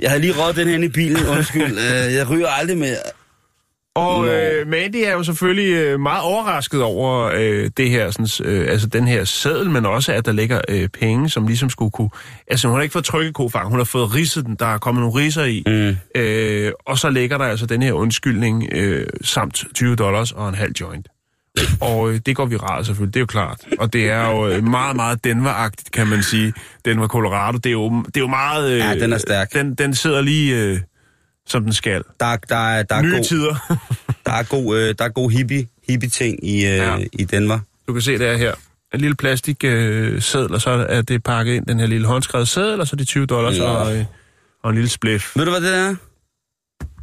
jeg 0.01 0.09
havde 0.09 0.21
lige 0.21 0.33
rådet 0.43 0.55
den 0.55 0.67
her 0.67 0.77
i 0.79 0.89
bilen, 0.89 1.27
undskyld. 1.27 1.77
Øh, 1.77 2.13
Jeg 2.13 2.29
ryger 2.29 2.47
aldrig 2.49 2.77
med. 2.77 2.95
Og 3.95 4.27
øh, 4.27 4.67
Mandy 4.67 4.95
er 4.95 5.11
jo 5.11 5.23
selvfølgelig 5.23 5.73
øh, 5.73 5.99
meget 5.99 6.23
overrasket 6.23 6.83
over 6.83 7.31
øh, 7.35 7.69
det 7.77 7.89
her, 7.89 8.11
sådan, 8.11 8.51
øh, 8.51 8.71
altså 8.71 8.87
den 8.87 9.07
her 9.07 9.23
seddel, 9.23 9.69
men 9.69 9.85
også 9.85 10.13
at 10.13 10.25
der 10.25 10.31
ligger 10.31 10.61
øh, 10.69 10.89
penge, 10.89 11.29
som 11.29 11.47
ligesom 11.47 11.69
skulle 11.69 11.91
kunne... 11.91 12.09
Altså 12.47 12.67
hun 12.67 12.77
har 12.77 12.81
ikke 12.81 12.93
fået 12.93 13.05
trykket 13.05 13.33
kofang, 13.33 13.69
hun 13.69 13.79
har 13.79 13.83
fået 13.83 14.15
ridset 14.15 14.45
den, 14.45 14.55
der 14.55 14.65
er 14.65 14.77
kommet 14.77 15.01
nogle 15.01 15.19
riser 15.19 15.43
i. 15.43 15.63
Mm. 15.67 16.21
Øh, 16.21 16.71
og 16.85 16.97
så 16.97 17.09
ligger 17.09 17.37
der 17.37 17.45
altså 17.45 17.65
den 17.65 17.81
her 17.81 17.93
undskyldning 17.93 18.69
øh, 18.71 19.07
samt 19.21 19.63
20 19.75 19.95
dollars 19.95 20.31
og 20.31 20.49
en 20.49 20.55
halv 20.55 20.71
joint. 20.81 21.07
Og 21.81 22.11
øh, 22.11 22.19
det 22.25 22.35
går 22.35 22.45
viralt 22.45 22.85
selvfølgelig, 22.85 23.13
det 23.13 23.19
er 23.19 23.21
jo 23.21 23.25
klart. 23.25 23.59
Og 23.79 23.93
det 23.93 24.09
er 24.09 24.29
jo 24.29 24.47
øh, 24.47 24.63
meget, 24.63 24.95
meget 24.95 25.23
Denver-agtigt, 25.27 25.89
kan 25.93 26.07
man 26.07 26.23
sige. 26.23 26.53
Denver, 26.85 27.07
Colorado, 27.07 27.57
det 27.57 27.65
er 27.65 27.71
jo, 27.71 27.89
det 27.89 28.17
er 28.17 28.21
jo 28.21 28.27
meget... 28.27 28.71
Øh, 28.71 28.77
Ja, 28.79 28.95
den 28.95 29.13
er 29.13 29.17
stærk. 29.17 29.53
Den, 29.53 29.75
den 29.75 29.95
sidder 29.95 30.21
lige, 30.21 30.55
øh, 30.55 30.79
som 31.51 31.63
den 31.63 31.73
skal. 31.73 32.03
Der, 32.19 32.35
der, 32.49 32.55
er- 32.55 32.83
der, 32.83 32.95
er 32.95 33.01
Nye 33.01 33.11
god, 33.15 33.23
tider. 33.23 33.77
der 34.25 34.31
er 34.31 34.43
god, 34.43 34.77
øh, 34.77 34.95
der 34.99 35.05
er 35.05 35.09
god 35.09 35.31
hippie, 35.31 35.67
hippie 35.89 36.09
ting 36.09 36.45
i, 36.47 36.55
øh, 36.65 36.71
Ja. 36.77 36.97
i 37.13 37.23
Denver. 37.23 37.59
Du 37.87 37.93
kan 37.93 38.01
se 38.01 38.17
det 38.17 38.27
er 38.27 38.37
her. 38.37 38.53
En 38.93 39.01
lille 39.01 39.15
plastik 39.15 39.63
øh, 39.63 40.21
seddel, 40.21 40.53
og 40.53 40.61
så 40.61 40.69
er 40.69 41.01
det 41.01 41.23
pakket 41.23 41.53
ind, 41.53 41.65
den 41.65 41.79
her 41.79 41.87
lille 41.87 42.07
håndskrevet 42.07 42.47
seddel, 42.47 42.79
og 42.81 42.87
så 42.87 42.95
de 42.95 43.05
20 43.05 43.25
dollars 43.25 43.57
Ja. 43.57 43.63
og, 43.63 43.97
øh, 43.97 44.05
og 44.63 44.69
en 44.69 44.75
lille 44.75 44.89
spliff. 44.89 45.35
Ved 45.37 45.45
du, 45.45 45.51
hvad 45.51 45.61
det 45.61 45.77
er? 45.77 45.95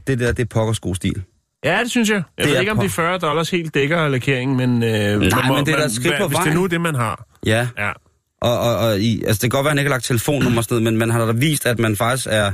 Det 0.07 0.19
der, 0.19 0.33
det 0.33 0.43
er 0.43 0.47
pokkers 0.47 0.81
god 0.81 0.95
stil. 0.95 1.23
Ja, 1.65 1.81
det 1.83 1.91
synes 1.91 2.09
jeg. 2.11 2.17
Jeg 2.17 2.25
Det 2.39 2.47
ved 2.51 2.57
er 2.57 2.61
ikke, 2.61 2.73
om 2.73 2.79
de 2.79 2.89
40 2.89 3.19
dollars 3.19 3.51
helt 3.51 3.75
dækker 3.75 4.09
lakeringen, 4.09 4.57
men, 4.57 4.83
øh, 4.83 4.91
Nej, 4.91 5.49
men 5.57 5.67
det 5.67 5.75
er 5.75 5.79
da 5.79 5.85
et 5.85 5.93
skridt 5.93 6.15
på 6.21 6.27
hvis 6.29 6.37
det 6.37 6.45
vejen. 6.45 6.57
nu 6.57 6.65
er 6.65 6.69
det, 6.69 6.81
man 6.81 6.95
har. 6.95 7.27
Ja, 7.47 7.69
Ja. 7.79 7.91
og, 8.41 8.59
og, 8.61 8.77
og 8.77 9.01
i, 9.01 9.23
altså, 9.25 9.33
det 9.33 9.41
kan 9.41 9.49
godt 9.51 9.65
være, 9.65 9.71
at 9.71 9.73
han 9.73 9.79
ikke 9.79 9.89
har 9.89 9.95
lagt 9.95 10.05
telefonnummer 10.05 10.63
noget, 10.71 10.83
men 10.83 10.97
man 10.97 11.11
har 11.11 11.27
da 11.27 11.33
vist, 11.33 11.67
at 11.67 11.79
man 11.79 11.97
faktisk 11.97 12.27
er... 12.31 12.53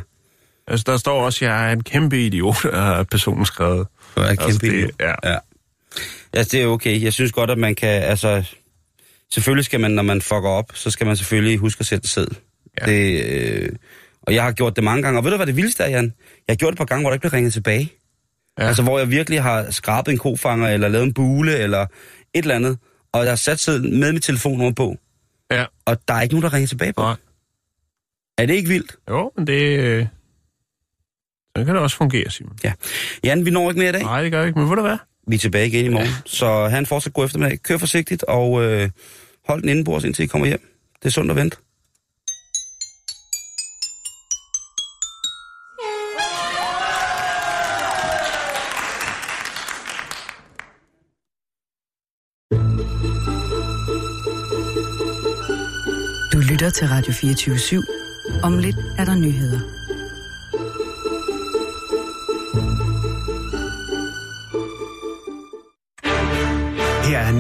Altså, 0.69 0.85
der 0.87 0.97
står 0.97 1.25
også, 1.25 1.45
at 1.45 1.51
jeg 1.51 1.69
er 1.69 1.73
en 1.73 1.83
kæmpe 1.83 2.27
idiot, 2.27 2.63
har 2.75 3.03
personen 3.03 3.47
skrevet. 3.47 3.87
er 4.17 4.27
kæmpe 4.29 4.43
Altså, 4.43 4.59
det- 4.59 4.73
idiot. 4.73 4.91
ja. 5.01 5.15
ja. 5.31 5.39
Ja, 6.35 6.43
det 6.43 6.55
er 6.63 6.67
okay. 6.67 7.03
Jeg 7.03 7.13
synes 7.13 7.33
godt, 7.33 7.51
at 7.51 7.59
man 7.59 7.75
kan... 7.75 8.03
Altså, 8.03 8.45
selvfølgelig 9.33 9.65
skal 9.65 9.81
man, 9.81 9.91
når 9.91 10.03
man 10.03 10.21
fucker 10.23 10.49
op, 10.49 10.71
så 10.75 10.91
skal 10.91 11.07
man 11.07 11.17
selvfølgelig 11.17 11.59
huske 11.59 11.81
at 11.81 11.87
sætte 11.87 12.09
sæd. 12.09 12.27
Ja. 12.81 12.87
Det, 12.87 13.25
øh, 13.25 13.69
og 14.23 14.35
jeg 14.35 14.43
har 14.45 14.53
gjort 14.53 14.77
det 14.77 14.85
mange 14.85 15.03
gange. 15.03 15.19
Og 15.21 15.25
ved 15.25 15.31
du, 15.31 15.37
hvad 15.37 15.47
det 15.47 15.57
vildeste 15.57 15.83
er, 15.83 15.89
Jan? 15.89 16.05
Jeg 16.49 16.53
har 16.53 16.57
gjort 16.57 16.71
det 16.71 16.75
et 16.75 16.79
par 16.79 16.85
gange, 16.85 17.03
hvor 17.03 17.11
der 17.11 17.15
ikke 17.15 17.21
blev 17.23 17.31
ringet 17.31 17.53
tilbage. 17.53 17.93
Ja. 18.59 18.67
Altså, 18.67 18.83
hvor 18.83 18.99
jeg 18.99 19.11
virkelig 19.11 19.43
har 19.43 19.71
skrabet 19.71 20.13
en 20.13 20.19
kofanger, 20.19 20.69
eller 20.69 20.89
lavet 20.89 21.05
en 21.05 21.15
bule, 21.15 21.59
eller 21.59 21.81
et 21.83 21.89
eller 22.35 22.55
andet. 22.55 22.79
Og 23.13 23.23
jeg 23.23 23.31
har 23.31 23.37
sat 23.37 23.61
sædlen 23.61 24.01
med 24.01 24.13
mit 24.13 24.23
telefonnummer 24.23 24.73
på. 24.73 24.97
Ja. 25.51 25.65
Og 25.85 25.99
der 26.09 26.15
er 26.15 26.23
ikke 26.23 26.35
nogen, 26.35 26.43
der 26.43 26.53
ringer 26.53 26.69
tilbage 26.69 26.93
på. 26.93 27.03
Nej. 27.03 27.17
Er 28.39 28.47
det 28.47 28.55
ikke 28.55 28.69
vildt? 28.69 28.97
Jo, 29.11 29.33
men 29.37 29.47
det... 29.47 30.09
Så 31.57 31.65
kan 31.65 31.75
det 31.75 31.83
også 31.83 31.97
fungere, 31.97 32.31
Simon. 32.31 32.57
Jan, 33.25 33.45
vi 33.47 33.51
når 33.51 33.71
ikke 33.71 33.79
mere 33.81 33.89
i 33.89 33.93
dag. 33.93 34.03
Nej, 34.03 34.23
det 34.23 34.33
gør 34.33 34.39
jeg 34.39 34.47
ikke, 34.47 34.59
men 34.59 34.69
ved 34.71 34.77
du 34.77 34.83
hvad? 34.83 34.97
Vi 35.27 35.35
er 35.35 35.39
tilbage 35.39 35.67
igen 35.67 35.85
i 35.85 35.89
morgen. 35.89 36.07
Ja. 36.07 36.13
Så 36.27 36.69
han 36.69 36.87
fortsat 36.87 37.13
god 37.13 37.25
eftermiddag. 37.25 37.59
Kør 37.63 37.79
forsigtigt, 37.79 38.23
og 38.23 38.63
øh, 38.63 38.91
hold 39.49 39.61
den 39.61 39.69
indenbords, 39.69 40.05
indtil 40.05 40.23
I 40.23 40.27
kommer 40.27 40.47
hjem. 40.49 40.61
Det 41.03 41.07
er 41.07 41.11
sundt 41.11 41.31
at 41.31 41.37
vente. 41.37 41.57
Du 56.33 56.39
lytter 56.51 56.71
til 56.71 56.87
Radio 56.89 57.13
24 57.13 57.55
/7. 57.55 58.41
Om 58.43 58.59
lidt 58.59 58.77
er 58.99 59.05
der 59.05 59.15
nyheder. 59.15 59.84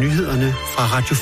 Nyhederne 0.00 0.54
fra 0.74 0.84
Radio 0.96 1.12